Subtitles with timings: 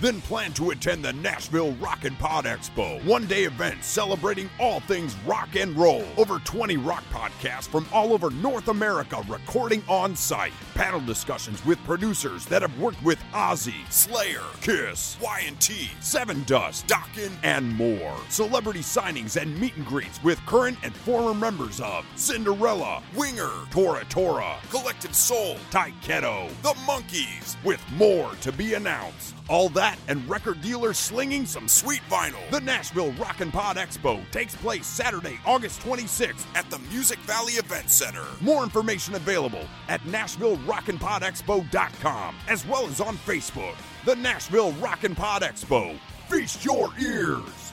[0.00, 4.80] Then plan to attend the Nashville Rock and Pod Expo, one day event celebrating all
[4.80, 6.04] things rock and roll.
[6.16, 10.52] Over 20 rock podcasts from all over North America recording on site.
[10.74, 17.74] Panel discussions with producers that have worked with Ozzy, Slayer, Kiss, Y&T, Sevendust, Dokken, and
[17.74, 18.16] more.
[18.28, 24.04] Celebrity signings and meet and greets with current and former members of Cinderella, Winger, Tora
[24.06, 29.34] Tora, Collective Soul, Tyketto, The Monkees, with more to be announced.
[29.48, 32.48] All that and record dealers slinging some sweet vinyl.
[32.50, 37.54] The Nashville Rock and Pod Expo takes place Saturday, August 26th at the Music Valley
[37.54, 38.24] Event Center.
[38.40, 43.74] More information available at NashvilleRockandPodExpo.com as well as on Facebook.
[44.06, 45.98] The Nashville Rock and Pod Expo.
[46.30, 47.72] Feast your ears.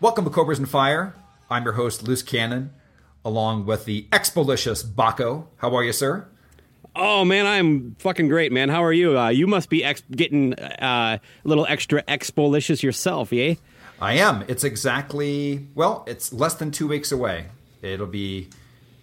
[0.00, 1.14] Welcome to Cobras and Fire.
[1.50, 2.70] I'm your host, Luce Cannon,
[3.24, 5.46] along with the expolicious Baco.
[5.56, 6.28] How are you, sir?
[6.96, 8.68] Oh man, I'm fucking great, man.
[8.68, 9.18] How are you?
[9.18, 13.54] Uh, you must be ex- getting uh, a little extra expolicious yourself, yeah?
[14.00, 14.44] I am.
[14.48, 16.04] It's exactly well.
[16.06, 17.46] It's less than two weeks away.
[17.82, 18.48] It'll be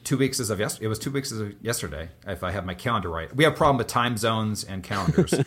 [0.03, 0.85] two weeks as of yesterday.
[0.85, 3.33] It was two weeks as of yesterday, if I have my calendar right.
[3.35, 5.33] We have a problem with time zones and calendars.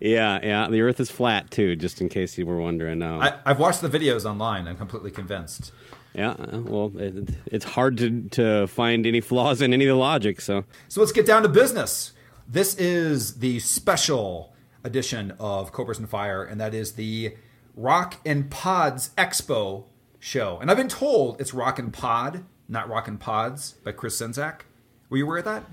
[0.00, 0.68] Yeah, yeah.
[0.68, 2.98] The Earth is flat too, just in case you were wondering.
[3.00, 3.20] No.
[3.20, 4.66] I, I've watched the videos online.
[4.66, 5.72] I'm completely convinced.
[6.14, 6.34] Yeah.
[6.38, 10.40] Well, it, it's hard to to find any flaws in any of the logic.
[10.40, 12.12] So So let's get down to business.
[12.46, 14.54] This is the special
[14.84, 17.34] edition of Cobras and Fire, and that is the
[17.74, 19.84] Rock and Pods Expo
[20.18, 20.58] show.
[20.60, 24.62] And I've been told it's Rock and Pod, not Rock and Pods, by Chris Czynszak.
[25.08, 25.64] Were you aware of that?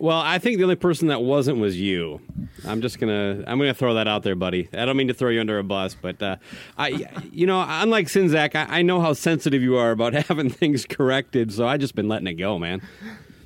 [0.00, 2.22] Well, I think the only person that wasn't was you.
[2.66, 4.66] I'm just gonna I'm gonna throw that out there, buddy.
[4.72, 6.36] I don't mean to throw you under a bus, but uh,
[6.78, 10.86] I, you know, unlike Czynszak, I, I know how sensitive you are about having things
[10.86, 12.80] corrected, so I just been letting it go, man.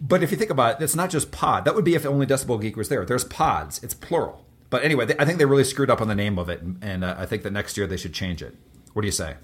[0.00, 1.64] But if you think about it, it's not just pod.
[1.64, 3.04] That would be if only Decibel Geek was there.
[3.04, 3.82] There's pods.
[3.82, 4.44] It's plural.
[4.70, 6.78] But anyway, they, I think they really screwed up on the name of it, and,
[6.80, 8.56] and uh, I think that next year they should change it.
[8.92, 9.34] What do you say?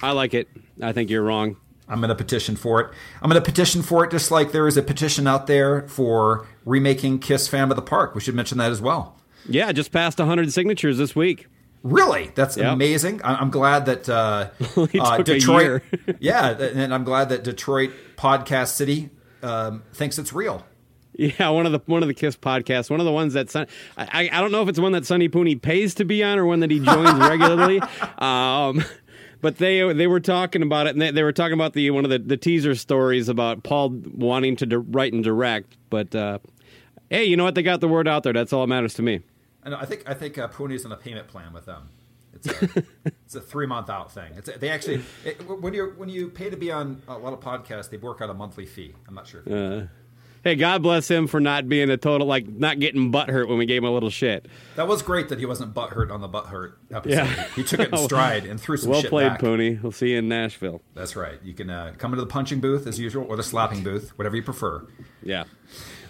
[0.00, 0.48] I like it.
[0.80, 1.56] I think you're wrong.
[1.92, 2.90] I'm going to petition for it.
[3.20, 6.46] I'm going to petition for it just like there is a petition out there for
[6.64, 8.14] remaking Kiss Fam of the Park.
[8.14, 9.16] We should mention that as well.
[9.48, 11.46] Yeah, just passed 100 signatures this week.
[11.82, 12.72] Really, that's Yep.
[12.72, 13.20] amazing.
[13.24, 14.50] I'm glad that uh,
[15.00, 15.82] uh, Detroit.
[16.20, 19.10] yeah, and I'm glad that Detroit Podcast City
[19.42, 20.64] um, thinks it's real.
[21.14, 23.66] Yeah, one of the one of the Kiss podcasts, one of the ones that Sun,
[23.98, 26.46] I I don't know if it's one that Sonny Pooney pays to be on or
[26.46, 27.80] one that he joins regularly.
[28.16, 28.82] Um,
[29.42, 32.04] but they they were talking about it, and they, they were talking about the one
[32.04, 35.76] of the, the teaser stories about Paul wanting to di- write and direct.
[35.90, 36.38] But uh,
[37.10, 37.54] hey, you know what?
[37.54, 38.32] They got the word out there.
[38.32, 39.20] That's all that matters to me.
[39.64, 39.76] I know.
[39.76, 41.88] I think I think uh, Pony's on a payment plan with them.
[42.34, 44.32] It's a, it's a three month out thing.
[44.36, 47.32] It's a, they actually it, when you when you pay to be on a lot
[47.32, 48.94] of podcasts, they work out a monthly fee.
[49.08, 49.42] I'm not sure.
[50.44, 53.66] Hey, God bless him for not being a total like not getting butthurt when we
[53.66, 54.46] gave him a little shit.
[54.74, 57.14] that was great that he wasn't butthurt on the butthurt episode.
[57.14, 57.46] Yeah.
[57.54, 59.40] He took it in stride and threw some Well played, back.
[59.40, 59.78] Pony.
[59.80, 60.82] We'll see you in Nashville.
[60.94, 61.38] That's right.
[61.44, 64.34] You can uh, come into the punching booth as usual, or the slapping booth, whatever
[64.34, 64.84] you prefer.
[65.22, 65.44] Yeah.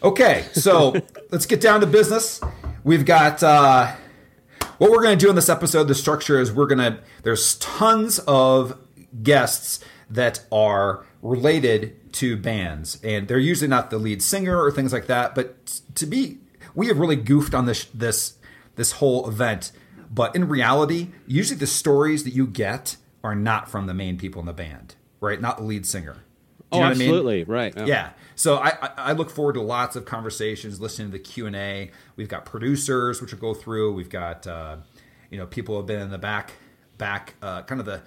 [0.02, 0.94] Okay, so
[1.30, 2.40] let's get down to business.
[2.84, 3.94] We've got uh,
[4.78, 5.84] what we're going to do in this episode.
[5.84, 6.98] The structure is we're going to.
[7.22, 8.78] There's tons of
[9.22, 14.92] guests that are related to bands, and they're usually not the lead singer or things
[14.92, 15.34] like that.
[15.34, 16.38] But to be,
[16.74, 18.34] we have really goofed on this this
[18.76, 19.72] this whole event.
[20.10, 24.40] But in reality, usually the stories that you get are not from the main people
[24.40, 25.40] in the band, right?
[25.40, 26.14] Not the lead singer.
[26.14, 26.18] Do
[26.72, 27.08] Oh, you know what I mean?
[27.08, 27.44] absolutely.
[27.44, 27.74] Right.
[27.86, 28.10] Yeah.
[28.34, 31.54] So I, I, I look forward to lots of conversations, listening to the Q and
[31.54, 31.90] A.
[32.16, 33.92] We've got producers, which will go through.
[33.92, 34.76] We've got uh,
[35.30, 36.52] you know people have been in the back,
[36.98, 38.02] back, uh, kind of the.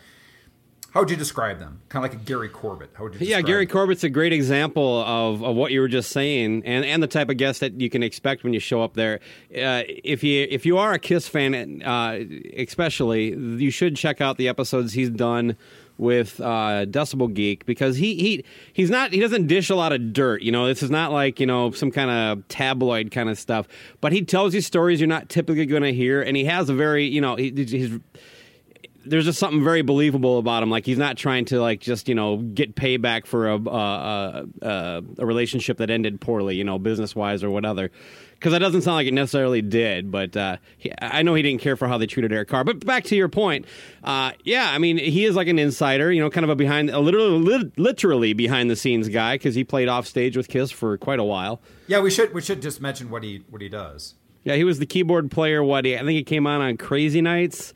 [0.95, 1.81] How would you describe them?
[1.89, 2.89] Kind of like a Gary Corbett.
[2.93, 3.27] How would you?
[3.27, 7.03] Yeah, Gary Corbett's a great example of, of what you were just saying, and, and
[7.03, 9.19] the type of guest that you can expect when you show up there.
[9.51, 12.23] Uh, if you if you are a Kiss fan, uh,
[12.55, 15.57] especially, you should check out the episodes he's done
[15.97, 20.13] with uh, Decibel Geek because he he he's not he doesn't dish a lot of
[20.13, 20.43] dirt.
[20.43, 23.67] You know, this is not like you know some kind of tabloid kind of stuff,
[23.99, 26.73] but he tells you stories you're not typically going to hear, and he has a
[26.73, 27.99] very you know he, he's
[29.05, 30.69] there's just something very believable about him.
[30.69, 35.03] Like he's not trying to like just you know get payback for a a, a,
[35.19, 37.89] a relationship that ended poorly, you know, business wise or whatever.
[38.33, 41.61] Because that doesn't sound like it necessarily did, but uh, he, I know he didn't
[41.61, 42.65] care for how they treated Eric Carr.
[42.65, 43.65] But back to your point,
[44.03, 46.89] uh, yeah, I mean he is like an insider, you know, kind of a behind,
[46.89, 50.97] a literally, literally behind the scenes guy because he played off stage with Kiss for
[50.97, 51.61] quite a while.
[51.87, 54.15] Yeah, we should we should just mention what he what he does.
[54.43, 55.63] Yeah, he was the keyboard player.
[55.63, 57.73] What he, I think he came on on Crazy Nights.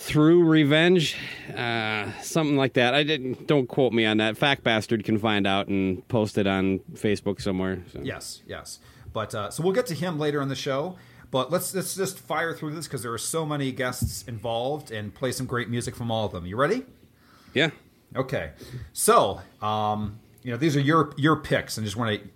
[0.00, 1.16] Through Revenge,
[1.56, 2.94] uh, something like that.
[2.94, 3.46] I didn't.
[3.48, 4.36] Don't quote me on that.
[4.36, 7.82] Fact bastard can find out and post it on Facebook somewhere.
[7.92, 8.00] So.
[8.02, 8.78] Yes, yes.
[9.12, 10.96] But uh, so we'll get to him later in the show.
[11.32, 15.12] But let's let's just fire through this because there are so many guests involved and
[15.12, 16.46] play some great music from all of them.
[16.46, 16.84] You ready?
[17.52, 17.70] Yeah.
[18.14, 18.52] Okay.
[18.92, 22.28] So, um, you know, these are your your picks, and just want to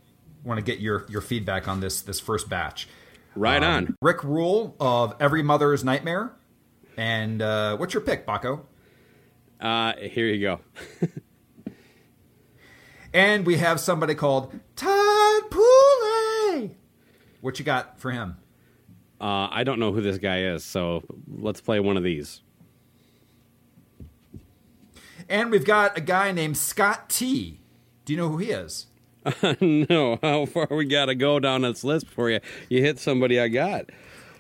[0.45, 2.89] want to get your your feedback on this this first batch.
[3.37, 3.97] Right Um, on.
[4.03, 6.33] Rick Ruel of Every Mother's Nightmare,
[6.97, 8.63] and uh, what's your pick, Baco?
[9.61, 10.61] Uh, here you go.
[13.13, 16.71] And we have somebody called Todd Pooley.
[17.41, 18.37] What you got for him?
[19.21, 22.41] Uh, I don't know who this guy is, so let's play one of these.
[25.29, 27.61] And we've got a guy named Scott T.
[28.05, 28.87] Do you know who he is?
[29.61, 33.39] no, how far we got to go down this list before you you hit somebody
[33.39, 33.91] I got?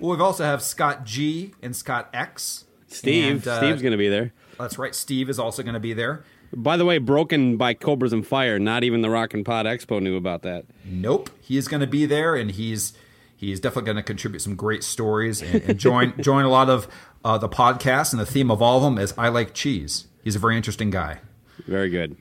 [0.02, 2.64] Well, we've also have Scott G and Scott X.
[2.88, 3.30] Steve.
[3.30, 4.32] And, uh, Steve's going to be there.
[4.58, 4.94] That's right.
[4.96, 6.24] Steve is also going to be there.
[6.52, 8.58] By the way, broken by Cobras and Fire.
[8.58, 10.64] Not even the Rock and Pod Expo knew about that.
[10.84, 12.94] Nope, he is going to be there, and he's
[13.36, 16.88] he's definitely going to contribute some great stories and, and join join a lot of
[17.24, 18.12] uh, the podcasts.
[18.12, 20.08] And the theme of all of them is I like cheese.
[20.24, 21.20] He's a very interesting guy.
[21.66, 22.16] Very good.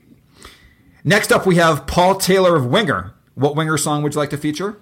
[1.02, 3.12] Next up, we have Paul Taylor of Winger.
[3.34, 4.78] What Winger song would you like to feature?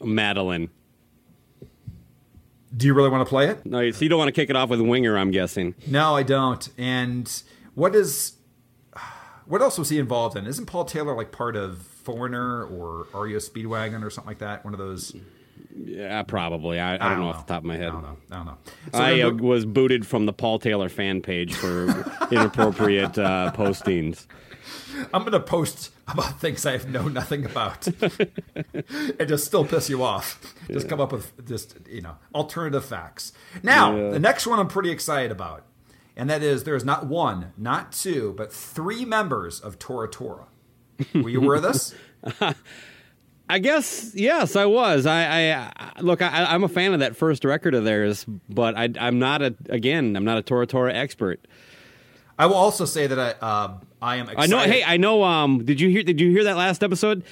[0.00, 0.68] Madalaine.
[2.76, 3.64] Do you really want to play it?
[3.64, 5.74] No, so you don't want to kick it off with Winger, I'm guessing.
[5.86, 6.68] No, I don't.
[6.76, 7.42] And
[7.74, 8.34] what is
[9.48, 10.46] what else was he involved in?
[10.46, 14.64] Isn't Paul Taylor like part of Foreigner or REO Speedwagon or something like that?
[14.64, 15.16] One of those.
[15.74, 16.78] Yeah, probably.
[16.78, 17.88] I, I, don't, know off the top of my head.
[17.88, 18.16] I don't know.
[18.30, 18.58] I don't know.
[18.92, 21.88] So I uh, was booted from the Paul Taylor fan page for
[22.30, 24.26] inappropriate uh, postings.
[25.12, 27.86] I'm going to post about things I know nothing about,
[28.74, 30.54] and just still piss you off.
[30.70, 33.32] Just come up with just you know alternative facts.
[33.62, 34.10] Now, Yeah.
[34.10, 35.64] the next one I'm pretty excited about,
[36.16, 40.46] and that is there is not one, not two, but three members of Tora Tora.
[41.14, 41.94] Were you aware of this?
[43.50, 45.06] I guess yes, I was.
[45.06, 46.20] I, I I- look.
[46.20, 49.54] I, I'm a fan of that first record of theirs, but I, I'm not a.
[49.70, 51.46] Again, I'm not a Tora Tora expert.
[52.38, 54.28] I will also say that I uh, I am.
[54.28, 54.54] Excited.
[54.54, 54.70] I know.
[54.72, 55.24] Hey, I know.
[55.24, 56.02] Um, did you hear?
[56.02, 57.24] Did you hear that last episode?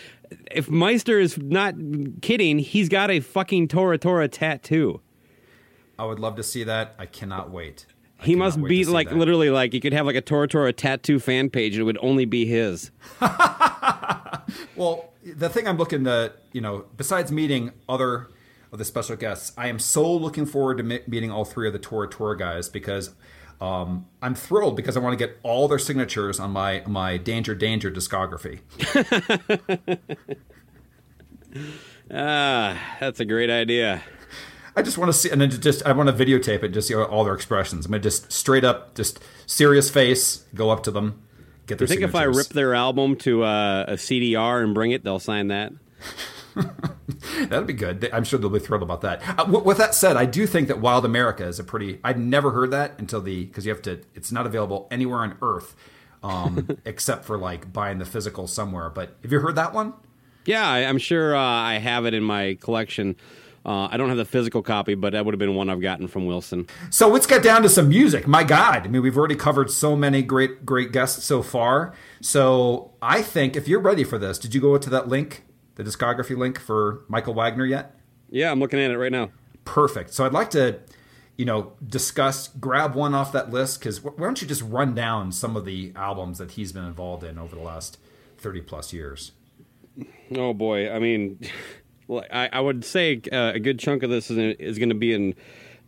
[0.50, 1.74] If Meister is not
[2.22, 5.00] kidding, he's got a fucking Tora Tora tattoo.
[5.98, 6.94] I would love to see that.
[6.98, 7.86] I cannot wait.
[8.20, 9.16] I He cannot must wait be like that.
[9.16, 11.98] literally like you could have like a Tora Tora tattoo fan page and it would
[12.02, 12.90] only be his.
[14.76, 18.28] Well, the thing I'm looking to, you know, besides meeting other
[18.70, 21.78] of the special guests, I am so looking forward to meeting all three of the
[21.78, 23.14] Tora Tora guys because
[23.60, 27.54] um, I'm thrilled because I want to get all their signatures on my my Danger
[27.54, 28.60] Danger discography.
[32.10, 34.02] Ah, that's a great idea.
[34.76, 36.94] I just want to see, and then just I want to videotape it, just see
[36.94, 37.86] all their expressions.
[37.86, 41.22] I'm gonna just straight up, just serious face, go up to them,
[41.66, 44.90] get their I think if I rip their album to uh, a CDR and bring
[44.90, 45.72] it, they'll sign that.
[47.48, 48.08] That'd be good.
[48.12, 49.22] I'm sure they'll be thrilled about that.
[49.28, 52.00] Uh, w- with that said, I do think that Wild America is a pretty.
[52.02, 54.00] I'd never heard that until the because you have to.
[54.14, 55.76] It's not available anywhere on Earth,
[56.22, 58.90] um, except for like buying the physical somewhere.
[58.90, 59.94] But have you heard that one?
[60.44, 63.16] Yeah, I, I'm sure uh, I have it in my collection.
[63.66, 66.06] Uh, I don't have the physical copy, but that would have been one I've gotten
[66.06, 66.68] from Wilson.
[66.90, 68.28] So let's get down to some music.
[68.28, 71.92] My God, I mean, we've already covered so many great, great guests so far.
[72.20, 75.42] So I think if you're ready for this, did you go to that link,
[75.76, 77.94] the discography link for Michael Wagner yet?
[78.28, 79.30] Yeah, I'm looking at it right now.
[79.64, 80.12] Perfect.
[80.12, 80.80] So I'd like to,
[81.36, 85.32] you know, discuss, grab one off that list because why don't you just run down
[85.32, 87.98] some of the albums that he's been involved in over the last
[88.38, 89.32] 30 plus years?
[90.34, 91.38] Oh boy, I mean,
[92.08, 94.94] well, I, I would say uh, a good chunk of this is, is going to
[94.94, 95.34] be in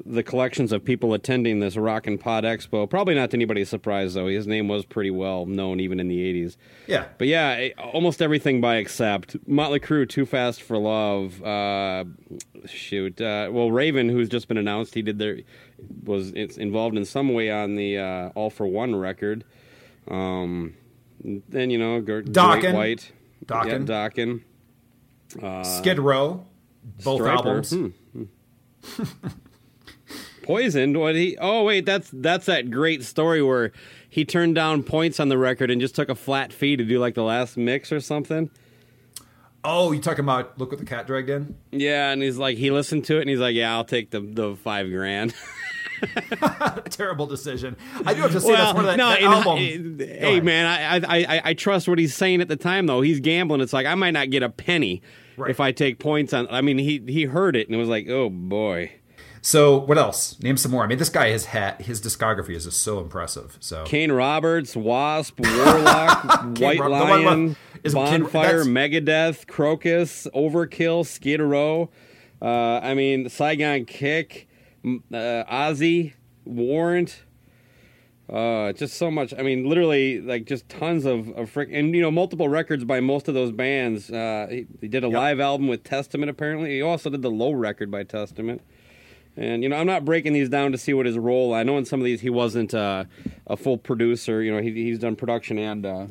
[0.04, 2.88] the collections of people attending this Rock and Pod Expo.
[2.88, 4.28] Probably not to anybody's surprise, though.
[4.28, 6.56] His name was pretty well known even in the '80s.
[6.86, 7.06] Yeah.
[7.18, 11.42] But yeah, eh, almost everything by except Motley Crue, Too Fast for Love.
[11.42, 12.04] Uh,
[12.66, 15.38] shoot, uh, well, Raven, who's just been announced, he did their
[16.04, 19.44] was it's involved in some way on the uh, All for One record.
[20.08, 20.74] Um,
[21.22, 22.74] then you know, Gert, Dokken.
[22.74, 23.12] White,
[23.44, 23.88] Dokken.
[23.88, 24.42] yeah,
[25.36, 25.66] Dokken.
[25.66, 26.46] Skid Row,
[27.02, 27.36] both Stryper.
[27.36, 27.70] albums.
[27.72, 28.22] Hmm.
[30.48, 30.98] poisoned.
[30.98, 31.36] What he?
[31.40, 33.70] Oh wait, that's that's that great story where
[34.08, 36.98] he turned down points on the record and just took a flat fee to do
[36.98, 38.50] like the last mix or something.
[39.62, 41.54] Oh, you talking about look what the cat dragged in?
[41.70, 44.20] Yeah, and he's like he listened to it and he's like, yeah, I'll take the
[44.20, 45.34] the five grand.
[46.90, 47.76] Terrible decision.
[48.06, 49.58] I do have to say that's one of that, no, that album.
[49.58, 50.44] Eh, hey ahead.
[50.44, 53.00] man, I, I I I trust what he's saying at the time though.
[53.00, 53.60] He's gambling.
[53.60, 55.02] It's like I might not get a penny
[55.36, 55.50] Right.
[55.50, 56.48] if I take points on.
[56.50, 58.92] I mean, he he heard it and it was like, oh boy.
[59.48, 60.38] So what else?
[60.42, 60.84] Name some more.
[60.84, 63.56] I mean, this guy has hat, his discography is just so impressive.
[63.60, 71.88] So Kane Roberts, Wasp, Warlock, White Rob- Lion, is Bonfire, Megadeth, Krokus, Overkill, Skid Row.
[72.42, 74.48] Uh, I mean, Saigon Kick,
[74.84, 75.16] uh,
[75.50, 76.12] Ozzy,
[76.44, 77.22] Warrant.
[78.30, 79.32] Uh, just so much.
[79.32, 83.00] I mean, literally, like just tons of, of frick, and you know, multiple records by
[83.00, 84.10] most of those bands.
[84.10, 86.28] Uh, he, he did a live album with Testament.
[86.28, 88.60] Apparently, he also did the low record by Testament.
[89.36, 91.54] And you know, I'm not breaking these down to see what his role.
[91.54, 93.04] I know in some of these he wasn't uh,
[93.46, 94.42] a full producer.
[94.42, 96.06] You know, he, he's done production and uh,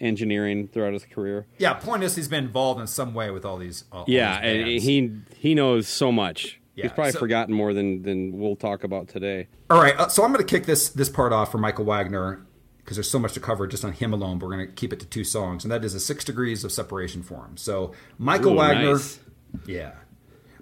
[0.00, 1.46] engineering throughout his career.
[1.58, 3.84] yeah, point is he's been involved in some way with all these.
[3.92, 6.60] All, all Yeah, these he he knows so much.
[6.74, 9.46] Yeah, he's probably so- forgotten more than than we'll talk about today.
[9.70, 12.44] All right, uh, so I'm going to kick this this part off for Michael Wagner
[12.78, 14.38] because there's so much to cover just on him alone.
[14.38, 16.64] But we're going to keep it to two songs, and that is a six degrees
[16.64, 17.56] of separation for him.
[17.56, 19.20] So Michael Ooh, Wagner, nice.
[19.66, 19.92] yeah,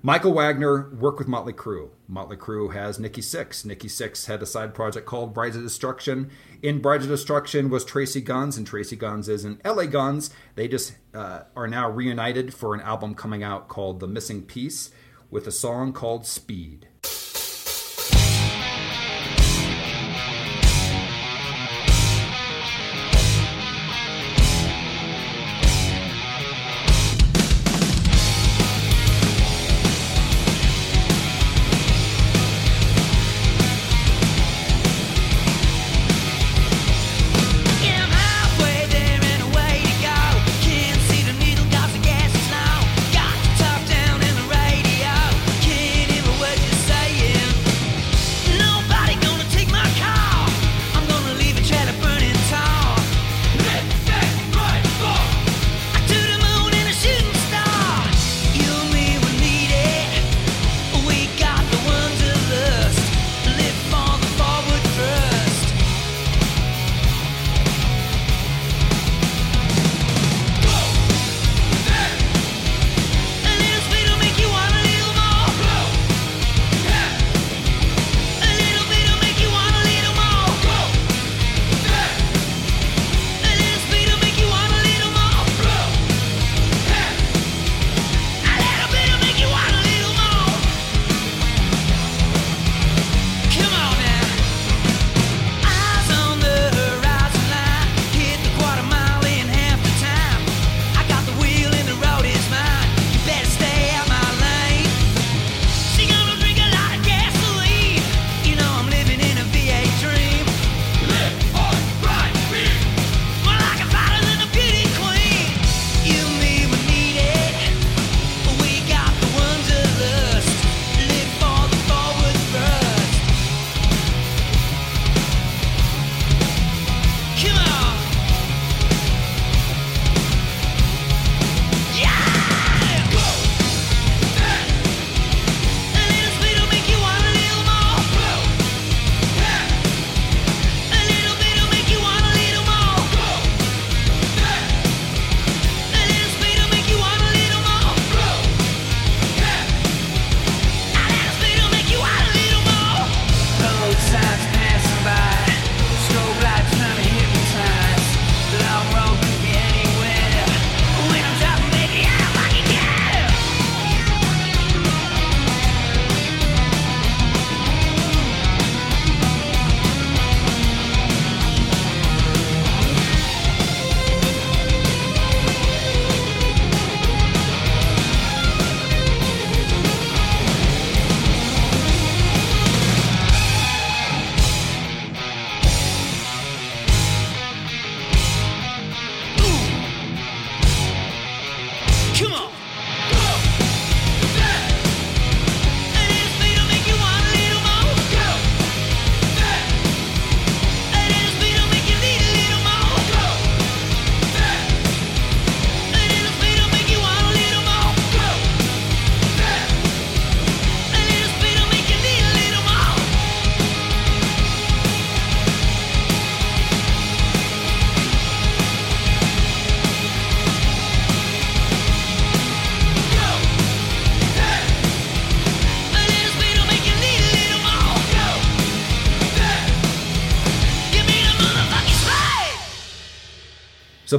[0.04, 1.90] Michael Wagner worked with Motley Crue.
[2.08, 3.64] Motley Crue has Nikki Sixx.
[3.64, 6.28] Nikki Sixx had a side project called Brides of Destruction.
[6.60, 10.30] In Brides of Destruction was Tracii Guns, and Tracii Guns is in LA Guns.
[10.56, 14.90] They just uh, are now reunited for an album coming out called The Missing Piece
[15.30, 16.88] with a song called Speed.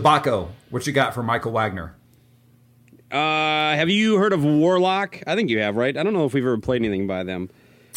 [0.04, 1.96] Baco, what you got for Michael Wagner?
[3.10, 5.22] Uh, have you heard of Warlock?
[5.26, 5.96] I think you have, right?
[5.96, 7.50] I don't know if we've ever played anything by them.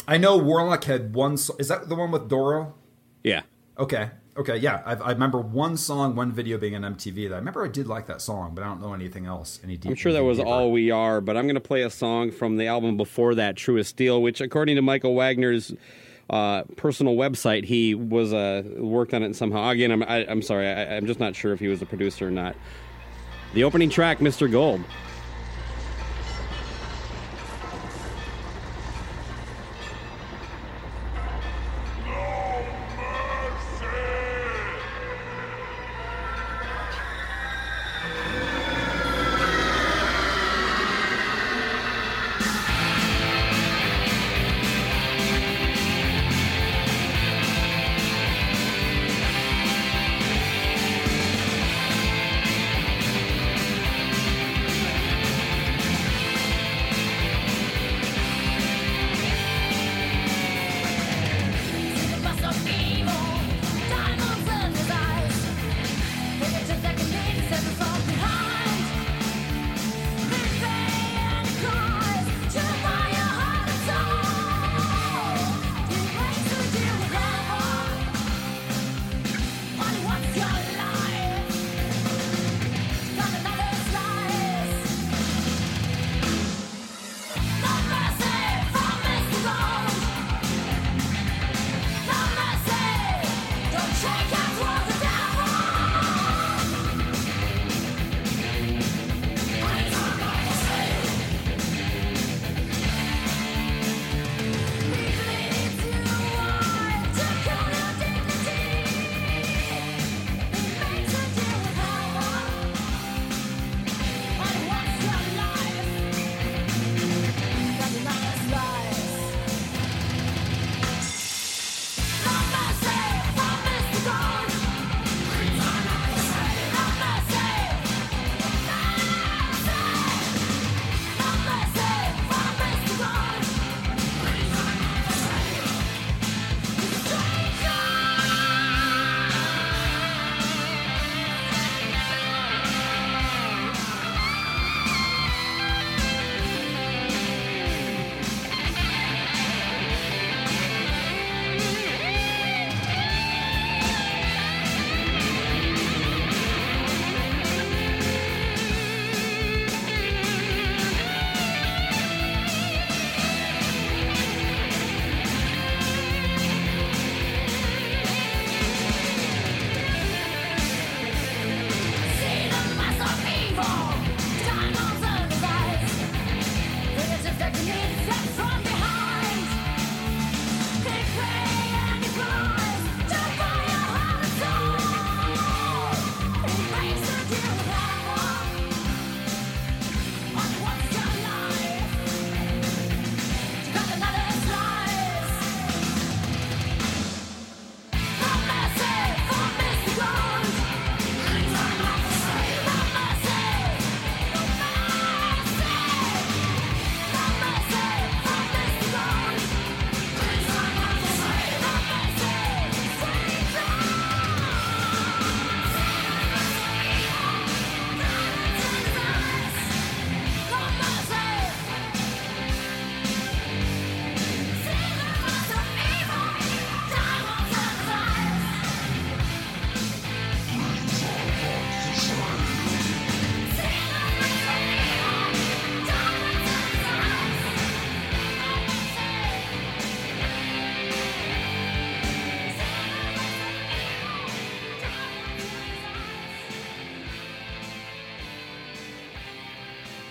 [0.07, 1.33] I know Warlock had one.
[1.33, 2.75] Is that the one with Doro?
[3.23, 3.41] Yeah.
[3.77, 4.11] Okay.
[4.37, 4.55] Okay.
[4.55, 4.81] Yeah.
[4.85, 7.27] I, I remember one song, one video being on MTV.
[7.29, 9.59] That I remember I did like that song, but I don't know anything else.
[9.63, 10.49] Any deep, I'm sure that was deeper.
[10.49, 13.57] all we are, but I'm going to play a song from the album before that,
[13.57, 15.73] True as Steel, which, according to Michael Wagner's
[16.29, 19.69] uh, personal website, he was uh, worked on it somehow.
[19.69, 22.27] Again, I'm I, I'm sorry, I, I'm just not sure if he was a producer
[22.27, 22.55] or not.
[23.53, 24.51] The opening track, Mr.
[24.51, 24.81] Gold.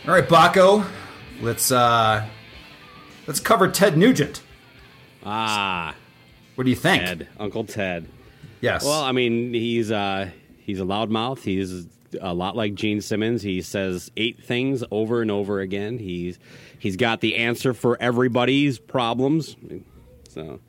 [0.06, 0.86] All right, Baco,
[1.40, 2.24] let's uh,
[3.26, 4.40] let's cover Ted Nugent.
[5.24, 5.94] Ah,
[6.54, 7.02] What do you think?
[7.02, 8.06] Ted, Uncle Ted.
[8.60, 8.84] Yes.
[8.84, 11.40] Well, I mean, he's uh, he's a loudmouth.
[11.42, 11.86] He's
[12.20, 13.42] a lot like Gene Simmons.
[13.42, 15.98] He says eight things over and over again.
[15.98, 16.38] He's
[16.78, 19.56] he's got the answer for everybody's problems.
[20.28, 20.60] So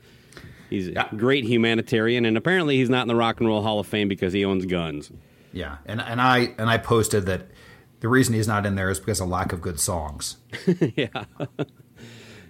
[0.71, 1.10] he's Yeah.
[1.12, 4.08] a great humanitarian, and apparently he's not in the Rock and Roll Hall of Fame
[4.08, 5.12] because he owns guns.
[5.54, 7.43] yeah, and and I and I posted that
[7.99, 10.38] the reason he's not in there is because of lack of good songs.
[10.95, 11.25] Yeah,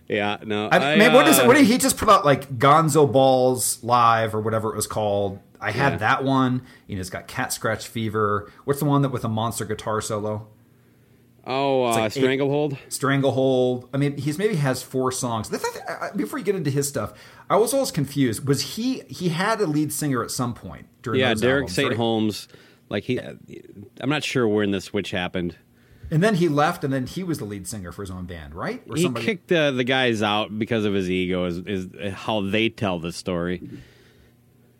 [0.07, 0.69] yeah, no.
[0.71, 1.47] I, man, what is uh, it?
[1.47, 5.39] What did he just put out like Gonzo Balls live or whatever it was called?
[5.59, 5.97] I had Yeah.
[5.97, 6.61] that one.
[6.87, 8.49] You know, it's got Cat Scratch Fever.
[8.63, 10.47] What's the one that with a monster guitar solo?
[11.45, 12.77] Oh, uh, like eight- Stranglehold.
[12.89, 13.89] Stranglehold.
[13.93, 15.49] I mean, he's maybe has four songs.
[15.49, 17.13] The thing- uh, Before you get into his stuff,
[17.49, 18.47] I was always confused.
[18.47, 21.87] Was he he had a lead singer at some point during Yeah, Derek albums, St.
[21.89, 21.97] right?
[21.97, 22.47] Holmes.
[22.89, 25.55] Like he, I'm not sure when the switch happened.
[26.09, 28.55] and then he left, and then he was the lead singer for his own band,
[28.55, 28.81] right?
[28.89, 31.45] Or He kicked uh, the guys out because of his ego.
[31.45, 33.61] Is, is how they tell the story.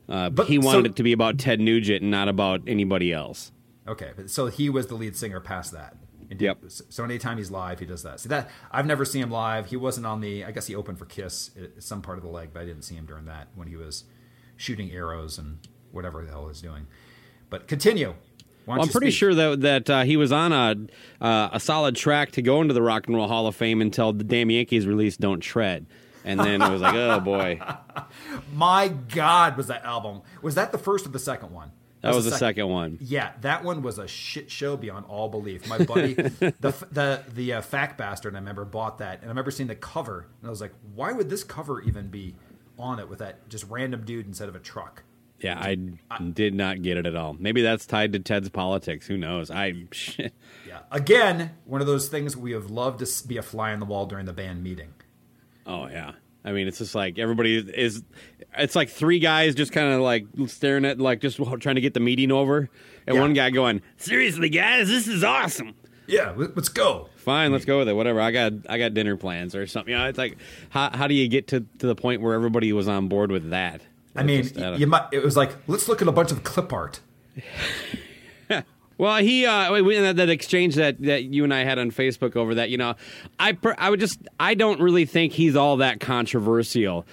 [0.08, 3.12] Uh, But- he wanted so- it to be about Ted Nugent and not about anybody
[3.12, 3.52] else.
[3.88, 5.96] Okay, but so he was the lead singer past that.
[6.30, 6.58] Yep.
[6.90, 8.20] So anytime he's live, he does that.
[8.20, 9.68] See that I've never seen him live.
[9.68, 10.44] He wasn't on the.
[10.44, 12.82] I guess he opened for Kiss at some part of the leg, but I didn't
[12.82, 14.04] see him during that when he was
[14.58, 15.60] shooting arrows and
[15.92, 16.88] whatever the hell he was doing.
[17.50, 18.16] But continue.
[18.66, 19.20] Well, I'm pretty speak?
[19.20, 20.76] sure that that uh, he was on a
[21.24, 24.12] uh, a solid track to go into the Rock and Roll Hall of Fame until
[24.12, 25.86] the damn Yankees released "Don't Tread,"
[26.26, 27.62] and then it was like, oh boy,
[28.54, 30.22] My God, was that album?
[30.42, 31.72] Was that the first or the second one?
[32.02, 32.98] that was the second one.
[33.02, 35.68] Yeah, that one was a shit show beyond all belief.
[35.68, 39.52] My buddy, the the the uh, fact bastard, I remember bought that, and I remember
[39.52, 42.36] seeing the cover, and I was like, why would this cover even be
[42.78, 45.04] on it with that just random dude instead of a truck?
[45.40, 45.76] Yeah, I
[46.34, 47.36] did not get it at all.
[47.40, 49.06] Maybe that's tied to Ted's politics.
[49.06, 49.52] Who knows?
[49.52, 50.34] I shit.
[50.68, 53.86] Yeah, again, one of those things we have loved to be a fly on the
[53.86, 54.94] wall during the band meeting.
[55.66, 56.14] Oh yeah.
[56.46, 58.04] I mean, it's just like everybody is.
[58.58, 61.94] It's like three guys just kind of like staring at, like just trying to get
[61.94, 62.70] the meeting over,
[63.06, 63.22] and Yeah.
[63.22, 65.76] one guy going, "Seriously, guys, this is awesome."
[66.08, 67.10] Yeah, let- let's go.
[67.18, 67.94] Fine, let's go with it.
[67.94, 68.22] Whatever.
[68.22, 69.92] I got I got dinner plans or something.
[69.92, 70.38] You know, it's like
[70.70, 73.50] how how do you get to, to the point where everybody was on board with
[73.50, 73.82] that?
[74.18, 76.44] I mean, Just, I you might, it was like, let's look at a bunch of
[76.44, 77.00] clip art.
[78.98, 82.36] Well, he uh, we- that, that exchange that, that you and I had on Facebook
[82.36, 82.96] over that, you know,
[83.40, 87.06] I per, I would just I don't really think he's all that controversial.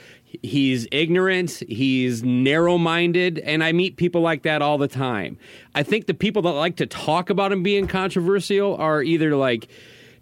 [0.42, 5.38] He's ignorant, he's narrow-minded, and I meet people like that all the time.
[5.74, 9.68] I think the people that like to talk about him being controversial are either like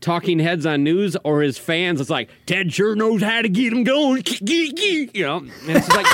[0.00, 2.00] talking heads on news or his fans.
[2.00, 5.36] It's like Ted sure knows how to get him going, you know.
[5.38, 6.06] And it's just like.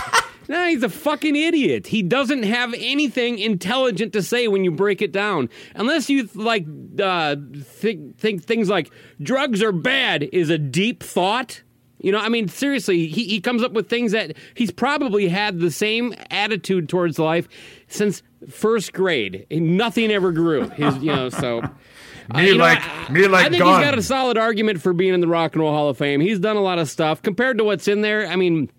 [0.49, 1.87] Nah, he's a fucking idiot.
[1.89, 5.51] He doesn't have anything intelligent to say when you break it down.
[5.75, 6.65] Unless you like
[7.01, 8.91] uh, think, think things like
[9.23, 11.63] drugs are bad is a deep thought.
[12.01, 15.59] You know, I mean, seriously, he, he comes up with things that he's probably had
[15.61, 17.49] the same attitude towards life
[17.89, 19.47] since first grade.
[19.51, 20.69] Nothing ever grew.
[20.71, 21.59] His, you know, so.
[22.31, 23.81] uh, Me you know, like- I- me like I think gun.
[23.83, 26.21] he's got a solid argument for being in the Rock and Roll Hall of Fame.
[26.21, 28.29] He's done a lot of stuff compared to what's in there.
[28.29, 28.71] I mean,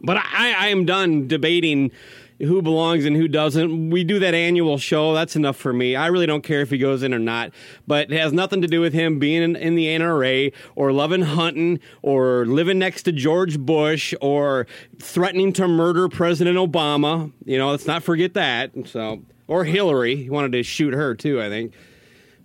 [0.00, 1.90] but I, I am done debating
[2.38, 3.90] who belongs and who doesn't.
[3.90, 5.14] We do that annual show.
[5.14, 5.96] That's enough for me.
[5.96, 7.52] I really don't care if he goes in or not.
[7.86, 11.22] But it has nothing to do with him being in, in the NRA or loving
[11.22, 14.66] hunting or living next to George Bush or
[14.98, 17.32] threatening to murder President Obama.
[17.44, 18.72] You know, let's not forget that.
[18.84, 20.16] So, or Hillary.
[20.16, 21.40] He wanted to shoot her too.
[21.40, 21.72] I think.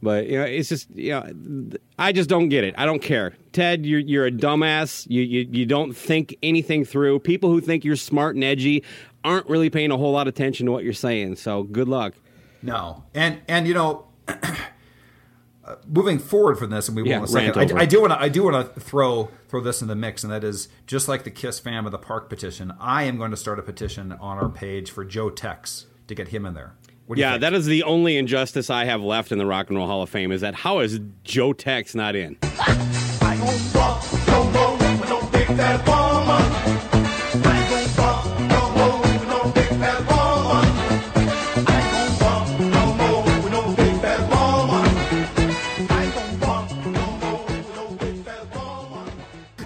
[0.02, 2.74] But you know, it's just you know, I just don't get it.
[2.78, 3.34] I don't care.
[3.52, 5.06] Ted, you're you're a dumbass.
[5.10, 7.20] You you you don't think anything through.
[7.20, 8.84] People who think you're smart and edgy
[9.24, 11.36] aren't really paying a whole lot of attention to what you're saying.
[11.36, 12.16] So good luck.
[12.64, 17.24] No, and and you know, uh, moving forward from this, and we will Yeah, in
[17.24, 17.78] a second.
[17.78, 20.24] I, I do want to I do want to throw throw this in the mix,
[20.24, 22.74] and that is just like the Kiss Fam of the Park petition.
[22.80, 26.30] I am going to start a petition on our page for Joe Tex to get
[26.30, 26.74] him in there.
[27.12, 27.42] What do you Yeah, think?
[27.42, 30.10] that is the only injustice I have left in the Rock and Roll Hall of
[30.10, 30.32] Fame.
[30.32, 32.38] Is that how is Joe Tex not in?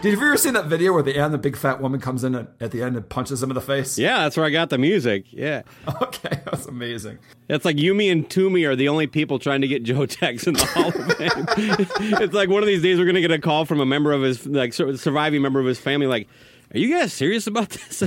[0.05, 2.35] Did you ever seen that video where the end the big fat woman comes in
[2.35, 3.97] at, the end and punches him in the face?
[3.97, 5.25] Yeah, that's where I got the music.
[5.31, 5.63] Yeah.
[6.01, 7.17] Okay, that's amazing.
[7.49, 10.53] It's like Yumi and Toomey are the only people trying to get Joe Tex in
[10.53, 12.19] the Hall of Fame.
[12.21, 14.21] it's like one of these days we're gonna get a call from a member of
[14.21, 16.05] his like surviving member of his family.
[16.05, 16.27] Like,
[16.73, 18.03] are you guys serious about this?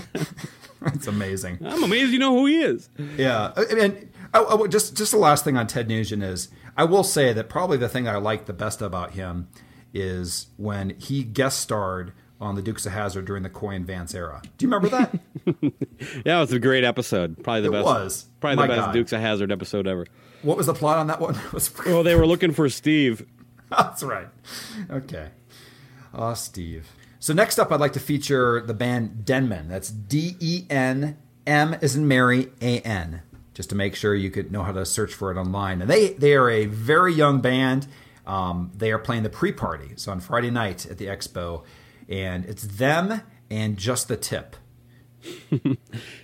[0.80, 1.58] That's amazing.
[1.64, 2.88] I'm amazed you know who he is.
[3.16, 6.22] Yeah, I- and oh, oh, I, I, just just the last thing on Ted Nugent
[6.22, 9.48] is I will say that probably the thing I like the best about him
[9.94, 14.14] is when he guest starred on the Dukes of Hazzard during the Coy and Vance
[14.14, 14.40] era.
[14.58, 15.18] Do you remember that?
[16.24, 17.42] Yeah, it was a great episode.
[17.42, 17.84] Probably the It best.
[17.84, 18.26] was.
[18.40, 18.92] probably My the best God.
[18.92, 20.06] Dukes of Hazzard episode ever.
[20.42, 21.36] what was the plot on that one?
[21.52, 23.26] Was Well, they were looking for Steve.
[23.70, 24.28] That's right.
[24.90, 25.28] Okay.
[26.14, 26.88] Oh, Steve.
[27.18, 29.68] So next up, I'd like to feature the band Denman.
[29.68, 33.22] That's D E N M as in Mary A N.
[33.54, 35.80] Just to make sure you could know how to search for it online.
[35.82, 37.88] And they they are a very young band.
[38.28, 41.64] Um, they are playing the pre-party, so on Friday night at the Expo,
[42.08, 44.54] and it's them and just the tip.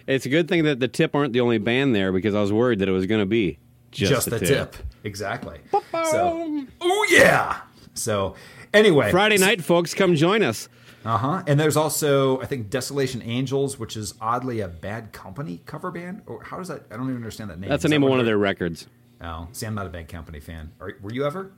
[0.07, 2.53] It's a good thing that the Tip aren't the only band there because I was
[2.53, 3.59] worried that it was going to be
[3.91, 4.77] just, just, the, tip.
[5.03, 5.61] Exactly.
[5.73, 7.61] So, oh yeah.
[7.95, 8.35] So
[8.75, 10.69] anyway, Friday night, folks, come join us.
[11.05, 11.43] Uh huh.
[11.47, 16.23] And there's also I think Desolation Angels, which is oddly a Bad Company cover band.
[16.27, 16.85] Or how does that?
[16.91, 17.71] I don't even understand that name.
[17.71, 18.87] That's the Is that name of one of their records.
[19.23, 20.73] Oh, see, I'm not a Bad Company fan.
[20.81, 21.53] Are, were you ever?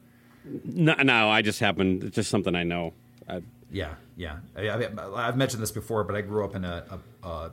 [0.64, 2.04] No, no, I just happened.
[2.04, 2.92] It's just something I know.
[3.28, 4.36] I, Yeah, yeah.
[4.56, 7.52] I, I, I've mentioned this before, but I grew up in a, a, a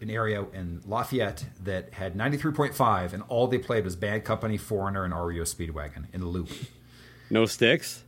[0.00, 5.04] an area in Lafayette that had 93.5, and all they played was Bad Company, Foreigner,
[5.04, 6.48] and REO Speedwagon in the loop.
[7.30, 8.04] no Styx.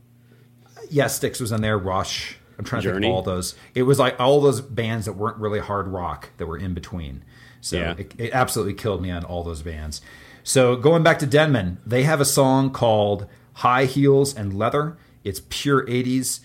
[0.65, 1.77] Uh, yeah, Styx was in there.
[1.77, 2.37] Rush.
[2.57, 3.55] I'm trying to think of all those.
[3.75, 7.23] It was like all those bands that weren't really hard rock that were in between.
[7.59, 7.95] So Yeah.
[7.97, 10.01] it, it absolutely killed me on all those bands.
[10.43, 15.41] So going back to Denman, they have a song called "High Heels and Leather." It's
[15.49, 16.39] pure '80s,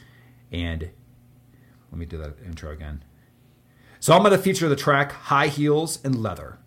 [0.52, 0.90] and
[1.90, 3.02] let me do that intro again.
[4.00, 6.58] So I'm going to feature the track "High Heels and Leather."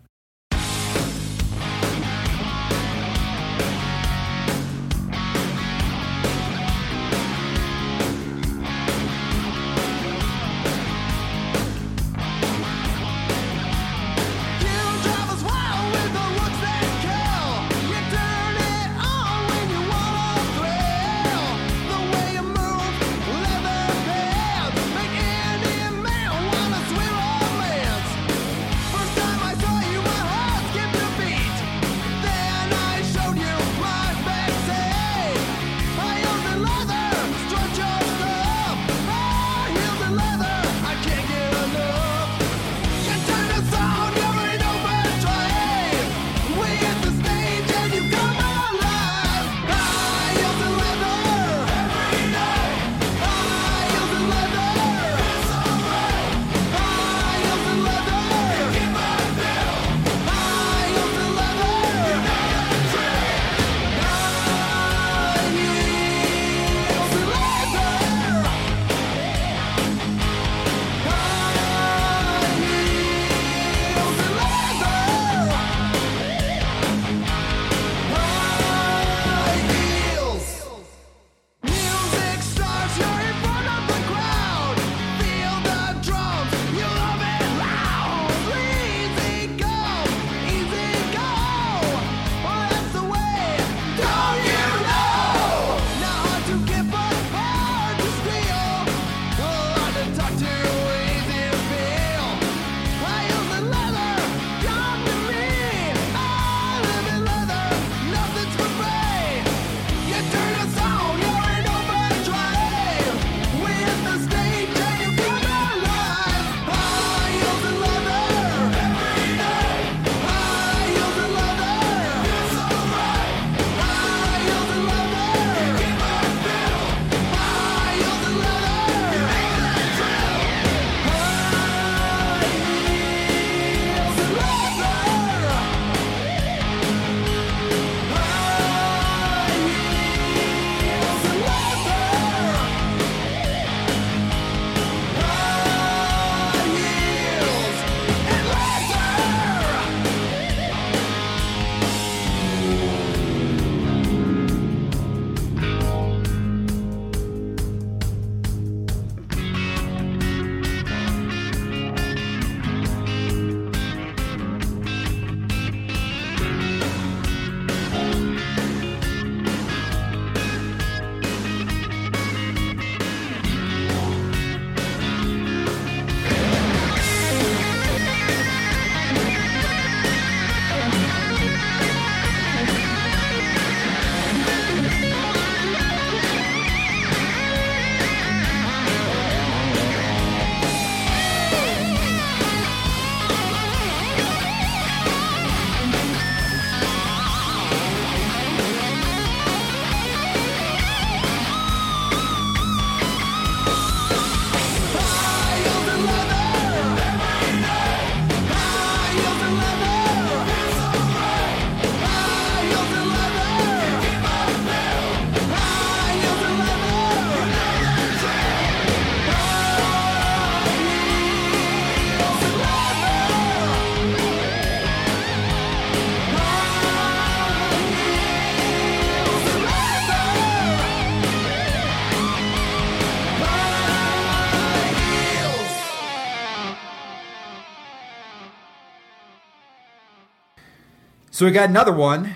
[241.40, 242.34] So we got another one,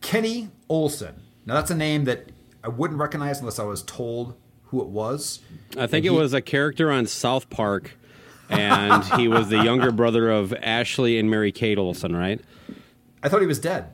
[0.00, 1.20] Kenny Olson.
[1.44, 2.30] Now that's a name that
[2.64, 4.34] I wouldn't recognize unless I was told
[4.68, 5.40] who it was.
[5.76, 7.98] I think And it was a character on South Park,
[8.48, 12.40] and he was the younger brother of Ashley and Mary Kate Olsen, right?
[13.22, 13.92] I thought he was dead.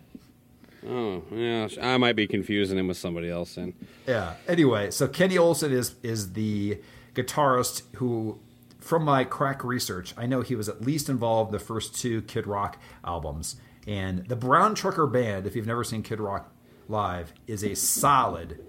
[0.89, 1.67] Oh, yeah.
[1.83, 3.57] I might be confusing him with somebody else.
[3.57, 3.75] Then
[4.07, 4.35] Yeah.
[4.47, 6.79] Anyway, so Kenny Olson is is the
[7.17, 8.39] guitarist who,
[8.79, 12.23] from my crack research, I know he was at least involved in the first two
[12.23, 13.57] Kid Rock albums.
[13.87, 16.53] And the Brown Trucker Band, if you've never seen Kid Rock
[16.89, 18.61] live, is a solid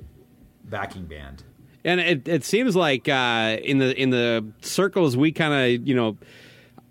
[0.63, 1.43] backing band.
[1.85, 5.93] And it, it seems like uh, in the in the circles we kind of you
[5.93, 6.17] know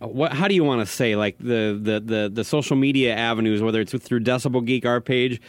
[0.00, 3.62] what how do you want to say like the, the the the social media avenues
[3.62, 5.40] whether it's through Decibel Geek our page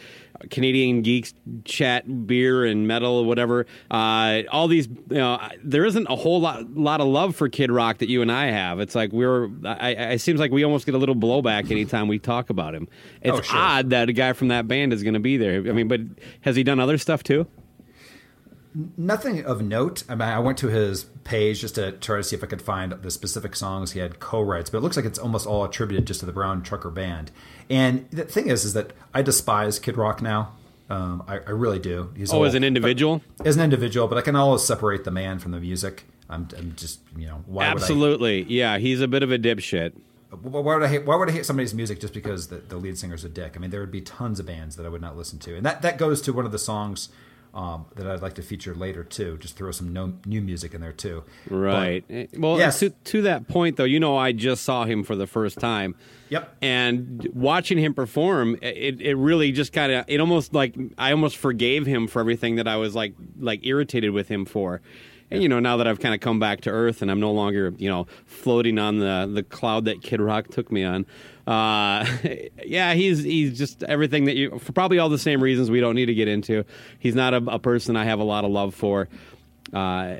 [0.50, 6.06] Canadian Geeks chat beer and metal or whatever uh, all these you know there isn't
[6.08, 8.80] a whole lot lot of love for Kid Rock that you and I have.
[8.80, 12.08] It's like we're I, I it seems like we almost get a little blowback anytime
[12.08, 12.88] we talk about him.
[13.22, 13.58] It's Oh, sure.
[13.58, 15.58] odd that a guy from that band is going to be there.
[15.58, 16.00] I mean but
[16.42, 17.46] has he done other stuff too
[18.96, 20.02] Nothing of note.
[20.08, 22.62] I mean, I went to his page just to try to see if I could
[22.62, 26.06] find the specific songs he had co-writes, but it looks like it's almost all attributed
[26.06, 27.30] just to the Brown Trucker Band.
[27.70, 30.52] And the thing is, is that I despise Kid Rock now.
[30.90, 32.12] Um, I, I really do.
[32.16, 35.38] He's oh as an individual as an individual, but I can always separate the man
[35.38, 36.04] from the music.
[36.28, 38.78] I'm, I'm just, you know, why Absolutely, yeah.
[38.78, 39.92] He's a bit of a dipshit.
[40.42, 41.06] Why would I hate?
[41.06, 43.54] Why would I hate somebody's music just because the, the lead singer's a dick?
[43.56, 45.64] I mean, there would be tons of bands that I would not listen to, and
[45.64, 47.08] that that goes to one of the songs
[47.54, 49.38] um, that I'd like to feature later too.
[49.38, 51.22] Just throw some no, new music in there too.
[51.48, 52.04] Right.
[52.10, 52.80] Eh, well, Yes.
[52.80, 55.94] to, to that point, though, you know, I just saw him for the first time.
[56.30, 56.56] Yep.
[56.62, 61.36] And watching him perform, it, it really just kind of, it almost like, I almost
[61.36, 64.80] forgave him for everything that I was like, like irritated with him for.
[65.34, 67.32] And, you know, now that I've kind of come back to earth and I'm no
[67.32, 71.06] longer, you know, floating on the, the cloud that Kid Rock took me on,
[71.46, 72.06] uh,
[72.64, 75.94] yeah, he's he's just everything that you, for probably all the same reasons we don't
[75.94, 76.64] need to get into.
[76.98, 79.08] He's not a, a person I have a lot of love for.
[79.72, 80.16] Uh,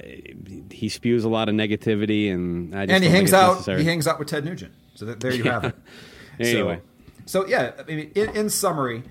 [0.71, 3.53] he spews a lot of negativity, and I just and he hangs out.
[3.53, 3.83] necessary.
[3.83, 4.73] He hangs out with Ted Nugent.
[4.95, 5.75] So that, there you have it.
[6.41, 6.81] Anyway.
[7.27, 7.71] so, so yeah.
[7.79, 9.05] I mean, in, in summary,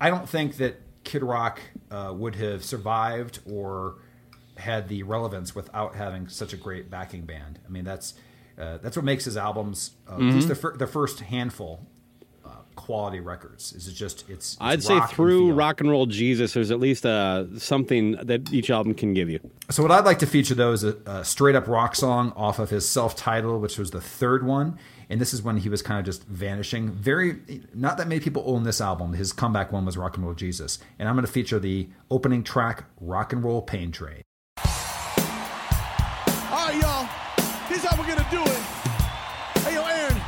[0.00, 1.58] I don't think that Kid Rock
[1.90, 3.96] uh, would have survived or
[4.60, 7.58] had the relevance without having such a great backing band.
[7.66, 8.14] I mean, that's
[8.58, 10.28] uh, that's what makes his albums, uh, Mm-hmm.
[10.28, 11.86] at least the, fir- the first handful,
[12.44, 13.72] uh, quality records.
[13.72, 14.52] Is it just it's?
[14.52, 15.54] it's I'd say and through feel.
[15.56, 19.40] rock and roll Jesus, there's at least uh, something that each album can give you.
[19.70, 22.58] So what I'd like to feature though is a, a straight up rock song off
[22.58, 24.76] of his self titled, which was the third one,
[25.08, 26.90] and this is when he was kind of just vanishing.
[26.92, 27.36] Very,
[27.72, 29.14] not that many people own this album.
[29.14, 32.42] His comeback one was Rock and Roll Jesus, and I'm going to feature the opening
[32.44, 34.20] track, Rock and Roll Pain Train.
[36.52, 37.04] All right, y'all.
[37.68, 38.58] Here's how we're gonna do it.
[39.62, 40.20] Hey, yo, Aaron,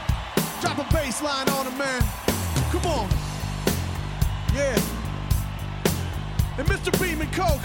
[0.61, 2.01] drop a bass line on him, man.
[2.71, 3.09] Come on.
[4.55, 4.79] Yeah.
[6.59, 6.93] And Mr.
[7.03, 7.61] Beam and Coke,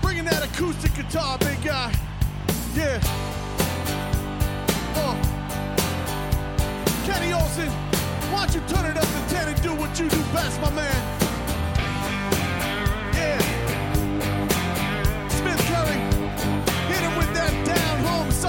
[0.00, 1.92] bringing that acoustic guitar, big guy.
[2.76, 3.00] Yeah.
[4.94, 5.16] Uh.
[7.04, 7.68] Kenny Olson,
[8.30, 10.70] why don't you turn it up to 10 and do what you do best, my
[10.70, 11.21] man?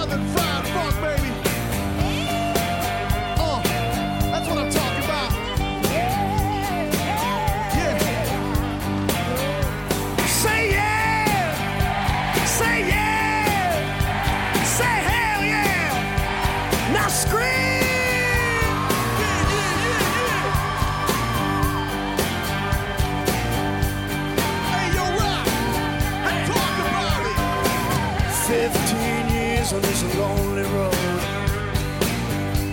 [0.03, 1.22] Southern fried funk, baby.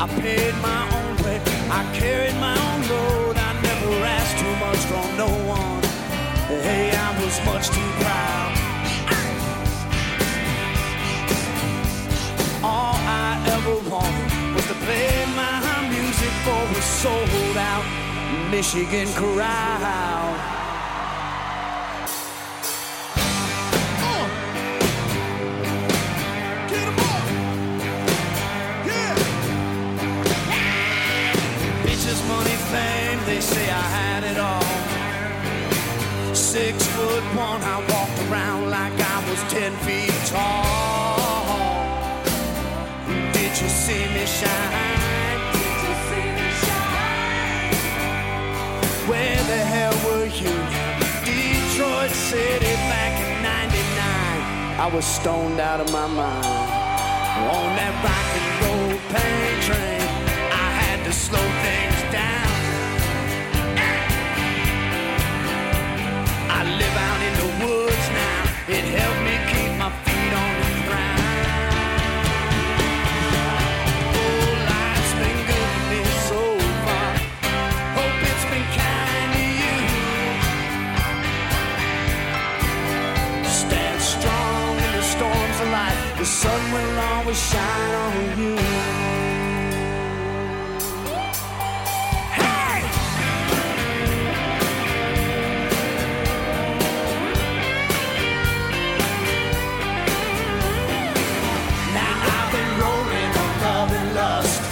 [0.03, 3.37] I paid my own way, I carried my own load.
[3.37, 5.83] I never asked too much from no one.
[6.65, 8.53] Hey, I was much too proud.
[12.65, 15.61] All I ever wanted was to play my
[15.91, 17.85] music for a sold out
[18.51, 20.60] Michigan crowd.
[37.37, 41.55] One, I walked around like I was ten feet tall.
[43.33, 45.41] Did you see me shine?
[45.53, 47.75] Did you see me shine?
[49.11, 50.57] Where the hell were you?
[51.25, 54.81] Detroit City back in 99.
[54.81, 56.47] I was stoned out of my mind.
[57.57, 60.03] On that rock and roll pain train,
[60.53, 61.90] I had to slow things
[86.21, 88.57] The sun will always shine on you.
[92.37, 92.83] Hey!
[101.97, 104.63] Now I've been rolling on love and lust.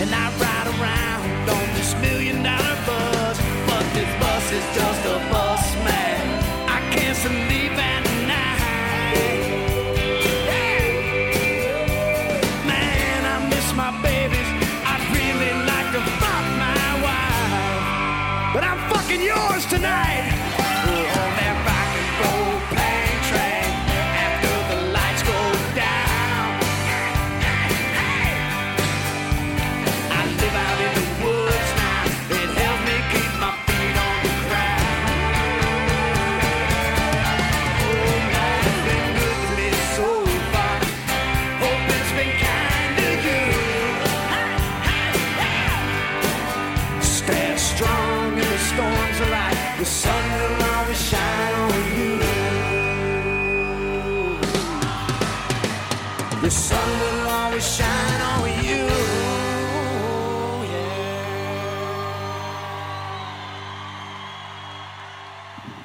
[0.00, 3.36] And I ride around on this million dollar bus.
[3.68, 4.89] But this bus is just
[19.80, 20.09] tonight.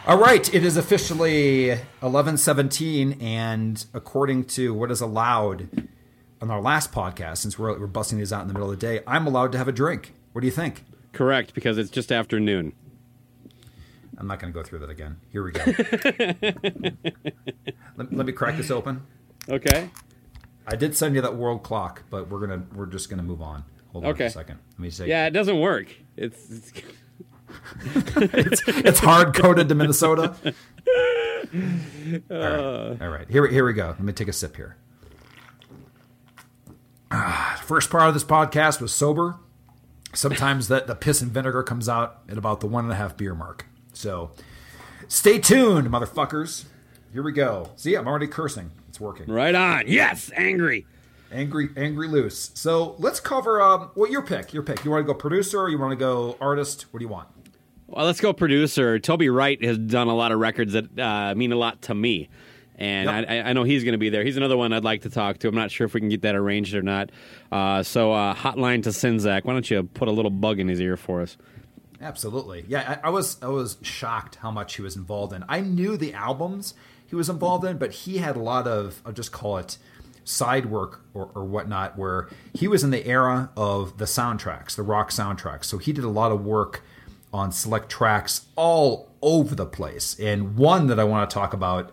[0.07, 5.87] All right, it is officially 11:17 and according to what is allowed
[6.41, 8.85] on our last podcast since we're, we're busting these out in the middle of the
[8.85, 10.13] day, I'm allowed to have a drink.
[10.33, 10.83] What do you think?
[11.11, 12.73] Correct, because it's just after noon.
[14.17, 15.17] I'm not going to go through that again.
[15.31, 15.63] Here we go.
[17.97, 19.01] let, let me crack this open.
[19.49, 19.89] Okay.
[20.67, 23.63] I did send you that world clock, but we're gonna we're just gonna move on.
[23.91, 24.25] Hold on Okay.
[24.25, 24.59] a second.
[24.73, 25.07] Let me say.
[25.07, 25.87] Yeah, it doesn't work.
[26.17, 26.71] It's, it's
[27.85, 30.35] it's hard coded to Minnesota.
[30.43, 33.29] All right, all right.
[33.29, 33.87] Here, here we go.
[33.87, 34.77] Let me take a sip here.
[37.11, 39.37] Ah, first part of this podcast was sober.
[40.13, 43.15] Sometimes the, the piss and vinegar comes out at about the one and a half
[43.17, 43.65] beer mark.
[43.93, 44.31] So
[45.07, 46.65] stay tuned, motherfuckers.
[47.13, 47.71] Here we go.
[47.75, 48.71] See, I'm already cursing.
[48.89, 49.27] It's working.
[49.31, 49.83] right on.
[49.87, 50.85] Yes, angry.
[51.31, 52.51] Angry, angry loose.
[52.53, 53.61] So let's cover.
[53.61, 54.53] Um, what your pick?
[54.53, 54.85] Your pick.
[54.85, 55.69] You want to go producer?
[55.69, 56.83] You want to go artist?
[56.91, 57.27] What do you want?
[57.87, 58.99] Well, let's go producer.
[58.99, 62.29] Toby Wright has done a lot of records that uh, mean a lot to me.
[62.77, 63.25] And Yep.
[63.29, 64.23] I, I know he's going to be there.
[64.23, 65.47] He's another one I'd like to talk to.
[65.47, 67.09] I'm not sure if we can get that arranged or not.
[67.51, 69.45] Uh, so, uh, hotline to Czynszak.
[69.45, 71.37] Why don't you put a little bug in his ear for us?
[72.01, 72.65] Absolutely.
[72.67, 75.45] Yeah, I, I was I was shocked how much he was involved in.
[75.47, 76.73] I knew the albums
[77.07, 79.77] he was involved in, but he had a lot of I'll just call it
[80.25, 84.83] side work or, or whatnot, where he was in the era of the soundtracks, the
[84.83, 85.65] rock soundtracks.
[85.65, 86.83] So he did a lot of work
[87.35, 90.17] on select tracks all over the place.
[90.19, 91.91] And one that I want to talk about.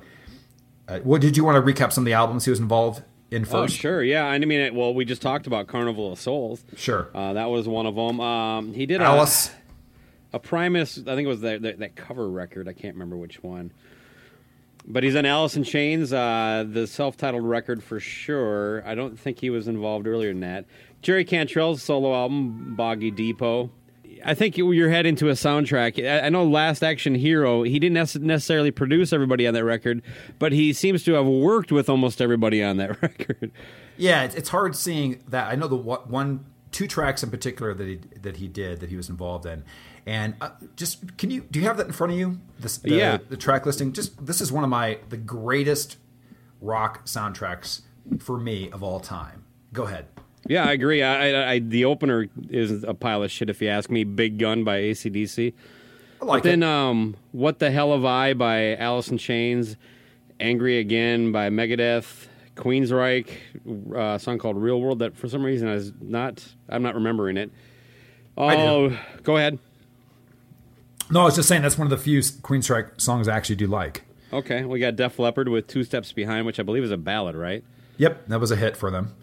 [0.88, 3.46] Uh, what did you want to recap some of the albums he was involved in
[3.50, 4.02] Oh, sure.
[4.02, 4.26] Yeah.
[4.26, 6.64] I mean, it, well, we just talked about Carnival of Souls.
[6.76, 7.08] Sure.
[7.14, 8.20] Uh, that was one of them.
[8.20, 9.50] Um, he did a, Alice.
[10.32, 10.98] a Primus.
[10.98, 12.68] I think it was that, that that cover record.
[12.68, 13.72] I can't remember which one.
[14.86, 18.82] But he's on Alice in Chains, uh, the self-titled record for sure.
[18.84, 20.64] I don't think he was involved earlier than that.
[21.02, 23.70] Jerry Cantrell's solo album, Boggy Depot.
[24.24, 26.22] I think you- you're heading to a soundtrack.
[26.24, 27.62] I know Last Action Hero.
[27.62, 30.02] He didn't necessarily produce everybody on that record,
[30.38, 33.52] but he seems to have worked with almost everybody on that record.
[33.96, 35.48] Yeah, it's, it's hard seeing that.
[35.50, 38.96] I know the one, two tracks in particular that he that he did that he
[38.96, 39.64] was involved in,
[40.06, 42.40] and uh, just can you do you have that in front of you?
[42.58, 43.18] This, the, Yeah.
[43.28, 43.92] the track listing.
[43.92, 45.96] Just this is one of my the greatest
[46.60, 47.82] rock soundtracks
[48.18, 49.44] for me of all time.
[49.72, 50.06] Go ahead.
[50.48, 51.02] Yeah, I agree.
[51.02, 54.04] I, I, I the opener is a pile of shit if you ask me.
[54.04, 55.52] Big Gun by ACDC.
[56.20, 56.66] I like But then, it.
[56.68, 59.76] um, What the Hell Have I by Alice in Chains,
[60.40, 62.26] Angry Again by Megadeth,
[62.56, 63.30] Queensryche,
[63.94, 67.36] uh, a song called Real World that for some reason is not, I'm not remembering
[67.36, 67.50] it.
[68.36, 69.58] Oh, go ahead.
[71.10, 73.66] no, I was just saying that's one of the few Queensryche songs I actually do
[73.66, 74.02] like.
[74.32, 77.36] Okay, we got Def Leppard with Two Steps Behind, which I believe is a ballad,
[77.36, 77.62] right?
[77.98, 79.14] Yep, that was a hit for them.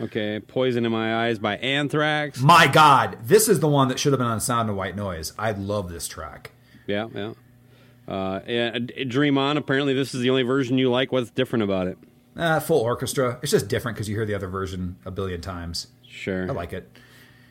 [0.00, 2.40] Okay, Poison in My Eyes by Anthrax.
[2.40, 5.32] My God, this is the one that should have been on Sound of White Noise.
[5.38, 6.50] I love this track.
[6.86, 7.32] Yeah, yeah.
[8.06, 8.78] Uh, yeah,
[9.08, 9.56] Dream On.
[9.56, 11.12] Apparently, this is the only version you like.
[11.12, 11.98] What's different about it?
[12.36, 13.38] Uh, full orchestra.
[13.42, 15.88] It's just different because you hear the other version a billion times.
[16.06, 16.48] Sure.
[16.48, 16.90] I like it.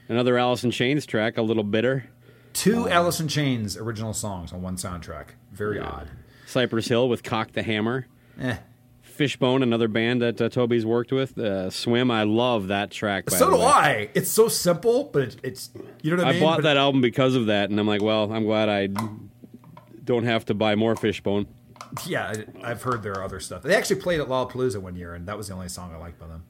[0.07, 2.05] Another Alice in Chains track, a little bitter.
[2.53, 5.29] Two Alice in Chains original songs on one soundtrack.
[5.51, 6.09] Very odd.
[6.45, 8.05] Cypress Hill with Cock the Hammer.
[8.39, 8.57] Eh.
[9.15, 11.37] Fishbone, another band that uh, Toby's worked with.
[11.37, 13.29] Uh, Swim, I love that track.
[13.29, 13.61] So do.
[13.61, 14.09] I.
[14.13, 15.69] It's so simple, but it, it's
[16.01, 16.41] you know what I I mean.
[16.43, 18.89] bought But- that album because of that, and I'm like, well, I'm glad I
[20.03, 21.47] don't have to buy more Fishbone.
[22.05, 23.61] Yeah, I, I've heard their other stuff.
[23.63, 26.19] They actually played at Lollapalooza one year, and that was the only song I liked
[26.19, 26.43] by them.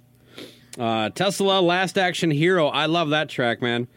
[0.77, 2.67] Uh, Tesla, Last Action Hero.
[2.67, 3.87] I love that track, man.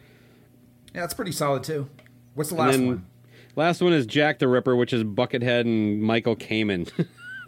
[0.93, 1.89] Yeah, it's pretty solid too.
[2.35, 3.05] What's the last one?
[3.55, 6.89] Last one is Jack the Ripper, which is Buckethead and Michael Kamen.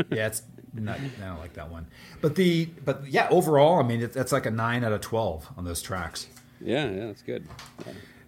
[0.10, 0.42] Yeah, it's
[0.74, 1.00] not.
[1.00, 1.88] I don't like that one.
[2.22, 5.48] But the but yeah, overall, I mean, it, that's like a nine out of twelve
[5.58, 6.28] on those tracks.
[6.60, 7.48] yeah, yeah, that's good.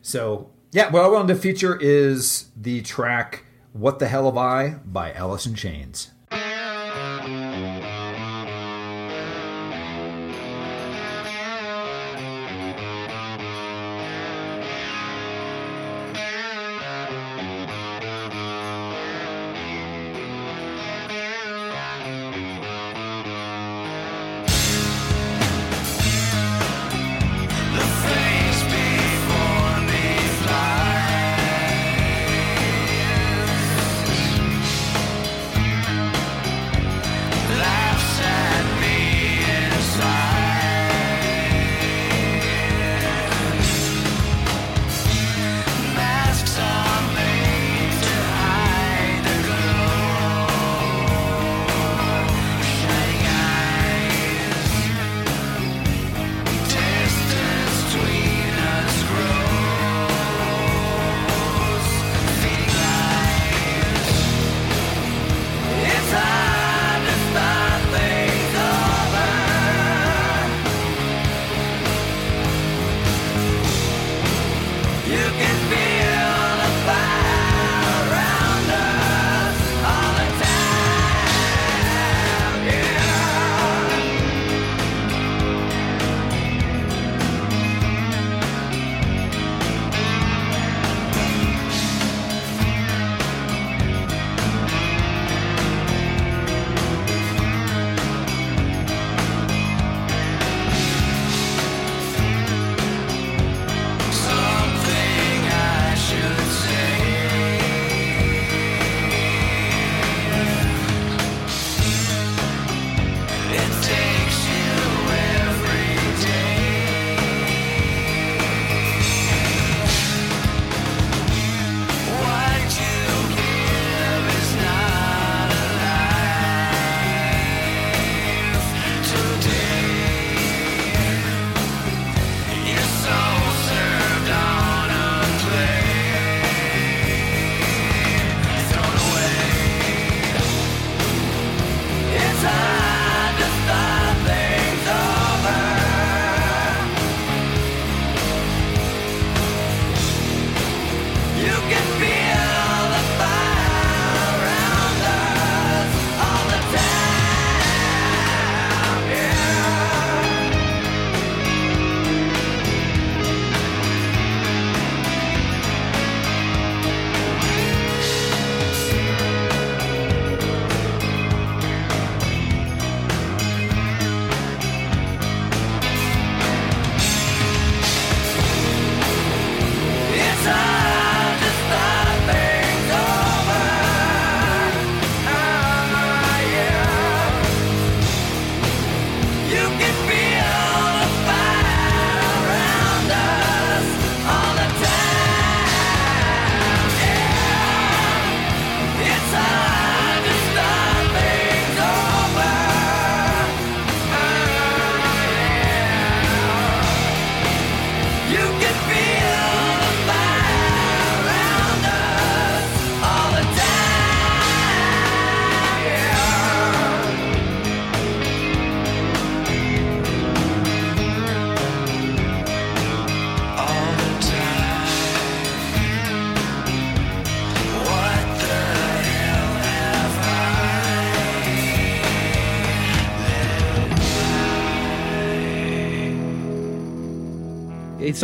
[0.01, 4.69] So yeah, what I wanted to feature is the track "What the Hell Have I"
[4.85, 6.11] by Alice in Chains.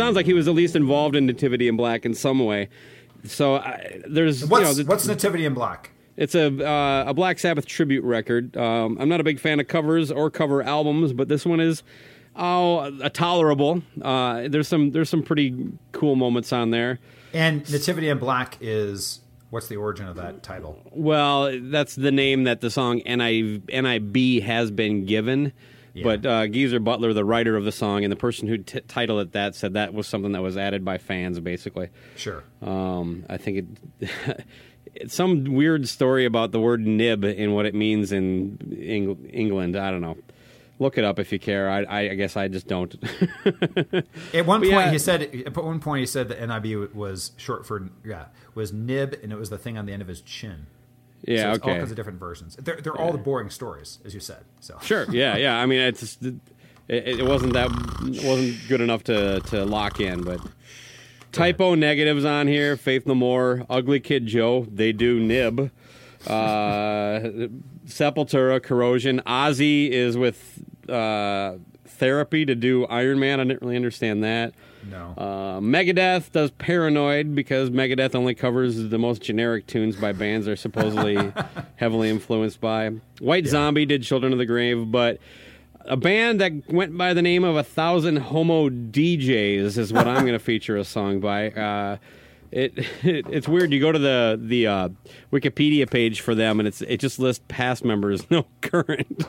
[0.00, 2.68] Sounds like he was at least involved in Nativity in Black in some way.
[3.24, 5.90] So I, there's What's you know, the- what's Nativity in Black?
[6.16, 8.56] It's a uh, a Black Sabbath tribute record.
[8.56, 11.82] Um, I'm not a big fan of covers or cover albums, but this one is
[12.36, 13.82] oh a tolerable.
[14.02, 16.98] Uh, there's some there's some pretty cool moments on there.
[17.32, 19.20] And Nativity in Black is
[19.50, 20.78] what's the origin of that title?
[20.92, 25.52] Well, that's the name that the song NI, NIB has been given.
[25.94, 29.20] But uh, Geezer Butler, the writer of the song and the person who t- titled
[29.20, 31.88] it that, said that was something that was added by fans, basically.
[32.16, 32.44] Sure.
[32.62, 33.68] Um, I think
[34.00, 34.44] it.
[34.94, 39.76] it's some weird story about the word nib and what it means in Eng- England.
[39.76, 40.16] I don't know.
[40.78, 41.68] Look it up if you care.
[41.68, 42.94] I, I, I guess I just don't.
[44.32, 44.90] At one point, yeah.
[44.90, 45.22] he said.
[45.46, 49.36] At one point, he said that NIB was short for yeah was nib, and it
[49.36, 50.66] was the thing on the end of his chin.
[51.26, 52.56] So yeah, it's all kinds of different versions.
[52.56, 54.44] They're, they're all the boring stories, as you said.
[54.60, 55.06] So Sure.
[55.10, 55.56] Yeah, yeah.
[55.56, 56.34] I mean, it's it,
[56.88, 57.70] it wasn't that
[58.02, 60.40] it wasn't good enough to to lock in, but
[61.32, 62.76] Type O Negative's on here.
[62.76, 65.70] Faith No More, Ugly Kid Joe, they do nib.
[66.26, 67.20] Uh,
[67.86, 69.20] Sepultura, Corrosion.
[69.26, 71.54] Ozzy is with uh,
[71.86, 73.40] therapy to do Iron Man.
[73.40, 74.54] I didn't really understand that.
[74.88, 75.14] No.
[75.16, 80.56] Uh, Megadeth does Paranoid because Megadeth only covers the most generic tunes by bands they're
[80.56, 81.32] supposedly
[81.76, 82.90] heavily influenced by.
[83.20, 85.18] White Zombie did Children of the Grave, but
[85.84, 90.20] a band that went by the name of A Thousand Homo DJs is what I'm
[90.22, 91.50] going to feature a song by.
[91.50, 91.96] Uh,
[92.52, 93.72] it, it it's weird.
[93.72, 94.88] You go to the the uh,
[95.32, 99.24] Wikipedia page for them, and it's it just lists past members, no current.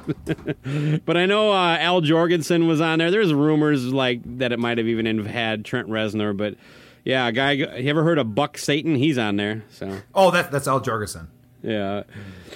[1.05, 3.11] but I know uh, Al Jourgensen was on there.
[3.11, 6.55] There's rumors like that it might have even had Trent Reznor, but
[7.03, 7.51] yeah, a guy.
[7.51, 8.95] You ever heard of Buck Satan?
[8.95, 9.63] He's on there.
[9.71, 11.27] So oh, that, that's Al Jourgensen.
[11.61, 12.03] yeah,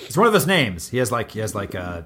[0.05, 0.89] It's one of his names.
[0.89, 2.03] He has like he has like uh,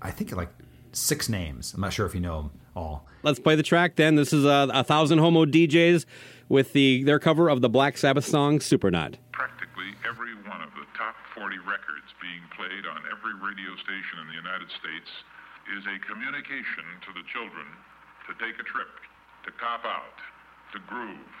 [0.00, 0.50] I think like
[0.92, 1.74] six names.
[1.74, 3.06] I'm not sure if you know them all.
[3.22, 4.14] let's play the track then.
[4.14, 6.04] This is uh, a thousand Homo DJs
[6.52, 9.16] with the their cover of the Black Sabbath song Supernaut.
[9.32, 14.28] practically every one of the top 40 records being played on every radio station in
[14.28, 15.08] the United States
[15.72, 17.64] is a communication to the children
[18.28, 18.92] to take a trip,
[19.48, 20.20] to cop out,
[20.76, 21.32] to groove.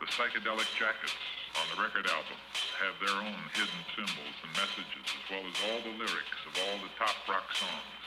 [0.00, 1.12] The psychedelic jackets
[1.60, 2.40] on the record album
[2.80, 6.80] have their own hidden symbols and messages, as well as all the lyrics of all
[6.80, 8.04] the top rock songs.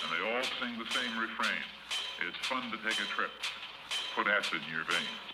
[0.00, 1.64] And they all sing the same refrain.
[2.24, 3.34] It's fun to take a trip.
[4.16, 5.33] Put acid in your veins.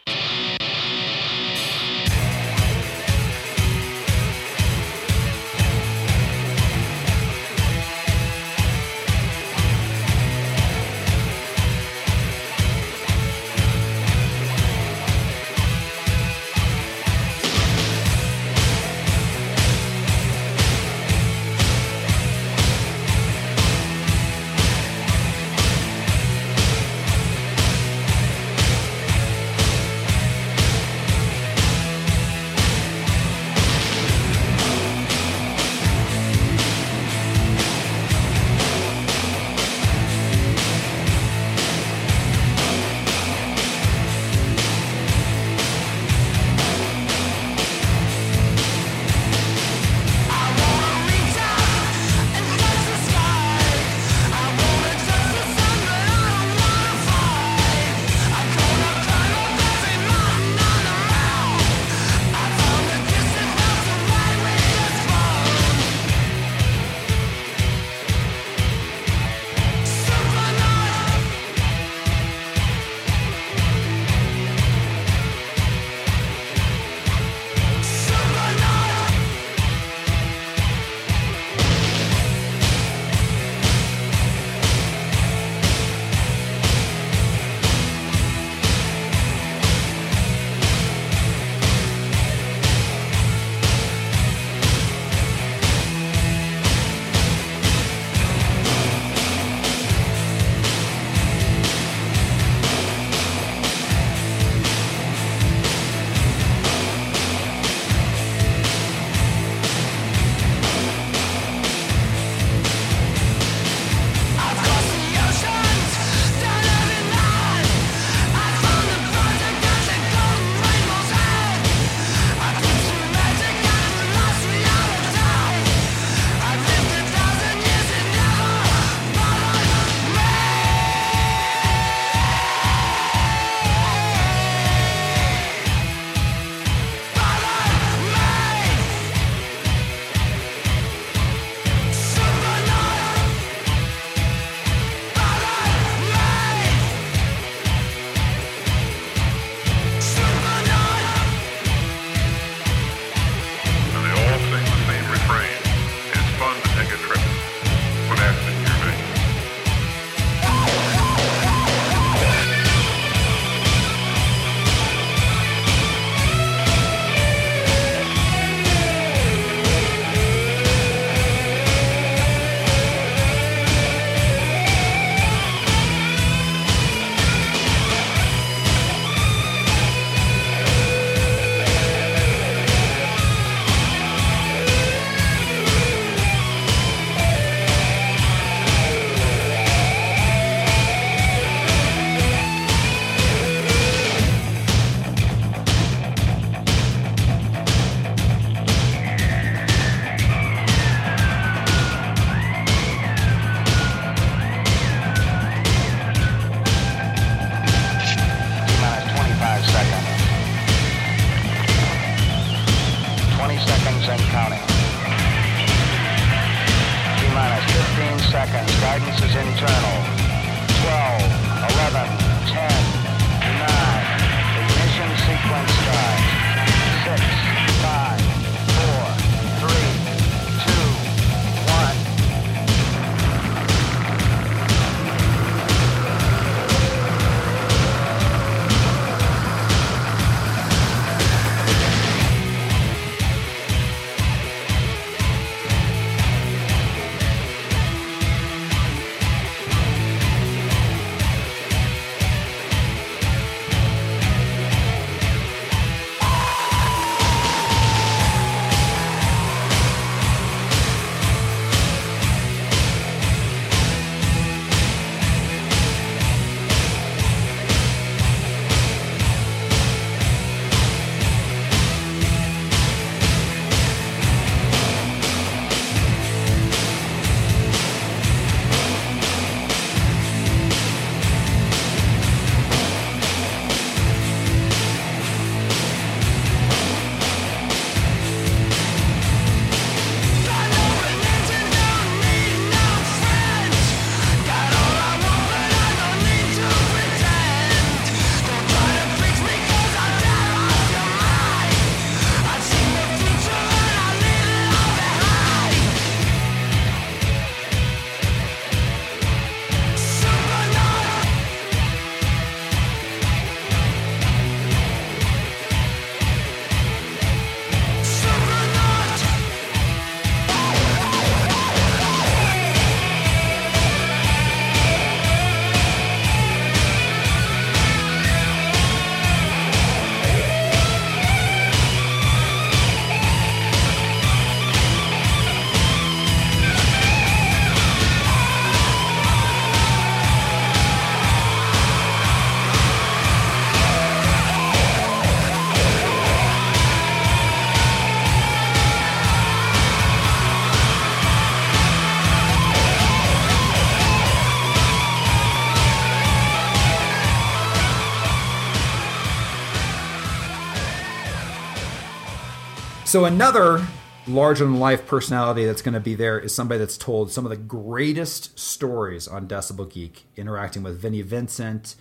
[363.11, 363.85] So another
[364.29, 367.51] larger than life personality that's going to be there is somebody that's told some of
[367.51, 371.97] the greatest stories on Decibel Geek, interacting with Vinnie Vincent.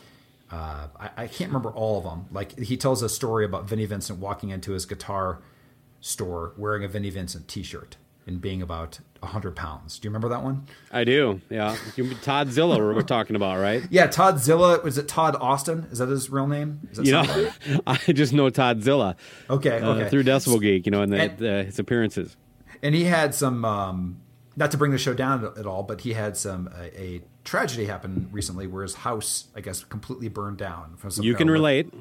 [0.51, 2.27] Uh, I, I can't remember all of them.
[2.31, 5.39] Like he tells a story about Vinnie Vincent walking into his guitar
[5.99, 7.97] store wearing a Vinnie Vincent T-shirt
[8.27, 9.99] and being about hundred pounds.
[9.99, 10.65] Do you remember that one?
[10.91, 11.41] I do.
[11.49, 13.83] Yeah, You- Todd Zilla we're talking about, right?
[13.89, 14.79] Yeah, Todd Zilla.
[14.81, 15.87] Was it Todd Austin?
[15.91, 16.79] Is that his real name?
[16.91, 17.11] Is that You
[17.73, 17.81] know.
[17.87, 19.15] I just know Todd Zilla
[19.49, 20.09] Okay, uh, okay.
[20.09, 22.37] through Decibel Geek, you know, and, the, And- his appearances.
[22.81, 24.21] and he had some um,
[24.55, 27.85] not to bring the show down at all but he had some a, a tragedy
[27.85, 31.53] happen recently where his house i guess completely burned down from some You can of-
[31.53, 31.93] relate.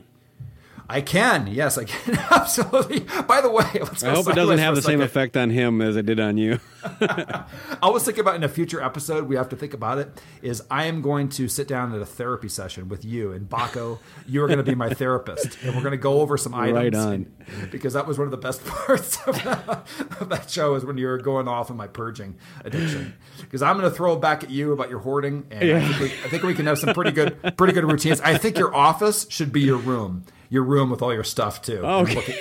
[0.89, 3.01] I can yes i can absolutely.
[3.23, 5.97] By the way let's I hope it doesn't have the same effect on him as
[5.97, 6.61] it did on you.
[7.01, 7.45] i
[7.83, 10.85] was thinking about in a future episode we have to think about it is i
[10.85, 13.99] am going to sit down at a therapy session with you and baco.
[14.27, 16.75] You are going to be my therapist and we're going to go over some items
[16.75, 17.13] Right on.
[17.13, 19.87] and- because that was one of the best parts of that,
[20.21, 23.15] of that show is when you were going off on my purging addiction.
[23.41, 26.01] Because i'm going to throw it back at you about your hoarding and I, think
[26.01, 28.21] we, I think we can have some pretty good pretty good routines.
[28.21, 31.85] I think your office should be your room your room with all your stuff too
[31.85, 32.35] And look at-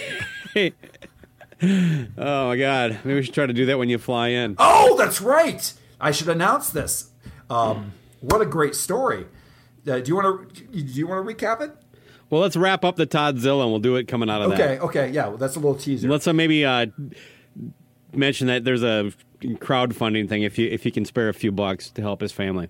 [0.55, 0.73] Okay.
[2.17, 2.99] oh my God!
[3.03, 4.55] Maybe we should try to do that when you fly in.
[4.59, 5.71] Oh, that's right.
[5.99, 7.11] I should announce this.
[7.49, 9.25] Um, what a great story.
[9.87, 10.63] Uh, do you want to?
[10.65, 11.71] Do you want to recap it?
[12.29, 14.75] Well, let's wrap up the Todd Zilla, and we'll do it coming out of Okay.
[14.75, 14.81] that.
[14.81, 15.09] Okay.
[15.09, 15.27] Yeah.
[15.27, 16.09] Well, that's a little teaser.
[16.09, 16.87] Let's uh, maybe uh,
[18.13, 21.89] mention that there's a crowdfunding thing if you if you can spare a few bucks
[21.91, 22.67] to help his family.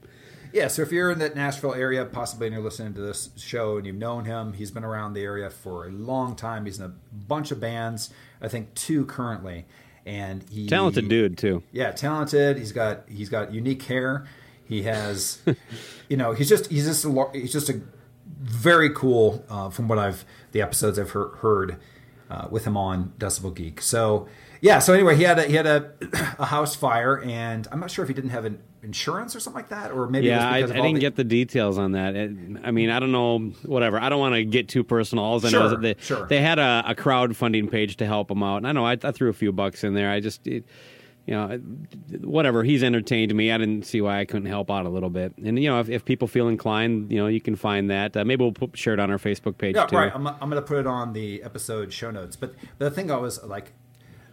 [0.54, 3.78] Yeah, so if you're in that Nashville area, possibly and you're listening to this show
[3.78, 6.66] and you've known him, he's been around the area for a long time.
[6.66, 9.66] He's in a bunch of bands, I think two currently,
[10.06, 11.64] and he Talented dude too.
[11.72, 12.58] Yeah, talented.
[12.58, 14.26] He's got he's got unique hair.
[14.66, 15.40] He has,
[16.10, 17.82] you know, he's just he's just a, he's just a
[18.40, 21.78] very cool uh, from what I've the episodes I've heard, heard
[22.30, 23.82] uh, with him on Decibel Geek.
[23.82, 24.28] So
[24.62, 25.92] yeah, so anyway, he had a, he had a,
[26.40, 29.60] a house fire, and I'm not sure if he didn't have an insurance or something
[29.62, 32.16] like that, or maybe Yeah, I, I didn't the- get the details on that.
[32.16, 32.32] It,
[32.64, 33.38] I mean, I don't know.
[33.66, 34.00] Whatever.
[34.00, 35.24] I don't want to get too personal.
[35.24, 36.26] All I know Sure, is that they, sure.
[36.28, 38.58] they had a, a crowdfunding page to help him out.
[38.58, 40.10] And I know I, I threw a few bucks in there.
[40.10, 40.66] I just, it,
[41.26, 41.58] you know,
[42.22, 42.64] whatever.
[42.64, 43.52] He's entertained me.
[43.52, 45.34] I didn't see why I couldn't help out a little bit.
[45.38, 48.16] And you know, if, if people feel inclined, you know, you can find that.
[48.16, 49.98] Uh, maybe we'll put, share it on our Facebook page Yeah, too.
[49.98, 50.12] right.
[50.16, 52.38] I'm, I'm going to put it on the episode show notes.
[52.38, 53.74] But the thing I was like,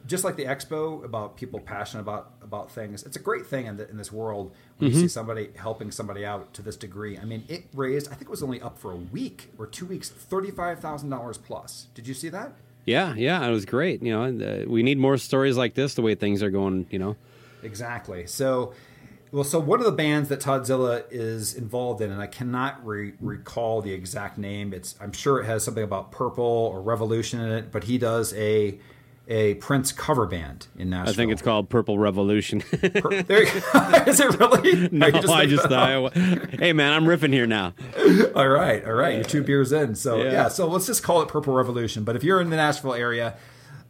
[0.06, 3.76] just like the expo about people passionate about about things, it's a great thing in,
[3.78, 4.98] the, in this world when Mm-hmm.
[5.00, 7.16] you see somebody helping somebody out to this degree.
[7.16, 8.08] I mean, it raised.
[8.08, 11.10] I think it was only up for a week or two weeks, thirty five thousand
[11.10, 11.86] dollars plus.
[11.94, 12.52] Did you see that?
[12.86, 14.02] Yeah, yeah, it was great.
[14.02, 15.94] You know, uh, we need more stories like this.
[15.94, 17.16] The way things are going, you know.
[17.62, 18.26] Exactly.
[18.26, 18.74] So,
[19.32, 22.84] well, so one of the bands that Todd Zilla is involved in, and I cannot
[22.86, 24.74] re- recall the exact name.
[24.74, 28.34] It's I'm sure it has something about Purple or Revolution in it, but he does
[28.34, 28.78] a
[29.26, 31.12] a Prince cover band in Nashville.
[31.12, 32.62] I think it's called Purple Revolution.
[33.24, 33.42] There,
[34.08, 34.88] is it really?
[34.92, 37.74] no, you I just thought, hey man, I'm riffing here now.
[38.34, 39.14] All right, all right.
[39.14, 39.94] You're two beers in.
[39.94, 40.32] So yeah.
[40.32, 40.48] Yeah.
[40.48, 42.04] so let's just call it Purple Revolution.
[42.04, 43.36] But if you're in the Nashville area,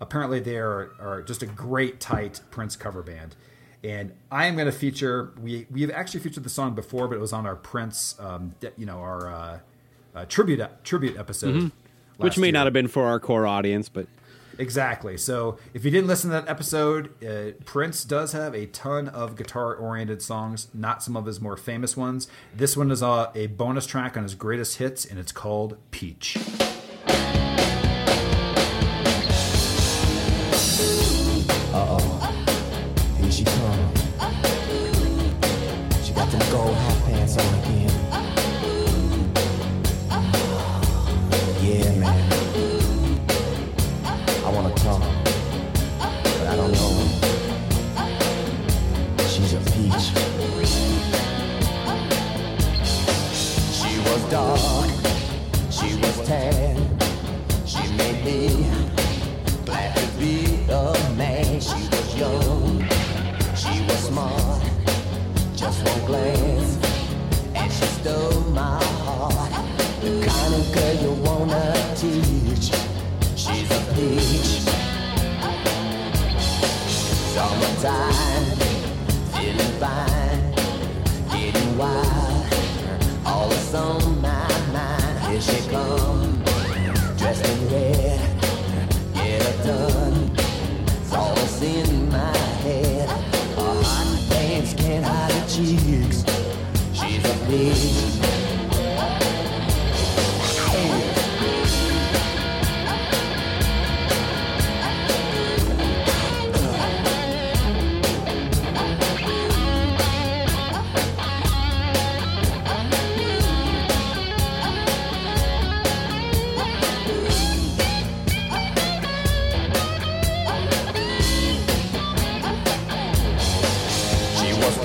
[0.00, 3.34] apparently they are, are just a great tight Prince cover band.
[3.82, 5.32] And I am going to feature.
[5.40, 8.86] We we've actually featured the song before, but it was on our Prince, um, you
[8.86, 9.58] know, our uh,
[10.14, 12.22] uh, tribute tribute episode, Mm-hmm.
[12.22, 12.52] Which may year.
[12.52, 14.06] not have been for our core audience, but
[14.58, 15.16] Exactly.
[15.16, 19.36] So if you didn't listen to that episode, uh, Prince does have a ton of
[19.36, 22.28] guitar oriented songs, not some of his more famous ones.
[22.54, 26.36] This one is a, a bonus track on his greatest hits, and it's called Peach.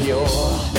[0.07, 0.78] Was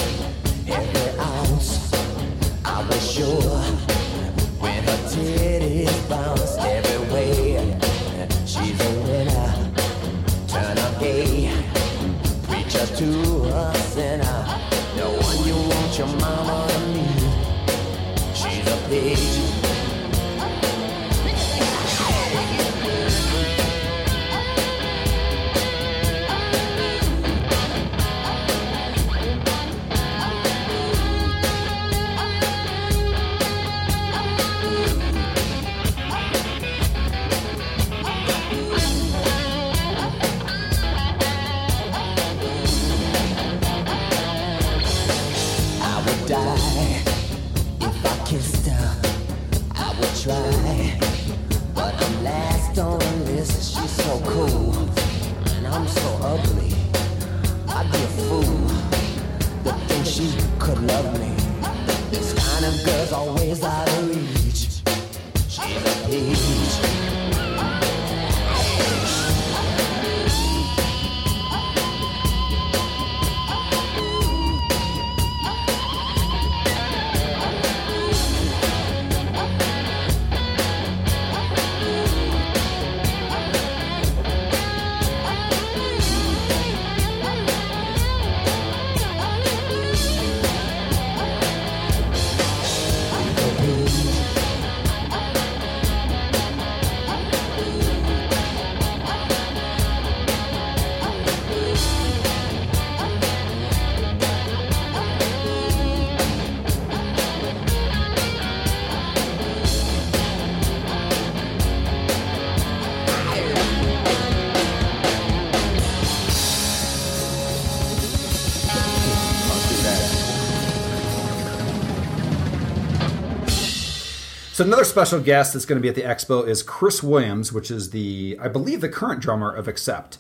[124.61, 127.71] So another special guest that's going to be at the expo is Chris Williams, which
[127.71, 130.19] is the, I believe, the current drummer of Accept.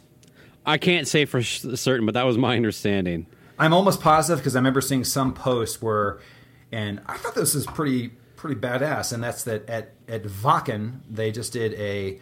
[0.64, 3.26] I can't say for certain, but that was my understanding.
[3.59, 6.20] I'm almost positive because I remember seeing some post where,
[6.72, 11.30] and I thought this was pretty pretty badass, and that's that at at Wacken they
[11.30, 12.18] just did a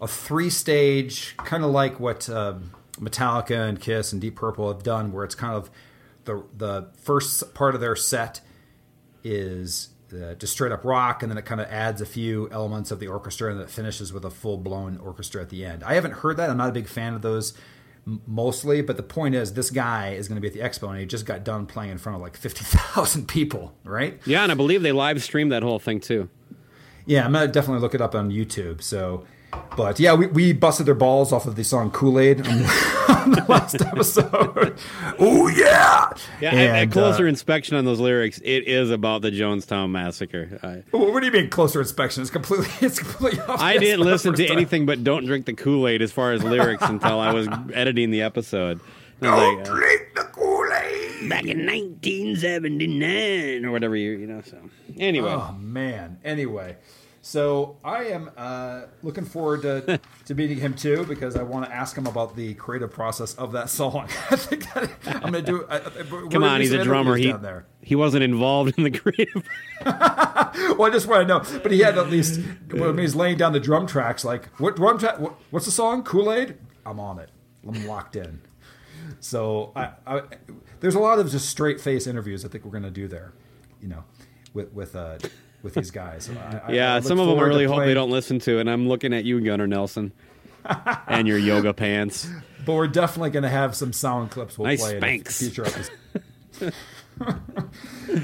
[0.00, 4.82] a three stage kind of like what um, Metallica and Kiss and Deep Purple have
[4.82, 5.70] done, where it's kind of
[6.24, 8.40] the the first part of their set
[9.22, 12.90] is uh, just straight up rock, and then it kind of adds a few elements
[12.90, 15.84] of the orchestra, and then it finishes with a full blown orchestra at the end.
[15.84, 16.50] I haven't heard that.
[16.50, 17.54] I'm not a big fan of those
[18.26, 20.98] mostly, but the point is, this guy is going to be at the expo, and
[20.98, 24.20] he just got done playing in front of like fifty thousand people, right?
[24.26, 26.28] Yeah, and I believe they live streamed that whole thing too.
[27.06, 28.82] Yeah, I'm gonna definitely look it up on YouTube.
[28.82, 29.24] So,
[29.76, 32.52] but yeah, we, we busted their balls off of the song Kool Aid on,
[33.08, 34.78] on the last episode.
[35.18, 39.90] oh yeah, Yeah, And, closer uh, inspection on those lyrics, it is about the Jonestown
[39.90, 40.58] massacre.
[40.62, 42.22] I, Well, what do you mean closer inspection?
[42.22, 43.60] It's completely it's completely off.
[43.60, 44.56] I didn't listen to time.
[44.56, 48.10] anything but "Don't Drink the Kool Aid" as far as lyrics until I was editing
[48.10, 48.80] the episode.
[49.20, 51.28] Was like, uh, drink the Kool Aid.
[51.28, 54.42] back in 1979 or whatever you you know.
[54.42, 54.56] So
[54.98, 56.18] anyway, Oh man.
[56.24, 56.76] Anyway,
[57.22, 61.72] so I am uh, looking forward to to meeting him too because I want to
[61.74, 64.08] ask him about the creative process of that song.
[64.30, 65.66] I think that I'm going to do.
[65.68, 67.16] I, I- come on, he's a drummer.
[67.16, 67.34] He
[67.82, 69.46] he wasn't involved in the creative.
[70.76, 72.40] Well, I just want to know, but he had at least
[72.70, 74.24] when he's laying down the drum tracks.
[74.24, 75.18] Like, what drum track?
[75.18, 76.02] What, what's the song?
[76.02, 76.56] Kool Aid.
[76.84, 77.30] I'm on it.
[77.66, 78.40] I'm locked in.
[79.20, 80.22] So I, I,
[80.80, 82.44] there's a lot of just straight face interviews.
[82.44, 83.32] I think we're going to do there.
[83.80, 84.04] You know,
[84.54, 85.18] with with uh,
[85.62, 86.24] with these guys.
[86.24, 88.58] So I- I- I Yeah, some of them I really hope they don't listen to,
[88.58, 90.12] and I'm looking at you, Gunnar Nelson,
[91.08, 92.28] and your yoga pants.
[92.66, 95.38] But we're definitely going to have some sound clips we'll Nice play in Spanx.
[95.38, 95.90] future episodes.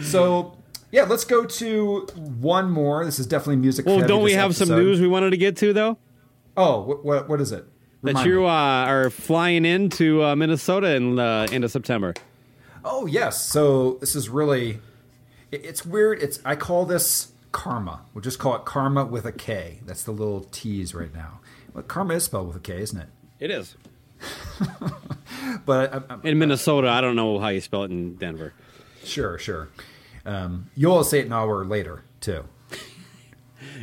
[0.11, 0.57] so,
[0.91, 2.07] yeah, let's go to
[2.41, 3.05] one more.
[3.05, 3.87] This is definitely music.
[3.87, 5.99] Well, don't we have some news we wanted to get to though?
[6.57, 7.65] Oh, what, what, what is it?
[8.03, 12.15] That you uh, are flying into uh, Minnesota in uh, end of September.
[12.85, 13.43] Oh yes.
[13.49, 14.79] So this is really
[15.53, 16.23] it's weird.
[16.23, 18.03] It's I call this karma.
[18.15, 19.81] We'll just call it karma with a K.
[19.87, 21.41] That's the little tease right now.
[21.73, 23.09] Well, karma is spelled with a K, isn't it?
[23.39, 23.77] It is
[25.67, 26.89] But I, I, in Minnesota.
[26.89, 28.53] I don't know how you spell it in Denver.
[29.05, 29.69] sure, sure.
[30.25, 32.45] Um, you'll say it an hour later too.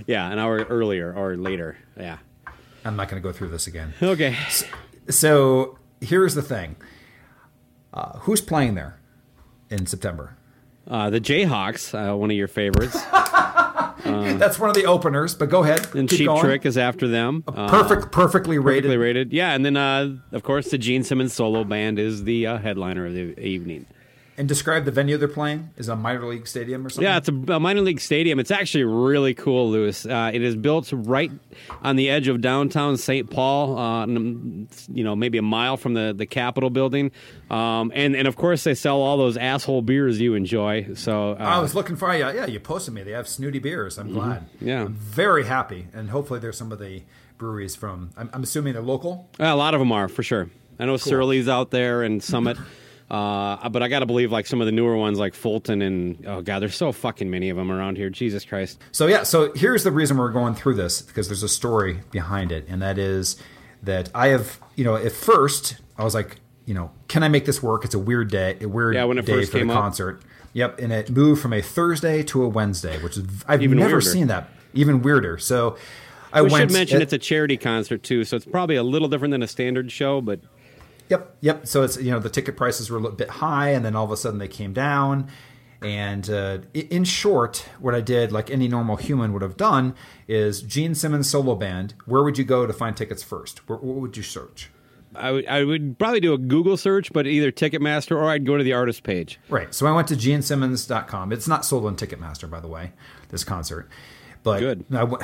[0.07, 1.77] Yeah, an hour earlier or later.
[1.95, 2.17] Yeah.
[2.83, 3.93] I'm not going to go through this again.
[4.01, 4.35] Okay.
[5.07, 6.75] So here's the thing.
[7.93, 8.99] Uh, who's playing there
[9.69, 10.35] in September?
[10.87, 12.95] Uh, the Jayhawks, uh, one of your favorites.
[12.95, 13.93] uh,
[14.37, 15.33] That's one of the openers.
[15.35, 15.87] But go ahead.
[15.95, 16.41] And Cheap going.
[16.41, 17.43] Trick is after them.
[17.47, 18.83] Uh, Perfect, perfectly rated.
[18.83, 19.31] perfectly rated.
[19.33, 23.05] Yeah, and then uh, of course the Gene Simmons solo band is the uh, headliner
[23.05, 23.85] of the evening.
[24.35, 25.69] And describe the venue they're playing.
[25.77, 27.03] Is a minor league stadium or something?
[27.03, 28.39] Yeah, it's a, a minor league stadium.
[28.39, 30.05] It's actually really cool, Lewis.
[30.05, 31.31] Uh, it is built right
[31.83, 33.29] on the edge of downtown St.
[33.29, 37.11] Paul, uh, you know, maybe a mile from the, the Capitol building.
[37.51, 40.95] Um, and, and of course, they sell all those asshole beers you enjoy.
[40.95, 42.25] So uh, I was looking for you.
[42.25, 43.03] Yeah, you posted me.
[43.03, 43.99] They have snooty beers.
[43.99, 44.49] I'm glad.
[44.55, 44.67] Mm-hmm.
[44.67, 44.81] Yeah.
[44.85, 45.87] I'm very happy.
[45.93, 47.03] And hopefully, there's some of the
[47.37, 48.11] breweries from.
[48.17, 49.29] I'm, I'm assuming they're local.
[49.39, 50.49] a lot of them are, for sure.
[50.79, 52.57] I know Surly's out there and Summit.
[53.13, 56.25] Uh, but I got to believe like some of the newer ones like Fulton and
[56.25, 58.09] oh god, there's so fucking many of them around here.
[58.09, 58.79] Jesus Christ.
[58.91, 62.51] So yeah, so here's the reason we're going through this because there's a story behind
[62.51, 63.37] it, and that is
[63.83, 67.45] that I have, you know, at first I was like, you know, can I make
[67.45, 67.85] this work?
[67.85, 69.81] It's a weird day, a weird Yeah, when it day first for came the up.
[69.81, 70.21] concert.
[70.53, 73.91] Yep, and it moved from a Thursday to a Wednesday, which is I've Even never
[73.97, 74.01] weirder.
[74.09, 74.49] seen that.
[74.73, 75.37] Even weirder.
[75.37, 75.77] So
[76.31, 79.07] I We should mention it- it's a charity concert too, so it's probably a little
[79.07, 80.39] different than a standard show, but
[81.13, 81.67] Yep, yep.
[81.67, 84.03] So it's you know the ticket prices were a little bit high, and then all
[84.03, 85.29] of a sudden they came down.
[85.79, 89.93] And uh, in short, what I did, like any normal human would have done,
[90.27, 91.93] is Gene Simmons solo band.
[92.07, 93.69] Where would you go to find tickets first?
[93.69, 94.71] Where, what would you search?
[95.13, 98.57] I would, I would probably do a Google search, but either Ticketmaster or I'd go
[98.57, 99.39] to the artist page.
[99.49, 99.71] Right.
[99.71, 101.31] So I went to genesimmons.com.
[101.31, 102.93] It's not sold on Ticketmaster, by the way,
[103.29, 103.87] this concert.
[104.43, 104.85] But Good.
[104.91, 105.17] I w-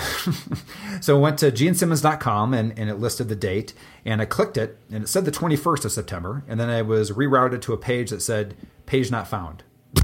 [1.01, 3.73] so I went to genesimmons.com and, and it listed the date.
[4.05, 6.43] And I clicked it and it said the 21st of September.
[6.47, 8.55] And then I was rerouted to a page that said
[8.85, 9.63] page not found.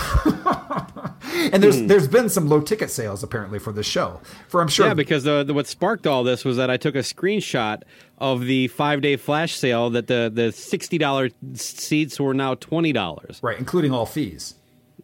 [1.51, 1.87] and there's Hmm.
[1.87, 4.19] there's been some low ticket sales apparently for this show.
[4.47, 6.95] For I'm sure Yeah, because the, the, what sparked all this was that I took
[6.95, 7.83] a screenshot
[8.17, 13.39] of the five day flash sale that the, the $60 seats were now $20.
[13.43, 14.55] right, including all fees.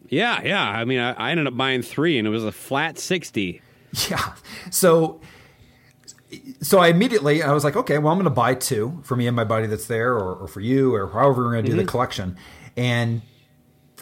[0.08, 0.62] Yeah, yeah.
[0.68, 3.62] I mean, I, I ended up buying three and it was a flat 60
[4.10, 4.34] Yeah.
[4.70, 5.20] So
[6.62, 9.26] so I immediately I was like, okay, well I'm going to buy two for me
[9.26, 11.76] and my buddy that's there, or, or for you, or however we're going to do
[11.76, 11.90] the mm-hmm.
[11.90, 12.36] collection.
[12.76, 13.22] And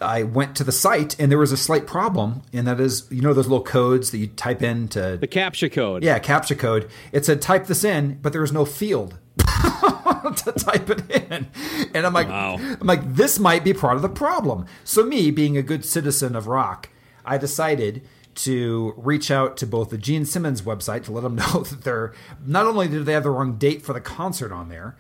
[0.01, 3.21] I went to the site, and there was a slight problem, and that is, you
[3.21, 6.03] know, those little codes that you type in to The CAPTCHA code.
[6.03, 6.89] yeah, captcha code.
[7.13, 11.49] It said type this in, but there was no field to type it in.
[11.95, 12.57] And I'm like, Wow.
[12.59, 14.67] I'm like, this might be part of the problem.
[14.85, 16.89] So me, being a good citizen of rock,
[17.25, 18.03] I decided
[18.45, 22.13] to reach out to both the Gene Simmons website to let them know that they're
[22.45, 24.97] not only did they have the wrong date for the concert on there,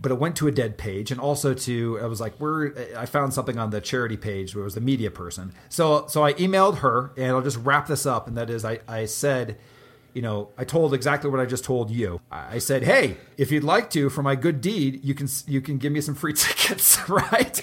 [0.00, 3.06] but it went to a dead page and also to I was like we're I
[3.06, 5.52] found something on the charity page where it was the media person.
[5.68, 8.80] So so I emailed her and I'll just wrap this up and that is I
[8.86, 9.58] I said
[10.14, 12.20] you know, I told exactly what I just told you.
[12.30, 15.78] I said, "Hey, if you'd like to, for my good deed, you can you can
[15.78, 17.62] give me some free tickets, right?"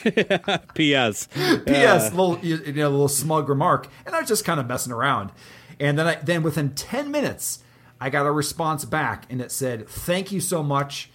[0.74, 1.28] P.S.
[1.34, 2.12] P.S.
[2.12, 2.16] Uh.
[2.16, 5.32] little you you know, little smug remark, and I was just kind of messing around.
[5.80, 7.60] And then I then within ten minutes,
[8.00, 11.10] I got a response back, and it said, "Thank you so much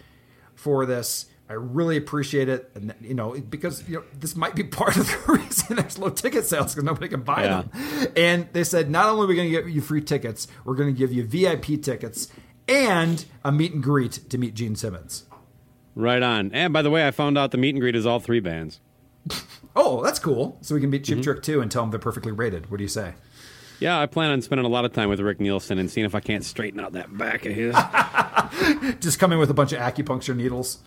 [0.54, 1.26] for this.
[1.50, 5.06] I really appreciate it." And you know, because you know this might be part of
[5.06, 7.62] the reason there's low ticket sales because nobody can buy Yeah.
[7.62, 8.12] them.
[8.16, 10.92] And they said, not only are we going to give you free tickets, we're going
[10.94, 12.28] to give you VIP tickets
[12.68, 15.24] and a meet and greet to meet Gene Simmons.
[15.96, 16.52] Right on.
[16.54, 18.80] And by the way, I found out the meet and greet is all three bands.
[19.76, 20.56] Oh, that's cool.
[20.62, 21.22] So we can meet Cheap Mm-hmm.
[21.22, 22.70] Trick too and tell them they're perfectly rated.
[22.70, 23.14] What do you say?
[23.80, 26.14] Yeah, I plan on spending a lot of time with Rick Nielsen and seeing if
[26.14, 27.74] I can't straighten out that back of his.
[29.00, 30.78] Just come in with a bunch of acupuncture needles.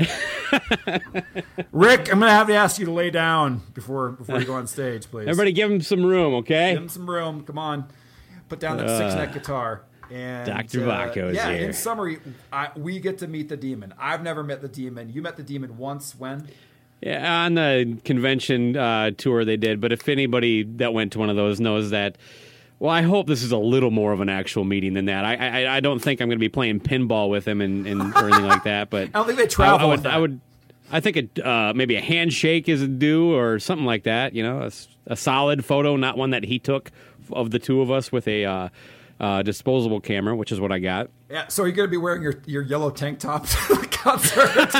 [1.72, 4.66] Rick, I'm gonna have to ask you to lay down before before you go on
[4.66, 5.28] stage, please.
[5.28, 6.72] Everybody give him some room, okay?
[6.74, 7.44] give him some room.
[7.44, 7.88] Come on,
[8.48, 9.82] put down that six neck guitar.
[10.10, 10.90] And Dr.
[10.90, 11.52] uh, is yeah.
[11.52, 11.68] here.
[11.68, 12.18] In summary,
[12.52, 13.94] I, we get to meet the demon.
[13.96, 15.12] I've never met the demon.
[15.12, 16.16] You met the demon once.
[16.18, 16.48] When?
[17.00, 21.30] Yeah, on the convention uh, tour they did, but if anybody that went to one
[21.30, 22.18] of those knows that,
[22.80, 25.24] well, I hope this is a little more of an actual meeting than that.
[25.24, 28.00] I I, I don't think I'm going to be playing pinball with him and, and
[28.16, 28.88] or anything like that.
[28.88, 30.14] But I don't think they travel I, I with would, that.
[30.14, 30.40] I would.
[30.92, 34.34] I think a, uh, maybe a handshake is due or something like that.
[34.34, 34.72] You know, a,
[35.12, 36.90] a solid photo, not one that he took
[37.30, 38.68] of the two of us with a uh,
[39.20, 41.10] uh, disposable camera, which is what I got.
[41.28, 41.48] Yeah.
[41.48, 44.70] So you're you gonna be wearing your, your yellow tank top to concert?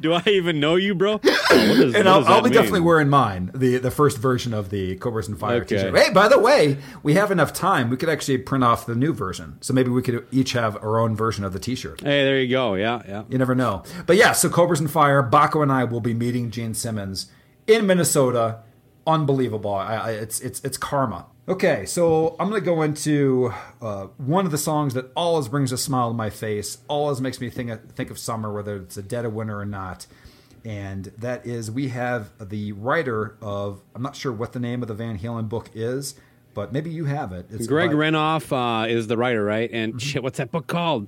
[0.00, 1.18] Do I even know you, bro?
[1.48, 2.52] Does- and I'll, I'll be mean?
[2.54, 5.76] definitely wearing mine, the the first version of the Cobras and Fire Okay.
[5.76, 5.96] t-shirt.
[5.98, 7.90] Hey, by the way, we have enough time.
[7.90, 10.98] We could actually print off the new version, so maybe we could each have our
[11.00, 12.00] own version of the t-shirt.
[12.00, 12.74] Hey, there you go.
[12.74, 13.24] Yeah, yeah.
[13.28, 13.82] You never know.
[14.06, 17.26] But yeah, so Cobras and Fire, Baco and I will be meeting Gene Simmons
[17.66, 18.60] in Minnesota.
[19.06, 19.74] Unbelievable.
[19.74, 21.26] I, I, it's it's it's karma.
[21.48, 25.78] Okay, so I'm gonna go into uh, one of the songs that always brings a
[25.78, 29.02] smile to my face, always makes me think of, think of summer, whether it's a
[29.02, 30.06] dead of winter or not.
[30.64, 34.88] And that is we have the writer of I'm not sure what the name of
[34.88, 36.14] the Van Halen book is.
[36.52, 37.46] but maybe you have it.
[37.50, 38.50] It's Greg about- Renoff
[38.84, 39.70] uh, is the writer, right?
[39.72, 39.98] And Mm-hmm.
[39.98, 41.06] shit, what's that book called?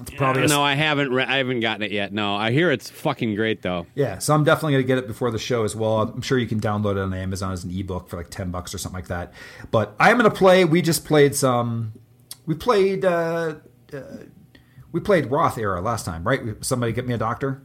[0.00, 1.10] It's probably Uh, no, I haven't.
[1.12, 2.12] Re- I haven't gotten it yet.
[2.12, 3.86] No, I hear it's fucking great though.
[3.94, 6.00] Yeah, so I'm definitely going to get it before the show as well.
[6.02, 8.74] I'm sure you can download it on Amazon as an ebook for like 10 bucks
[8.74, 9.32] or something like that.
[9.70, 11.92] But I'm going to play, we just played some,
[12.46, 13.54] we played, uh,
[13.92, 14.00] uh,
[14.92, 16.40] we played Roth era last time, right?
[16.64, 17.62] Somebody get me a doctor?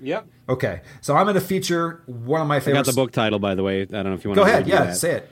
[0.00, 0.26] Yep.
[0.48, 2.74] Okay, so I'm going to feature one of my I favorite.
[2.84, 3.82] got the book title, by the way.
[3.82, 4.96] I don't know if you want to Go to ahead, yeah, that.
[4.96, 5.30] say it.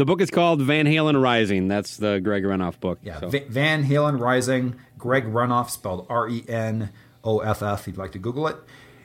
[0.00, 1.68] The book is called Van Halen Rising.
[1.68, 3.00] That's the Greg Renoff book.
[3.02, 6.88] Yeah, So- Va- Van Halen Rising, Greg Renoff, spelled R E N
[7.22, 8.56] O F F, if you'd like to Google it.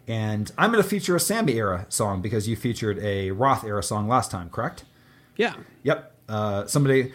[0.08, 3.84] And I'm going to feature a Sammy era song because you featured a Roth era
[3.84, 4.86] song last time, correct?
[5.36, 5.56] yeah.
[5.84, 6.14] Yep.
[6.30, 7.12] Uh, somebody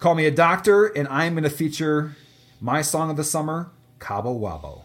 [0.00, 2.16] call me a doctor, and I'm going to feature
[2.60, 3.70] my song of the summer,
[4.00, 4.82] Cabo Wabo.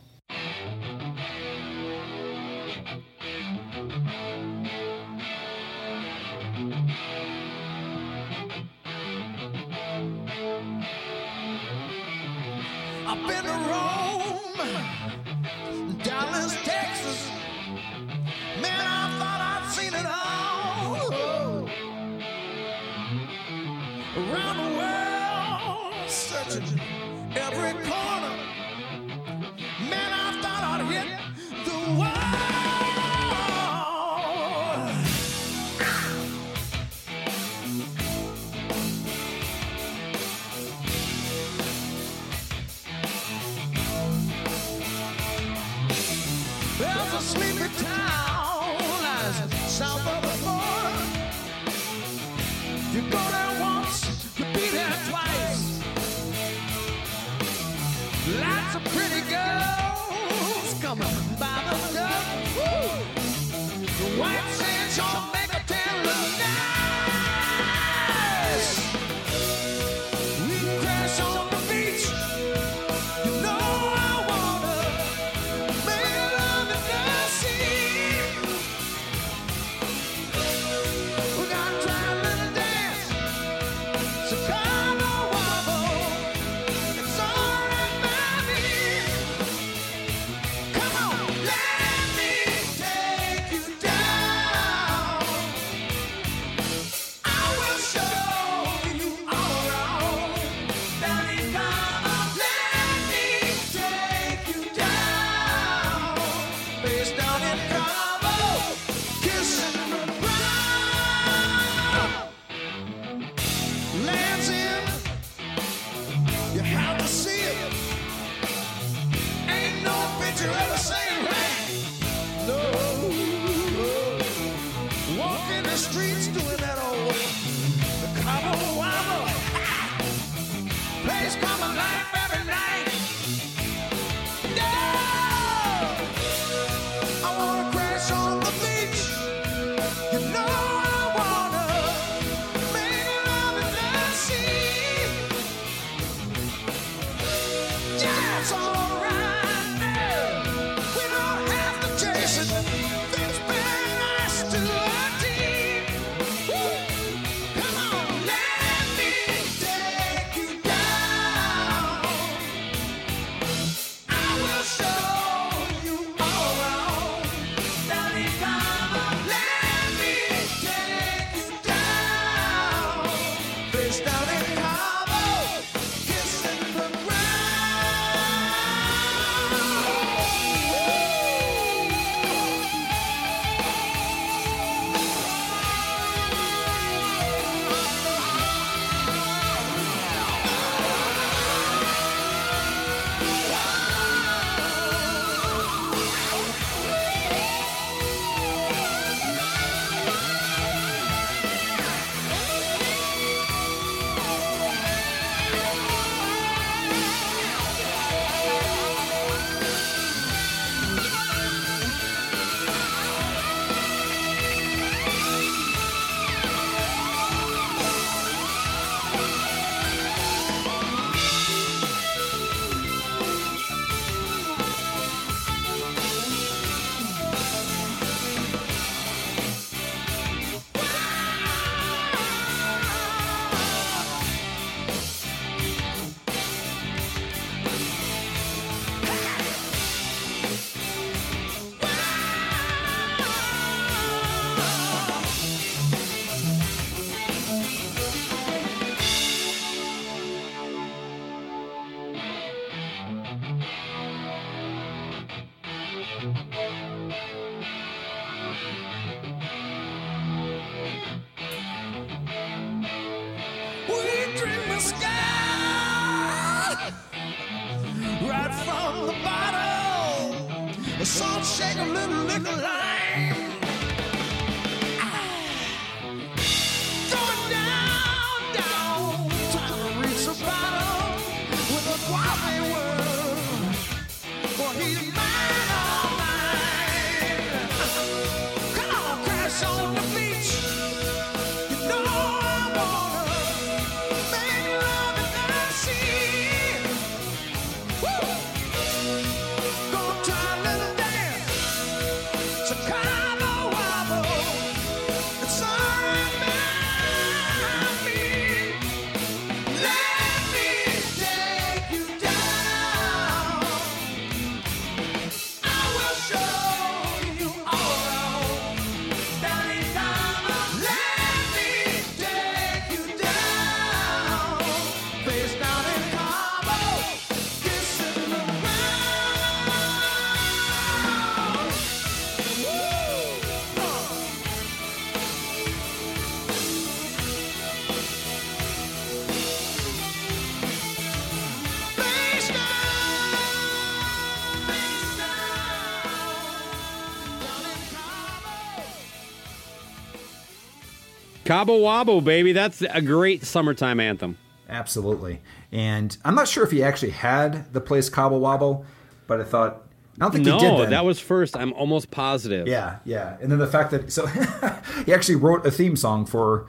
[351.55, 352.51] Cabo Wabo, baby.
[352.51, 354.37] That's a great summertime anthem.
[354.67, 355.39] Absolutely.
[355.71, 358.83] And I'm not sure if he actually had the place Cabo Wabo,
[359.25, 359.83] but I thought
[360.15, 360.61] I don't think he did.
[360.61, 361.55] No, that was first.
[361.55, 362.67] I'm almost positive.
[362.67, 363.37] yeah, yeah.
[363.41, 364.25] And then the fact that so
[365.05, 366.67] he actually wrote a theme song for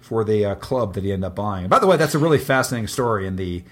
[0.00, 1.68] for the uh, club that he ended up buying.
[1.68, 3.64] By the way, that's a really fascinating story in the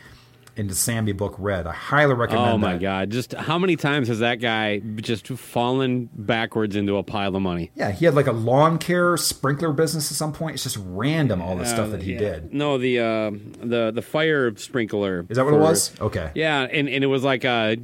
[0.56, 1.66] in the Sammy book read.
[1.66, 2.50] I highly recommend.
[2.50, 2.80] Oh my that.
[2.80, 3.10] god!
[3.10, 7.70] Just how many times has that guy just fallen backwards into a pile of money?
[7.74, 10.54] Yeah, he had like a lawn care sprinkler business at some point.
[10.54, 12.18] It's just random all the stuff that he Yeah.
[12.18, 12.54] did.
[12.54, 13.30] No, the uh,
[13.62, 15.26] the the fire sprinkler.
[15.28, 15.92] Is that what it was?
[16.00, 16.30] Okay.
[16.34, 17.76] Yeah, and and it was like uh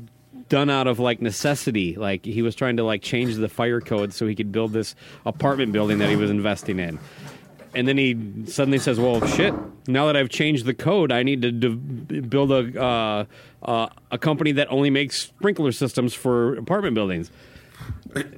[0.49, 1.95] done out of like necessity.
[1.95, 4.95] Like he was trying to like change the fire code so he could build this
[5.25, 6.99] apartment building that he was investing in.
[7.75, 9.55] And then he suddenly says, "Well, shit!
[9.87, 13.25] Now that I've changed the code, I need to d- build a uh,
[13.63, 17.31] uh, a company that only makes sprinkler systems for apartment buildings."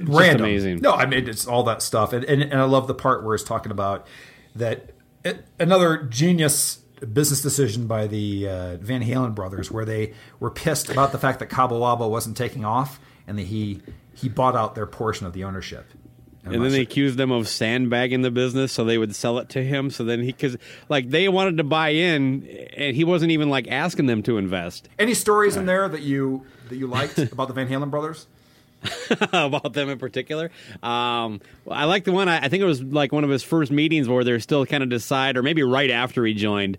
[0.00, 0.46] random.
[0.46, 0.80] amazing.
[0.80, 3.34] No, I mean it's all that stuff, and, and and I love the part where
[3.34, 4.06] it's talking about
[4.54, 4.90] that
[5.24, 6.76] it, another genius
[7.12, 11.38] business decision by the uh, Van Halen brothers, where they were pissed about the fact
[11.40, 13.82] that Cabo Wabo wasn't taking off, and that he
[14.14, 15.86] he bought out their portion of the ownership.
[16.44, 19.62] And then they accused them of sandbagging the business, so they would sell it to
[19.62, 19.90] him.
[19.90, 20.56] So then he, because
[20.88, 22.46] like they wanted to buy in,
[22.76, 26.44] and he wasn't even like asking them to invest any stories in there that you
[26.68, 28.26] that you liked about the Van Halen brothers?
[29.32, 30.50] about them in particular.
[30.82, 31.40] Um,
[31.70, 32.28] I like the one.
[32.28, 34.82] I, I think it was like one of his first meetings where they're still kind
[34.82, 36.78] of decide, or maybe right after he joined.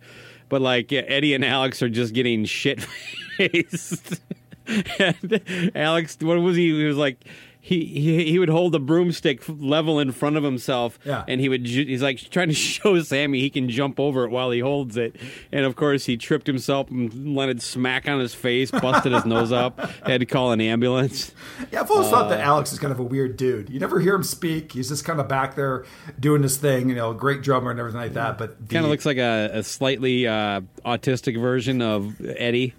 [0.49, 4.21] But like Eddie and Alex are just getting shit faced.
[4.99, 6.77] and Alex, what was he?
[6.77, 7.17] He was like.
[7.65, 11.23] He, he he would hold the broomstick level in front of himself, Yeah.
[11.29, 14.31] and he would ju- he's like trying to show Sammy he can jump over it
[14.31, 15.15] while he holds it,
[15.49, 19.53] and of course he tripped himself and landed smack on his face, busted his nose
[19.53, 21.31] up, had to call an ambulance.
[21.71, 23.69] Yeah, I've always thought Uh, that Alex is kind of a weird dude.
[23.69, 24.73] You never hear him speak.
[24.73, 25.85] He's just kind of back there
[26.19, 28.37] doing his thing, you know, great drummer and everything like that.
[28.37, 32.73] But the- Kind of looks like a, a slightly uh, autistic version of Eddie.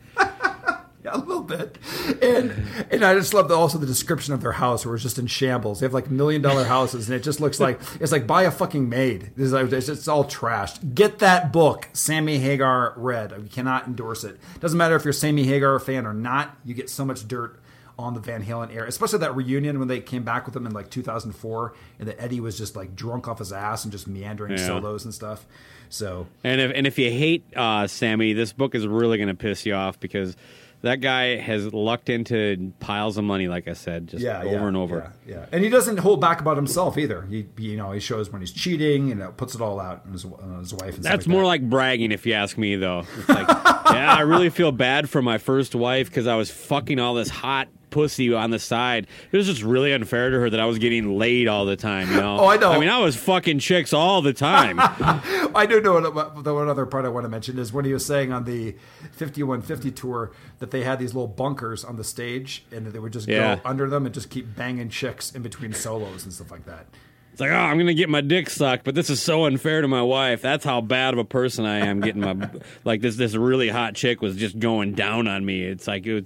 [1.05, 1.77] Yeah, a little bit.
[2.23, 2.55] And
[2.91, 5.27] and I just love the, also the description of their house where it's just in
[5.27, 5.81] shambles.
[5.81, 8.51] They have like million dollar houses and it just looks like it's like buy a
[8.51, 9.33] fucking maid.
[9.37, 10.95] It's, like, it's, it's all trashed.
[10.95, 13.41] Get that book, Sammy Hagar read.
[13.43, 14.39] We cannot endorse it.
[14.61, 16.57] Doesn't matter if you're Sammy Hagar fan or not.
[16.65, 17.61] You get so much dirt
[17.97, 20.73] on the Van Halen era, especially that reunion when they came back with them in
[20.73, 24.53] like 2004, and that Eddie was just like drunk off his ass and just meandering
[24.53, 24.67] Yeah.
[24.67, 25.47] solos and stuff.
[25.91, 29.35] So And if and if you hate uh, Sammy, this book is really going to
[29.35, 30.37] piss you off because
[30.85, 34.67] that guy has lucked into piles of money, like I said, just yeah, over yeah,
[34.67, 35.13] and over.
[35.27, 37.23] Yeah, yeah, and he doesn't hold back about himself either.
[37.23, 40.13] He, you know, he shows when he's cheating and uh, puts it all out on
[40.13, 40.95] his, on his wife.
[40.95, 41.49] And stuff That's like more that.
[41.49, 43.05] like bragging, if you ask me, though.
[43.19, 46.99] It's like, yeah, I really feel bad for my first wife because I was fucking
[46.99, 49.07] all this hot pussy on the side.
[49.33, 52.11] It was just really unfair to her that I was getting laid all the time.
[52.11, 52.39] You know?
[52.45, 52.73] Oh, I know.
[52.73, 54.79] I mean, I was fucking chicks all the time.
[54.81, 58.05] I do know the one other part I want to mention is when he was
[58.05, 58.75] saying on the
[59.13, 63.13] 5150 tour that they had these little bunkers on the stage and that they would
[63.13, 63.57] just Yeah.
[63.57, 66.87] go under them and just keep banging chicks in between solos and stuff like that.
[67.33, 69.89] It's like, oh, I'm gonna get my dick sucked, but this is so unfair to
[69.89, 70.41] my wife.
[70.41, 72.01] That's how bad of a person I am.
[72.01, 72.49] Getting my
[72.85, 75.63] like this this really hot chick was just going down on me.
[75.65, 76.25] It's like it was,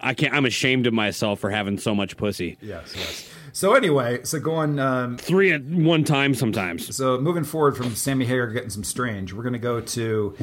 [0.00, 0.32] I can't.
[0.34, 2.56] I'm ashamed of myself for having so much pussy.
[2.60, 3.30] Yes, yes.
[3.52, 6.94] So anyway, so going um, Three at one time sometimes.
[6.94, 10.36] So moving forward from Sammy Hagar getting some strange, we're going to go to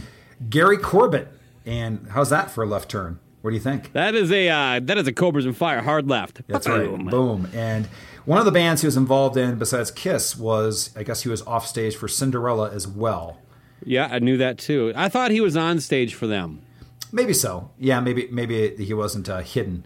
[0.49, 1.29] Gary Corbett.
[1.65, 3.19] And how's that for a left turn?
[3.41, 3.93] What do you think?
[3.93, 6.41] That is a uh, that is a Cobras and Fire hard left.
[6.47, 6.95] That's Boom.
[7.03, 7.09] right.
[7.11, 7.49] Boom.
[7.53, 7.87] And
[8.25, 11.41] One of the bands he was involved in, besides Kiss, was I guess he was
[11.43, 13.37] off stage for Cinderella as well.
[13.85, 14.91] Yeah, I knew that too.
[14.95, 16.61] I thought he was on stage for them.
[17.11, 17.71] Maybe so.
[17.79, 19.85] Yeah, maybe maybe he wasn't uh, hidden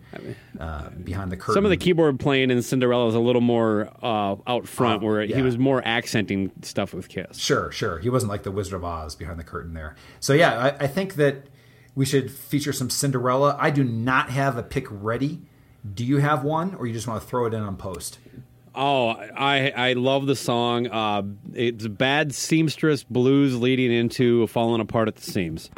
[0.59, 1.53] uh, behind the curtain.
[1.53, 5.05] Some of the keyboard playing in Cinderella is a little more uh, out front, Oh,
[5.05, 5.35] where yeah.
[5.35, 7.37] he was more accenting stuff with Kiss.
[7.37, 7.99] Sure, sure.
[7.99, 9.95] He wasn't like the Wizard of Oz behind the curtain there.
[10.19, 11.45] So yeah, I, I think that
[11.93, 13.55] we should feature some Cinderella.
[13.59, 15.41] I do not have a pick ready.
[15.93, 18.17] Do you have one, or you just want to throw it in on post?
[18.73, 20.87] Oh, I I love the song.
[20.87, 21.23] Uh,
[21.53, 25.69] it's bad seamstress blues leading into falling apart at the seams.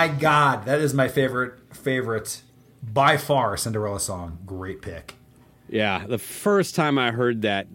[0.00, 2.40] My God, that is my favorite favorite
[2.82, 4.38] by far Cinderella song.
[4.46, 5.12] Great pick.
[5.68, 7.66] Yeah, the first time I heard that,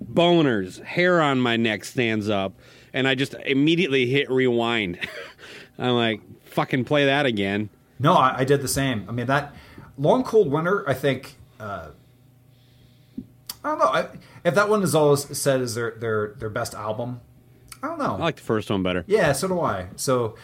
[0.00, 2.60] boners, hair on my neck stands up,
[2.92, 5.00] and I just immediately hit rewind.
[5.78, 7.70] I'm like, fucking play that again.
[7.98, 9.04] No, I, I did the same.
[9.08, 9.52] I mean that
[9.98, 10.88] Long Cold Winter.
[10.88, 11.88] I think uh,
[13.64, 14.08] I don't know I,
[14.44, 17.20] if that one is always said as their their their best album.
[17.82, 18.14] I don't know.
[18.14, 19.02] I like the first one better.
[19.08, 19.88] Yeah, so do I.
[19.96, 20.36] So,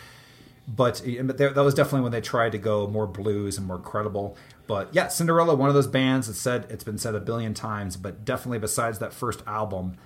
[0.69, 3.79] but, but there- that was definitely when they tried to go more blues and more
[3.79, 4.37] credible.
[4.67, 7.97] But yeah, Cinderella, one of those bands that said it's been said a billion times,
[7.97, 9.97] but definitely besides that first album,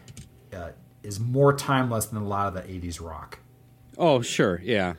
[0.55, 0.71] uh,
[1.03, 3.41] is more timeless than a lot of the '80s rock.
[3.99, 4.95] Oh, sure, yeah.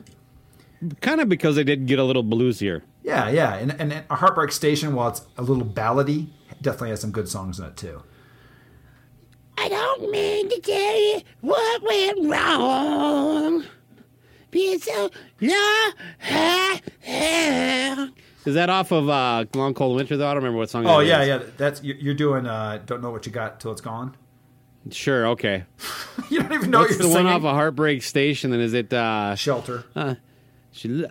[1.00, 2.82] Kind of because they did get a little bluesier.
[3.02, 6.28] Yeah, yeah, and, and a Heartbreak Station, while it's a little ballady,
[6.62, 8.02] definitely has some good songs in it too.
[9.58, 13.64] I don't mean to tell you what went wrong.
[14.50, 15.10] Being so
[15.40, 15.92] long.
[18.46, 20.26] Is that off of uh, Long Cold Winter, though?
[20.26, 21.28] I don't remember what song Oh that yeah, is.
[21.28, 21.42] yeah.
[21.56, 22.46] That's you- you're doing.
[22.46, 24.16] Uh, don't know what you got till it's gone.
[24.90, 25.64] Sure, okay.
[26.30, 27.32] You don't even know What's what the you're one singing.
[27.32, 28.50] off of Heartbreak Station?
[28.50, 29.84] Then is it uh, Shelter.
[30.72, 31.04] she?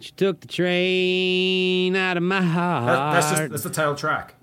[0.00, 2.86] She took the train out of my heart.
[2.86, 4.34] That- that's just that's the title track.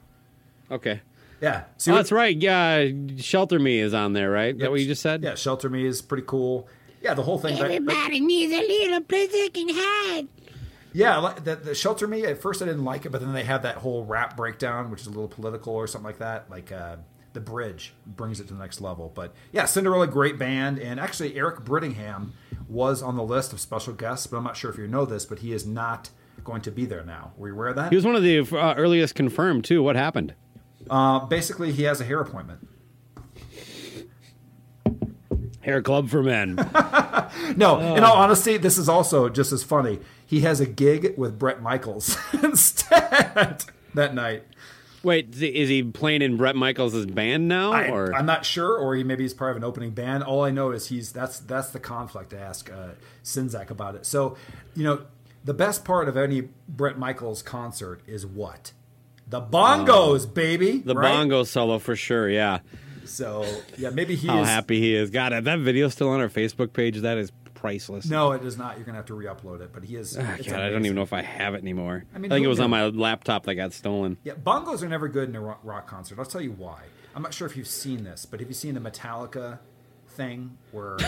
[0.72, 1.02] okay.
[1.41, 1.64] Yeah.
[1.78, 2.36] See Oh, what- that's right.
[2.36, 2.88] Yeah,
[3.18, 4.54] Shelter Me is on there, right?
[4.56, 5.24] Is that what you just said?
[5.24, 6.68] Yeah, Shelter Me is pretty cool.
[7.02, 7.56] Yeah, the whole thing.
[7.56, 10.28] that- Everybody needs a little place they can hide.
[10.94, 12.26] yeah, the, the Shelter Me.
[12.26, 15.02] At first, I didn't like it, but then they have that whole rap breakdown, which
[15.02, 16.50] is a little political or something like that.
[16.50, 16.98] Like uh,
[17.34, 19.12] the bridge brings it to the next level.
[19.14, 22.32] But yeah, Cinderella, great band, and actually Eric Brittingham
[22.68, 25.26] was on the list of special guests, but I'm not sure if you know this,
[25.26, 26.10] but he is not
[26.44, 27.32] going to be there now.
[27.38, 27.90] Were you aware of that?
[27.92, 29.82] He was one of the uh, earliest confirmed too.
[29.84, 30.34] What happened?
[30.90, 32.68] Uh, basically, he has a hair appointment.
[35.61, 36.57] Hair Club for Men.
[37.56, 39.99] No, in all honesty, this is also just as funny.
[40.26, 44.44] He has a gig with Bret Michaels instead that night.
[45.03, 47.72] Wait, is he- playing in Bret Michaels' band now?
[47.72, 50.23] I, or I'm not sure, or he maybe he's part of an opening band.
[50.23, 52.90] All I know is he's that's that's the conflict to ask uh,
[53.23, 54.06] Czynszak about it.
[54.06, 54.36] So,
[54.76, 55.03] you know,
[55.44, 58.73] the best part of any Bret Michaels concert is what
[59.27, 60.80] the bongos, baby.
[60.80, 61.14] the right?
[61.14, 62.30] bongo solo for sure?
[62.30, 62.60] Yeah.
[63.10, 63.45] So
[63.77, 64.48] yeah, maybe he How is.
[64.48, 65.10] happy he is!
[65.10, 68.06] God, that video's still on our Facebook page, that is priceless.
[68.10, 68.77] No, it is not.
[68.77, 70.18] You're gonna have to re-upload it, but he is.
[70.18, 72.06] Ah, it's God, I don't even know if I have it anymore.
[72.15, 74.18] I, mean, I think it was on my laptop that got stolen.
[74.23, 76.19] Yeah, bongos are never good in a rock, rock concert.
[76.19, 76.84] I'll tell you why.
[77.15, 79.60] I'm not sure if you've seen this, but have you seen the Metallica
[80.10, 80.98] thing where?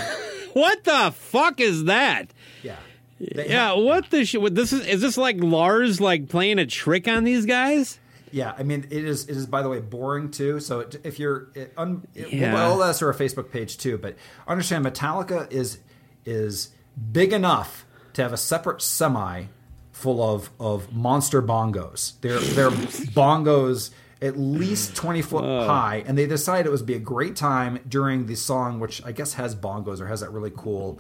[0.53, 2.33] What the fuck is that?
[2.61, 2.75] yeah,
[3.21, 4.53] They Yeah, have- what the shit?
[4.53, 4.85] This is?
[4.85, 7.99] Is this like Lars like playing a trick on these guys?
[8.31, 8.53] Yeah.
[8.57, 9.25] I mean, it is.
[9.27, 10.59] It is by the way boring too.
[10.59, 12.53] So if you're, it, un, it, Yeah.
[12.53, 13.97] well, that's our Facebook page too.
[13.97, 14.15] But
[14.47, 15.79] understand, Metallica is
[16.25, 16.69] is
[17.11, 19.45] big enough to have a separate semi
[19.91, 22.19] full of of monster bongos.
[22.21, 22.69] They're they're
[23.15, 23.91] bongos
[24.21, 28.27] at least 20 foot high and they decided it would be a great time during
[28.27, 30.99] the song which i guess has bongos or has that really cool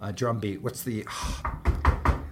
[0.00, 1.04] uh, drum beat what's the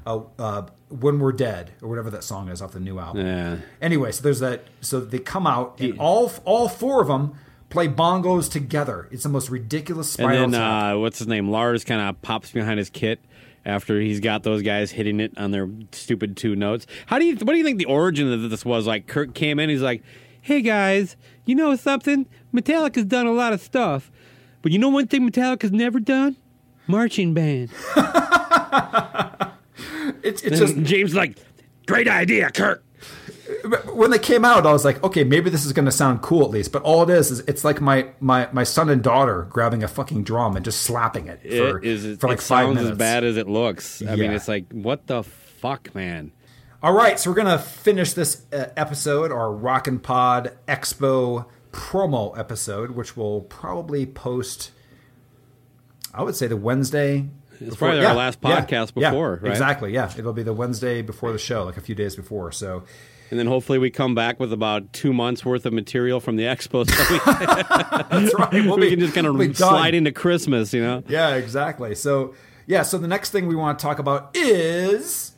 [0.06, 3.56] uh, uh, when we're dead or whatever that song is off the new album Yeah.
[3.80, 7.34] anyway so there's that so they come out and all all four of them
[7.68, 11.50] play bongos together it's the most ridiculous spiral And then uh, what's his name?
[11.50, 13.20] Lars kind of pops behind his kit
[13.64, 16.86] after he's got those guys hitting it on their stupid two notes.
[17.06, 17.34] How do you?
[17.36, 18.86] What do you think the origin of this was?
[18.86, 20.02] Like Kirk came in, he's like,
[20.40, 21.14] "Hey guys,
[21.44, 22.26] you know something?
[22.54, 24.10] Metallica's done a lot of stuff,
[24.62, 26.36] but you know one thing Metallica's never done?
[26.86, 27.68] Marching band."
[30.22, 31.38] it's, it's just James like,
[31.86, 32.84] "Great idea, Kirk."
[33.92, 36.44] when they came out, I was like, okay, maybe this is going to sound cool
[36.44, 36.72] at least.
[36.72, 39.88] But all it is is it's like my my my son and daughter grabbing a
[39.88, 42.92] fucking drum and just slapping it for, it is for like it five sounds minutes.
[42.92, 44.02] as bad as it looks.
[44.02, 46.32] I mean, it's like, what the fuck, man?
[46.82, 52.92] All right, so we're gonna finish this uh, episode, our Rockin' Pod Expo promo episode,
[52.92, 54.70] which we'll probably post.
[56.14, 57.28] I would say the Wednesday.
[57.60, 59.50] It's probably our last podcast before, right?
[59.52, 59.92] Exactly.
[59.92, 62.50] Yeah, it'll be the Wednesday before the show, like a few days before.
[62.52, 62.84] So
[63.30, 66.44] And then hopefully we come back with about two months worth of material from the
[66.44, 67.18] expo, so we,
[68.20, 68.52] that's right.
[68.66, 71.02] We'll we be- can just kind of we'll slide into Christmas, you know.
[71.08, 71.94] Yeah, exactly.
[71.94, 72.34] So
[72.66, 75.32] yeah, so the next thing we want to talk about is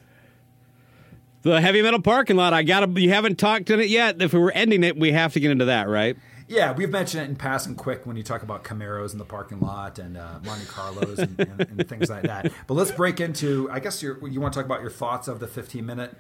[1.43, 2.53] The heavy metal parking lot.
[2.53, 2.89] I gotta.
[3.01, 4.23] You haven't talked in it yet.
[4.23, 6.17] If we were ending it, we have to get into that, right?
[6.53, 9.59] Yeah, we've mentioned it in passing quick when you talk about Camaros in the parking
[9.59, 12.53] lot and uh, Monte Carlos and, and, and things like that.
[12.67, 13.71] But let's break into.
[13.71, 16.15] I guess you you want to talk about your thoughts of the 15 minute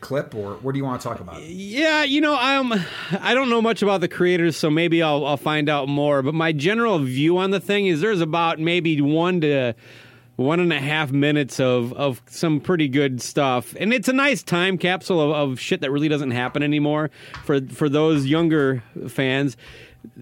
[0.00, 1.42] clip, or what do you want to talk about?
[1.42, 2.72] Yeah, you know, I'm.
[3.20, 6.22] I don't know much about the creators, so maybe I'll, I'll find out more.
[6.22, 9.74] But my general view on the thing is, there's about maybe one to
[10.36, 14.42] one and a half minutes of of some pretty good stuff, and it's a nice
[14.42, 17.10] time capsule of, of shit that really doesn't happen anymore
[17.44, 19.56] for for those younger fans.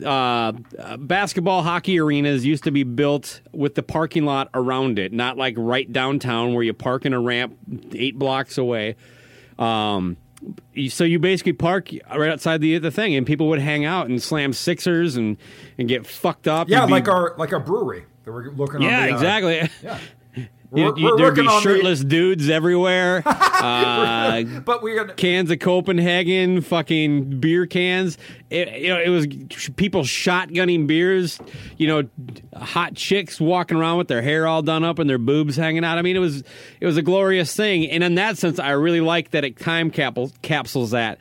[0.05, 0.53] Uh,
[0.97, 5.55] basketball hockey arenas used to be built with the parking lot around it, not like
[5.57, 7.57] right downtown where you park in a ramp
[7.93, 8.95] eight blocks away.
[9.59, 10.17] Um,
[10.89, 14.23] so you basically park right outside the the thing, and people would hang out and
[14.23, 15.37] slam sixers and
[15.79, 16.69] and get fucked up.
[16.69, 18.83] Yeah, be- like our like our brewery that we're looking.
[18.83, 19.71] yeah, on the, uh, exactly.
[19.83, 19.99] Yeah.
[20.73, 23.23] We're- you- there'd be on the- shirtless dudes everywhere.
[23.27, 25.13] uh, But gonna.
[25.13, 28.17] cans of Copenhagen, fucking beer cans.
[28.49, 29.27] It, you know, it was
[29.77, 31.39] people shotgunning beers.
[31.77, 32.09] You know,
[32.57, 35.99] hot chicks walking around with their hair all done up and their boobs hanging out.
[35.99, 36.43] I mean, it was
[36.81, 37.91] it was a glorious thing.
[37.91, 41.19] And in that sense, I really like that it time capsules capsules that.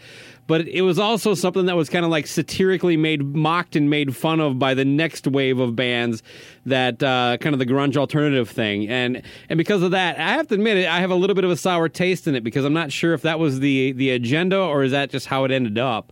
[0.52, 4.18] But it was also something that was kind of like satirically made, mocked and made
[4.18, 6.22] fun of by the next wave of bands,
[6.66, 10.50] that uh, kind of the grunge alternative thing, and and because of that, I have
[10.50, 12.66] to admit it, I have a little bit of a sour taste in it because
[12.66, 15.52] I'm not sure if that was the the agenda or is that just how it
[15.52, 16.12] ended up.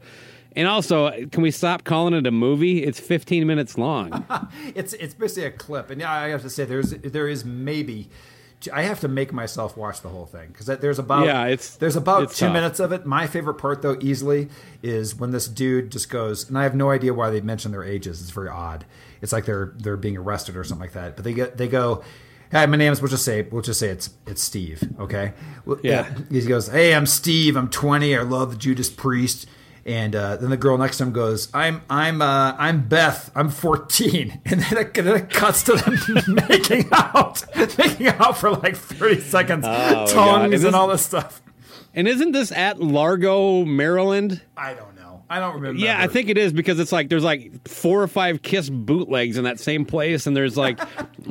[0.55, 2.81] And also, can we stop calling it a movie?
[2.81, 4.23] It's 15 minutes long.
[4.73, 8.09] It's it's basically a clip, and yeah, I have to say there's there is maybe.
[8.73, 11.95] I have to make myself watch the whole thing because there's about Yeah, it's- there's
[11.95, 12.53] about it's two tough.
[12.53, 13.05] minutes of it.
[13.05, 14.49] My favorite part though, easily,
[14.83, 17.83] is when this dude just goes, and I have no idea why they mention their
[17.85, 18.21] ages.
[18.21, 18.85] It's very odd.
[19.21, 21.15] It's like they're they're being arrested or something like that.
[21.15, 22.03] But they get they go,
[22.51, 24.83] "Hi, my name is." We'll just say we'll just say it's it's Steve.
[24.99, 25.33] Okay.
[25.65, 26.07] Well, Yeah.
[26.29, 27.55] He goes, "Hey, I'm Steve.
[27.55, 28.17] I'm 20.
[28.17, 29.45] I love the Judas Priest."
[29.85, 33.31] And uh, then the girl next to him goes, "I'm I'm uh, I'm Beth.
[33.35, 35.97] I'm 14." And then it, then it cuts to them
[36.49, 37.43] making out,
[37.77, 40.07] making out for like 30 seconds, God.
[40.09, 41.41] tongues Is and all this stuff.
[41.93, 44.41] and isn't this at Largo, Maryland?
[44.57, 45.23] I don't know.
[45.29, 45.79] I don't remember.
[45.79, 49.37] Yeah, I think it is because it's like there's like four or five Kiss bootlegs
[49.37, 50.79] in that same place, and there's like,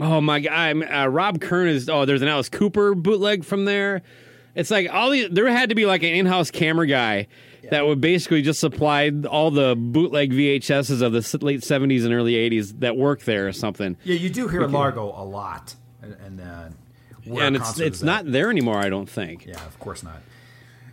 [0.00, 1.88] oh my god, I'm- uh, Rob Kern is.
[1.88, 4.02] Oh, there's an Alice Cooper bootleg from there.
[4.54, 5.28] It's like all these.
[5.30, 7.26] there had to be like an in-house camera guy
[7.70, 12.34] that would basically just supply all the bootleg VHSs of the late '70s and early
[12.34, 13.96] '80s that work there or something.
[14.04, 16.68] Yeah, you do hear Largo a lot, and, and uh,
[17.40, 18.06] and it's it's is at.
[18.06, 18.78] not there anymore.
[18.78, 19.46] I don't think.
[19.46, 20.20] Yeah, of course not.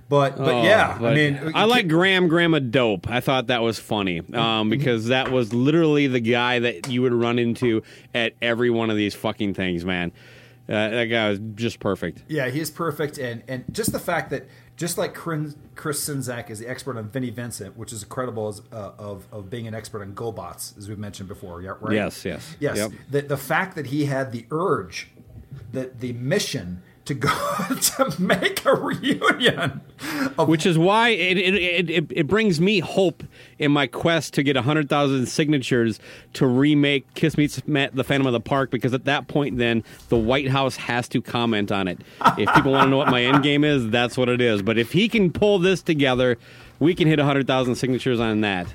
[0.07, 3.09] But but Oh, yeah, but I mean, I like Graham Grandma Dope.
[3.09, 7.13] I thought that was funny um, because that was literally the guy that you would
[7.13, 7.81] run into
[8.13, 10.11] at every one of these fucking things, man.
[10.69, 12.23] Uh, that guy was just perfect.
[12.27, 14.45] Yeah, he's perfect, and and just the fact that
[14.77, 18.61] just like Chris, Chris Czynszak is the expert on Vinnie Vincent, which is incredible as,
[18.71, 21.61] uh, of of being an expert on GoBots, as we've mentioned before.
[21.61, 21.95] Yeah, right.
[21.95, 22.55] Yes, yes.
[22.59, 22.77] yes.
[22.77, 22.91] Yep.
[23.09, 25.09] The the fact that he had the urge,
[25.71, 27.29] the the mission to go
[27.81, 29.81] to make a reunion.
[30.37, 33.23] Of, Which is why it, it, it it brings me hope
[33.57, 35.99] in my quest to get 100,000 signatures
[36.33, 40.17] to remake Kiss Meets the Phantom of the Park because at that point then the
[40.17, 42.01] White House has to comment on it.
[42.37, 44.61] If people want to know what my end game is, that's what it is.
[44.61, 46.37] But if he can pull this together,
[46.79, 48.67] we can hit 100,000 signatures on that.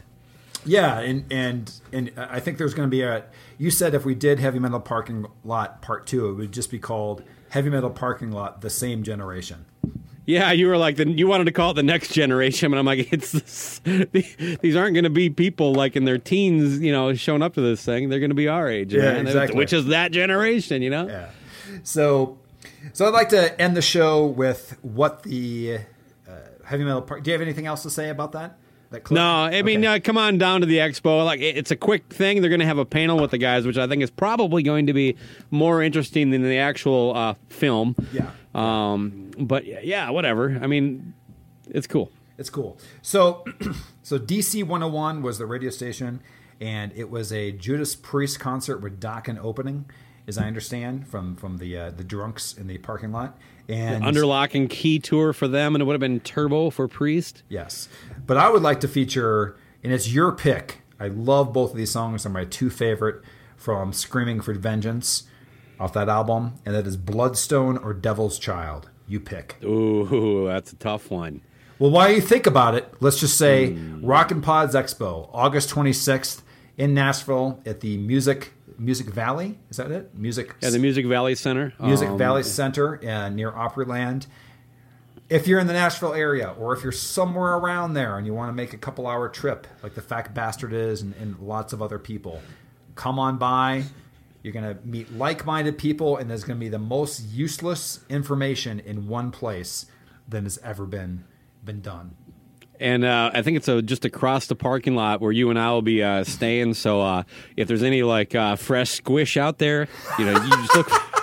[0.64, 3.24] yeah, and and and I think there's going to be a.
[3.58, 6.78] You said if we did Heavy Metal Parking Lot Part Two, it would just be
[6.78, 9.66] called Heavy Metal Parking Lot: The Same Generation.
[10.26, 12.86] Yeah, you were like the, you wanted to call it the next generation, and I'm
[12.86, 13.80] like, it's this,
[14.60, 17.60] these aren't going to be people like in their teens, you know, showing up to
[17.60, 18.08] this thing.
[18.08, 19.26] They're going to be our age, Yeah, man.
[19.26, 19.56] exactly.
[19.56, 21.08] Which is that generation, you know.
[21.08, 21.30] Yeah.
[21.82, 22.38] So,
[22.92, 25.78] so I'd like to end the show with what the
[26.28, 26.32] uh,
[26.64, 27.22] heavy metal part.
[27.22, 28.56] Do you have anything else to say about that?
[28.90, 29.08] That?
[29.10, 29.96] No, I mean, Okay.
[29.96, 31.24] uh, come on down to the expo.
[31.24, 32.40] Like, it- it's a quick thing.
[32.40, 34.86] They're going to have a panel with the guys, which I think is probably going
[34.86, 35.16] to be
[35.52, 37.94] more interesting than the actual uh, film.
[38.12, 38.30] Yeah.
[38.54, 40.58] Um, but yeah, whatever.
[40.60, 41.14] I mean,
[41.68, 42.10] it's cool.
[42.38, 42.78] It's cool.
[43.02, 43.44] So,
[44.02, 46.20] so DC 101 was the radio station,
[46.60, 49.84] and it was a Judas Priest concert with Dokken opening,
[50.26, 53.38] as I understand from from the uh, the drunks in the parking lot.
[53.68, 56.88] And Under lock and key tour for them, and it would have been Turbo for
[56.88, 57.44] Priest.
[57.48, 57.88] Yes.
[58.26, 60.80] But I would like to feature, and it's your pick.
[60.98, 62.24] I love both of these songs.
[62.24, 63.22] They're my two favorite
[63.56, 65.24] from Screaming for Vengeance
[65.80, 68.90] off that album, and that is Bloodstone or Devil's Child.
[69.08, 69.56] You pick.
[69.64, 71.40] Ooh, that's a tough one.
[71.80, 76.42] Well, while you think about it, let's just say Rockin' Pods Expo, August 26th
[76.76, 79.58] in Nashville at the Music Music Valley.
[79.70, 80.14] Is that it?
[80.16, 81.72] Music Yeah, the Music Valley Center.
[81.80, 84.26] Music Um, Valley Center uh, near Opryland.
[85.28, 88.48] If you're in the Nashville area, or if you're somewhere around there and you want
[88.50, 91.80] to make a couple hour trip, like the Fact Bastard is, and, and lots of
[91.80, 92.42] other people,
[92.96, 93.84] come on by.
[94.42, 98.00] You're going to meet like minded people, and there's going to be the most useless
[98.08, 99.86] information in one place
[100.28, 101.24] than has ever been
[101.64, 102.16] been done.
[102.78, 105.70] And uh, I think it's a, just across the parking lot where you and I
[105.70, 106.72] will be uh, staying.
[106.74, 109.86] So uh, if there's any like uh, fresh squish out there,
[110.18, 111.19] you know, you just look.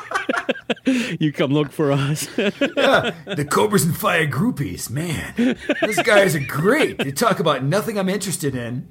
[1.19, 2.25] you come look for us.
[2.35, 5.33] the Cobras and Fire groupies, man.
[5.81, 6.97] Those guys are great.
[6.97, 8.89] They talk about nothing I'm interested in.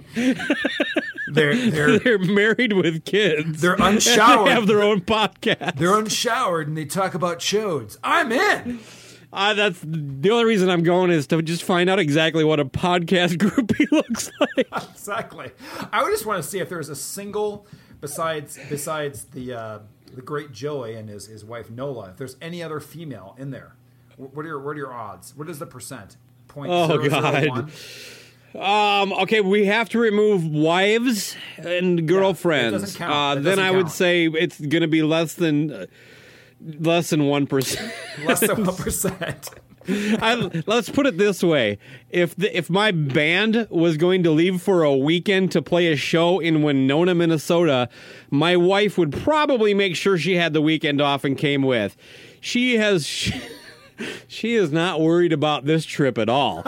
[1.28, 3.60] They're they're They're married with kids.
[3.60, 4.48] They're unshowered.
[4.48, 5.76] They have their own podcast.
[5.76, 7.98] they're unshowered and they talk about chodes.
[8.02, 8.80] I'm in.
[9.32, 12.64] Uh, that's the only reason I'm going is to just find out exactly what a
[12.64, 14.68] podcast groupie looks like.
[14.90, 15.50] Exactly.
[15.92, 17.66] I would just want to see if there's a single
[18.00, 19.78] besides besides the uh,
[20.14, 22.10] the great Joey and his, his wife Nola.
[22.10, 23.74] If there's any other female in there,
[24.16, 25.36] what are your what are your odds?
[25.36, 26.16] What is the percent?
[26.48, 27.48] Point Oh, zero zero God.
[27.48, 27.70] one?
[28.54, 32.80] Um, okay, we have to remove wives and girlfriends.
[32.80, 33.38] doesn't count.
[33.38, 35.86] Uh, then I would say it's going to be less than uh,
[36.80, 37.92] less than one percent.
[38.24, 39.50] Less than one percent.
[39.88, 41.78] I, let's put it this way:
[42.10, 45.96] if the, if my band was going to leave for a weekend to play a
[45.96, 47.88] show in Winona, Minnesota,
[48.30, 51.96] my wife would probably make sure she had the weekend off and came with.
[52.40, 53.06] She has.
[53.06, 53.32] She,
[54.28, 56.62] she is not worried about this trip at all.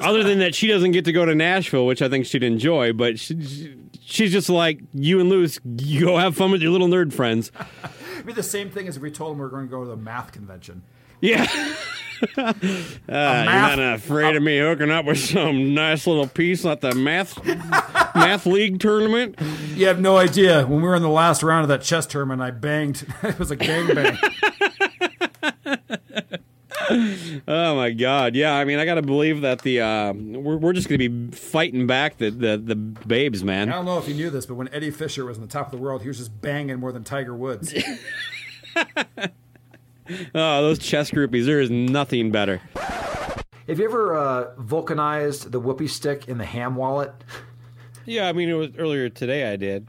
[0.00, 2.92] Other than that, she doesn't get to go to Nashville, which I think she'd enjoy.
[2.92, 5.58] But she, she- she's just like you and Luce.
[5.64, 7.50] You go have fun with your little nerd friends.
[8.14, 9.82] It'd be the same thing as if we told them we are going to go
[9.82, 10.82] to the math convention.
[11.20, 11.46] Yeah.
[12.36, 16.94] Uh, you're not afraid of me hooking up with some nice little piece at the
[16.94, 17.44] math
[18.14, 19.38] math league tournament.
[19.74, 20.64] You have no idea.
[20.64, 23.04] When we were in the last round of that chess tournament, I banged.
[23.22, 24.16] it was a gangbang.
[26.90, 28.34] Oh my god!
[28.34, 31.08] Yeah, I mean, I got to believe that the uh, we're we're just going to
[31.08, 33.68] be fighting back the, the the babes, man.
[33.68, 35.66] I don't know if you knew this, but when Eddie Fisher was on the top
[35.66, 37.74] of the world, he was just banging more than Tiger Woods.
[40.34, 41.46] Oh, those chess groupies.
[41.46, 42.60] There is nothing better.
[43.66, 47.12] Have you ever uh, vulcanized the whoopee stick in the ham wallet?
[48.04, 49.50] Yeah, I mean, it was earlier today.
[49.50, 49.88] I did.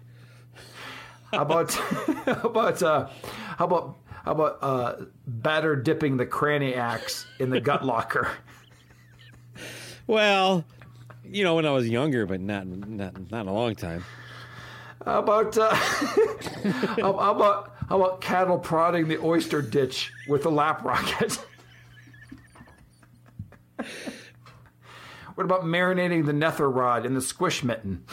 [1.34, 1.74] How about
[2.26, 3.10] how about uh,
[3.58, 8.28] how about how about uh, batter dipping the cranny axe in the gut locker?
[10.08, 10.64] Well,
[11.24, 14.06] you know, when I was younger, but not not not a long time.
[15.04, 20.50] How about uh, how, how about how about cattle prodding the oyster ditch with a
[20.52, 21.44] lap rocket?
[25.34, 28.04] what about marinating the nether rod in the squish mitten?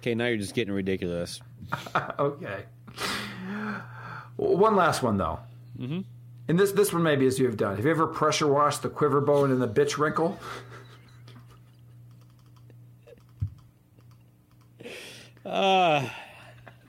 [0.00, 1.40] Okay, now you're just getting ridiculous.
[2.18, 2.64] Okay.
[4.36, 5.40] One last one though.
[5.78, 6.00] Mm-hmm.
[6.48, 7.76] And this this one maybe as you have done.
[7.76, 10.38] Have you ever pressure washed the quiver bone in the bitch wrinkle?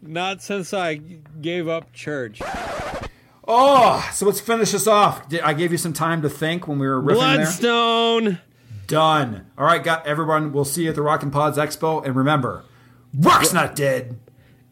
[0.01, 2.41] Not since I gave up church.
[3.47, 5.27] Oh, so let's finish this off.
[5.29, 7.37] Did- I gave you some time to think when we were riffing there.
[7.37, 8.39] Bloodstone.
[8.87, 9.47] Done.
[9.57, 10.51] All right, got everyone.
[10.51, 12.63] We'll see you at the Rockin' Pods Expo, and remember,
[13.13, 14.19] rock's not dead,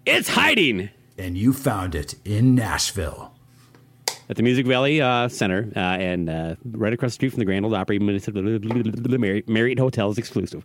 [0.08, 0.90] It's hiding.
[1.20, 3.34] and you found it in Nashville.
[4.30, 7.46] At the Music Valley uh, Center uh, and uh, right across the street from the
[7.46, 10.64] Grand Old Opry Marriott Marriott Hotels exclusive.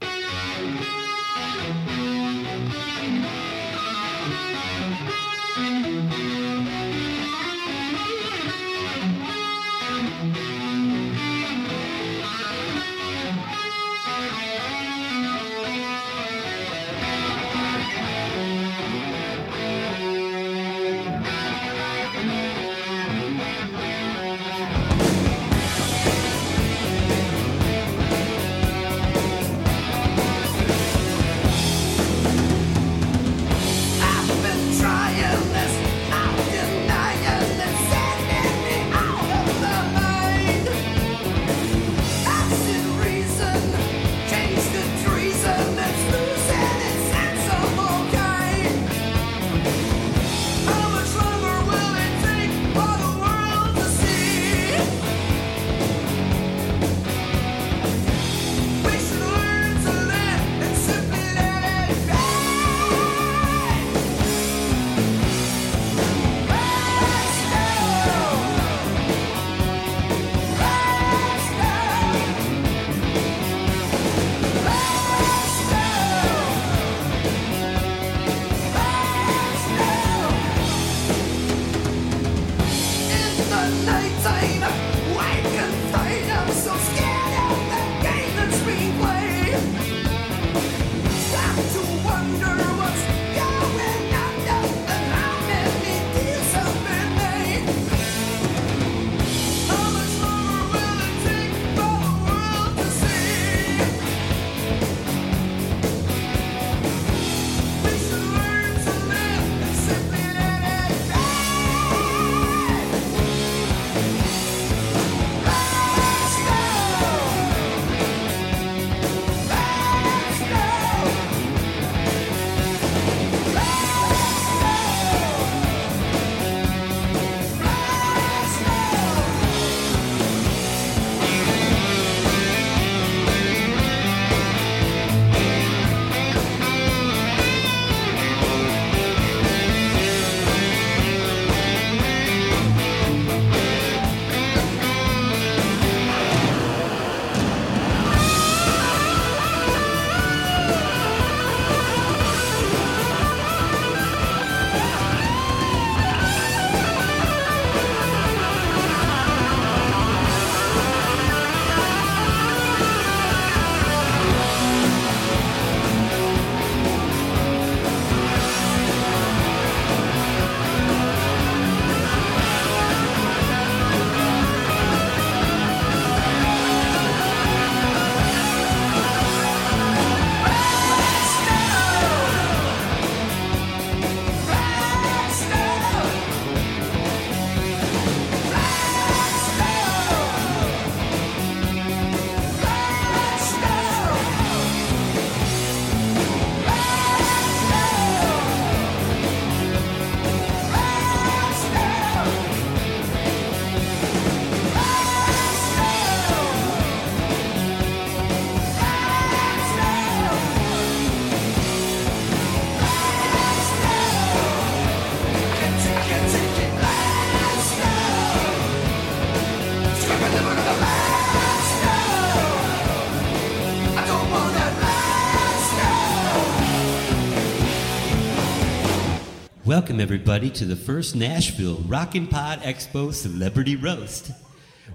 [229.92, 234.30] Welcome, everybody, to the first Nashville Rockin' Pod Expo Celebrity Roast.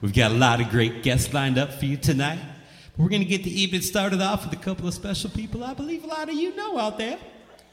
[0.01, 2.39] We've got a lot of great guests lined up for you tonight.
[2.97, 5.75] We're going to get the evening started off with a couple of special people I
[5.75, 7.19] believe a lot of you know out there.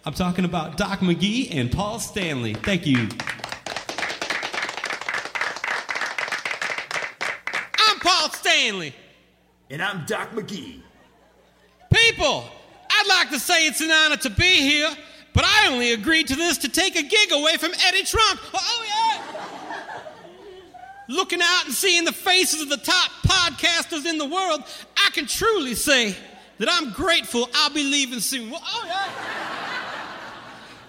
[0.05, 2.53] I'm talking about Doc McGhee and Paul Stanley.
[2.53, 3.09] Thank you.
[7.79, 8.95] I'm Paul Stanley.
[9.71, 10.83] And I'm Doc McGhee.
[11.91, 12.45] People,
[12.91, 14.95] I'd like to say it's an honor to be here,
[15.35, 18.41] but I only agreed to this to take a gig away from Eddie Trunk.
[18.45, 20.01] Oh, oh, yeah!
[21.09, 24.63] Looking out and seeing the faces of the top podcasters in the world,
[24.97, 26.17] I can truly say
[26.59, 28.51] that I'm grateful I'll be leaving soon.
[28.51, 29.11] Well, oh, yeah!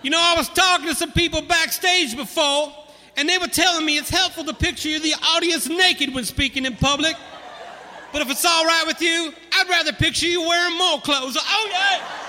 [0.04, 2.72] You know, I was talking to some people backstage before,
[3.18, 6.66] and they were telling me it's helpful to picture you the audience naked when speaking
[6.66, 7.16] in public.
[8.14, 11.36] But if it's all right with you, I'd rather picture you wearing more clothes.
[11.36, 12.25] Oh, yeah!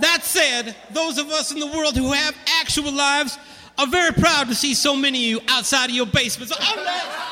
[0.00, 3.38] That said, those of us in the world who have actual lives
[3.78, 6.52] are very proud to see so many of you outside of your basements.
[6.58, 7.28] Yeah!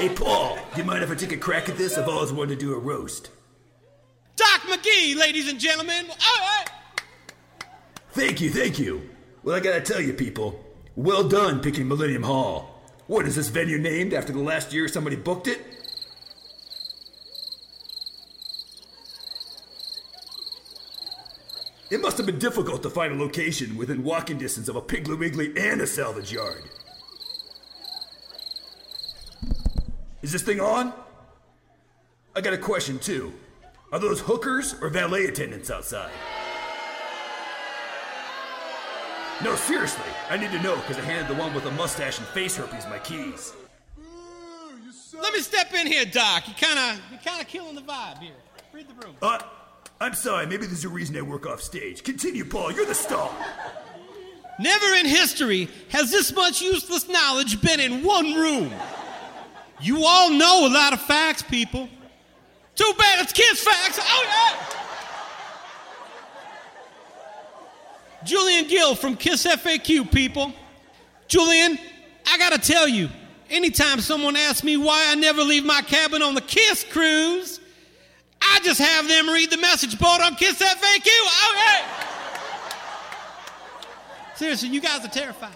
[0.00, 1.98] Hey, Paul, do you mind if I take a crack at this?
[1.98, 3.28] I've always wanted to do a roast.
[4.34, 6.06] Doc McGhee, ladies and gentlemen.
[6.08, 6.64] All right.
[8.12, 9.10] Thank you, thank you.
[9.42, 10.58] Well, I gotta tell you, people,
[10.96, 12.80] well done picking Millennium Hall.
[13.08, 15.60] What is this venue named after the last year somebody booked it?
[21.90, 25.18] It must have been difficult to find a location within walking distance of a Piggly
[25.18, 26.62] Wiggly and a salvage yard.
[30.22, 30.92] Is this thing on?
[32.36, 33.32] I got a question too.
[33.92, 36.12] Are those hookers or valet attendants outside?
[39.42, 42.26] No, seriously, I need to know because I handed the one with the mustache and
[42.28, 43.54] face herpes my keys.
[45.20, 46.46] Let me step in here, Doc.
[46.46, 48.34] You kind of, you kind of killing the vibe here.
[48.72, 49.16] Read the room.
[49.20, 49.38] Uh,
[50.02, 52.02] I'm sorry, maybe there's a reason I work off stage.
[52.02, 53.30] Continue, Paul, you're the star.
[54.58, 58.72] Never in history has this much useless knowledge been in one room.
[59.80, 61.86] You all know a lot of facts, people.
[62.74, 64.00] Too bad it's kids' facts.
[64.02, 64.66] Oh, yeah.
[68.24, 70.52] Julian Gill from Kiss FAQ, people.
[71.28, 71.78] Julian,
[72.26, 73.08] I gotta tell you,
[73.50, 77.59] anytime someone asks me why I never leave my cabin on the Kiss cruise,
[78.50, 81.08] I just have them read the message board on Kiss that FAQ.
[81.08, 81.86] Oh, yeah.
[84.34, 85.54] Seriously, you guys are terrified.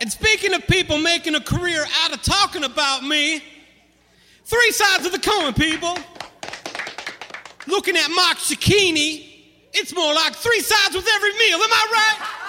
[0.00, 3.42] And speaking of people making a career out of talking about me,
[4.44, 5.96] three sides of the coin, people.
[7.66, 9.26] Looking at Mark Cicchini,
[9.72, 11.58] it's more like three sides with every meal.
[11.58, 12.47] Am I right?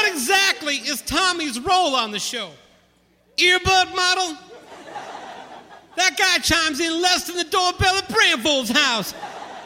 [0.00, 2.50] What exactly is Tommy's role on the show?
[3.36, 4.38] Earbud model?
[5.96, 9.12] That guy chimes in less than the doorbell at Brandvold's house.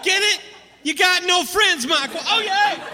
[0.03, 0.41] Get it?
[0.83, 2.21] You got no friends, Michael.
[2.25, 2.85] Oh, yeah.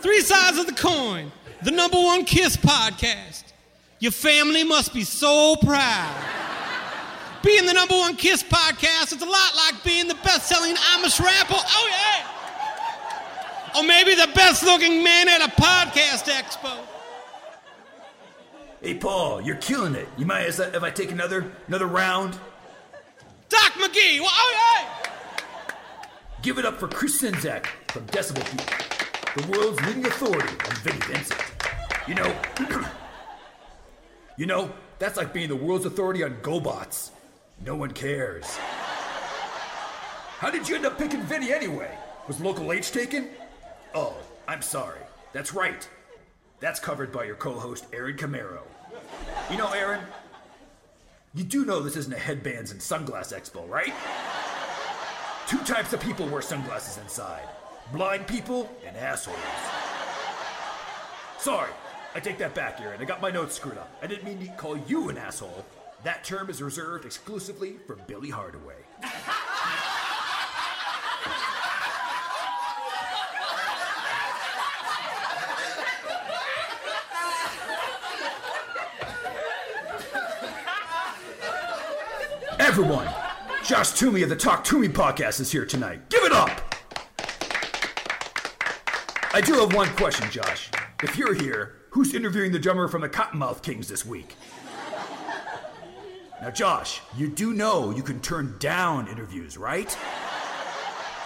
[0.00, 1.32] Three sides of the coin.
[1.64, 3.42] The number one Kiss podcast.
[3.98, 6.41] Your family must be so proud.
[7.42, 11.20] Being the number one Kiss podcast It's a lot like being the best selling Amish
[11.20, 11.54] rapper.
[11.56, 13.80] Oh, yeah.
[13.80, 16.78] Or maybe the best looking man at a podcast expo.
[18.80, 20.08] Hey, Paul, you're killing it.
[20.18, 22.38] You might, as if I take another another round,
[23.48, 24.20] Doc McGhee.
[24.20, 25.04] Well, oh, yeah.
[26.42, 30.98] give it up for Chris Czynszak from Decibel Geek, the world's leading authority on Vinnie
[31.06, 31.40] Vincent.
[32.08, 32.34] You know,
[34.36, 37.10] you know, that's like being the world's authority on GoBots.
[37.64, 38.44] No one cares.
[40.38, 41.96] How did you end up picking Vinny anyway?
[42.26, 43.28] Was Local H taken?
[43.94, 44.16] Oh,
[44.48, 44.98] I'm sorry.
[45.32, 45.88] That's right.
[46.58, 48.62] That's covered by your co-host Aaron Camaro.
[49.50, 50.00] You know, Aaron,
[51.34, 53.92] you do know this isn't a headbands and sunglass expo, right?
[55.46, 57.48] Two types of people wear sunglasses inside:
[57.92, 59.36] blind people and assholes.
[61.38, 61.70] Sorry,
[62.14, 63.00] I take that back, Aaron.
[63.00, 63.90] I got my notes screwed up.
[64.02, 65.64] I didn't mean to call you an asshole.
[66.04, 68.74] That term is reserved exclusively for Billy Hardaway.
[82.58, 83.08] Everyone,
[83.64, 86.08] Josh Toomey of the Talk To Me podcast is here tonight.
[86.08, 86.50] Give it up!
[89.34, 90.68] I do have one question, Josh.
[91.02, 94.34] If you're here, who's interviewing the drummer from the Cottonmouth Kings this week?
[96.42, 99.96] Now, Josh, you do know you can turn down interviews, right?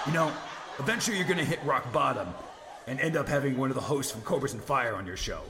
[0.05, 0.31] You know,
[0.79, 2.29] eventually you're gonna hit rock bottom
[2.87, 5.41] and end up having one of the hosts from Cobras and Fire on your show.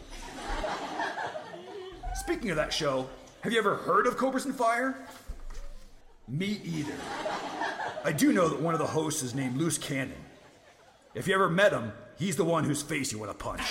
[2.14, 3.08] Speaking of that show,
[3.40, 5.04] have you ever heard of Cobras and Fire?
[6.28, 6.94] Me either.
[8.04, 10.14] I do know that one of the hosts is named Loose Cannon.
[11.12, 11.90] If you ever met him,
[12.20, 13.62] he's the one whose face you want to punch.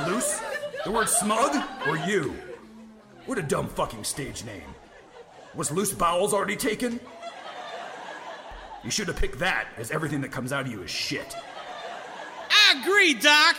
[0.00, 0.40] Loose?
[0.84, 1.54] The word smug
[1.86, 2.34] or you?
[3.26, 4.74] What a dumb fucking stage name.
[5.54, 6.98] Was Loose Bowels already taken?
[8.84, 11.36] You should have picked that, as everything that comes out of you is shit.
[12.50, 13.56] I agree, Doc.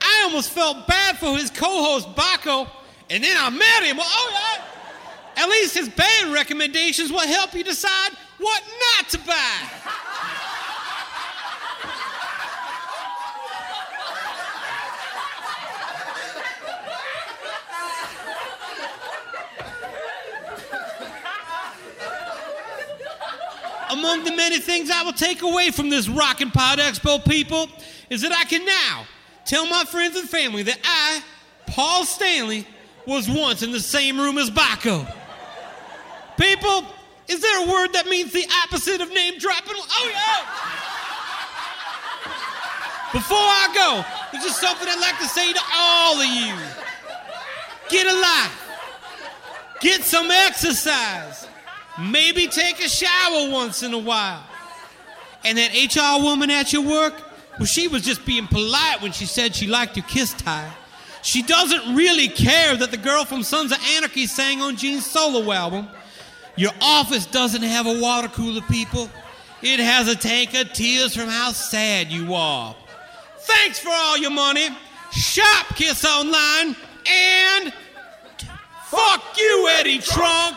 [0.00, 2.68] I almost felt bad for his co-host Baco,
[3.08, 3.98] and then I met him.
[4.00, 5.44] Oh yeah.
[5.44, 8.62] At least his band recommendations will help you decide what
[8.98, 9.58] not to buy.
[24.12, 27.68] Among the many things I will take away from this Rockin' Pod Expo, people,
[28.10, 29.06] is that I can now
[29.46, 31.22] tell my friends and family that I,
[31.66, 32.66] Paul Stanley,
[33.06, 35.10] was once in the same room as Baco.
[36.36, 36.84] People,
[37.26, 39.76] is there a word that means the opposite of name dropping?
[39.76, 40.46] Oh, yeah!
[43.12, 46.54] Before I go, there's just something I'd like to say to all of you.
[47.88, 48.68] Get a life.
[49.80, 51.46] Get some exercise.
[52.10, 54.42] Maybe take a shower once in a while.
[55.44, 57.14] And that HR woman at your work,
[57.58, 60.72] well, she was just being polite when she said she liked your kiss tie.
[61.22, 65.52] She doesn't really care that the girl from Sons of Anarchy sang on Gene's solo
[65.52, 65.88] album.
[66.56, 69.08] Your office doesn't have a water cooler, people.
[69.62, 72.74] It has a tank of tears from how sad you are.
[73.38, 74.68] Thanks for all your money.
[75.12, 76.74] Shop Kiss Online
[77.08, 77.72] and
[78.86, 80.56] fuck you, Eddie Trunk.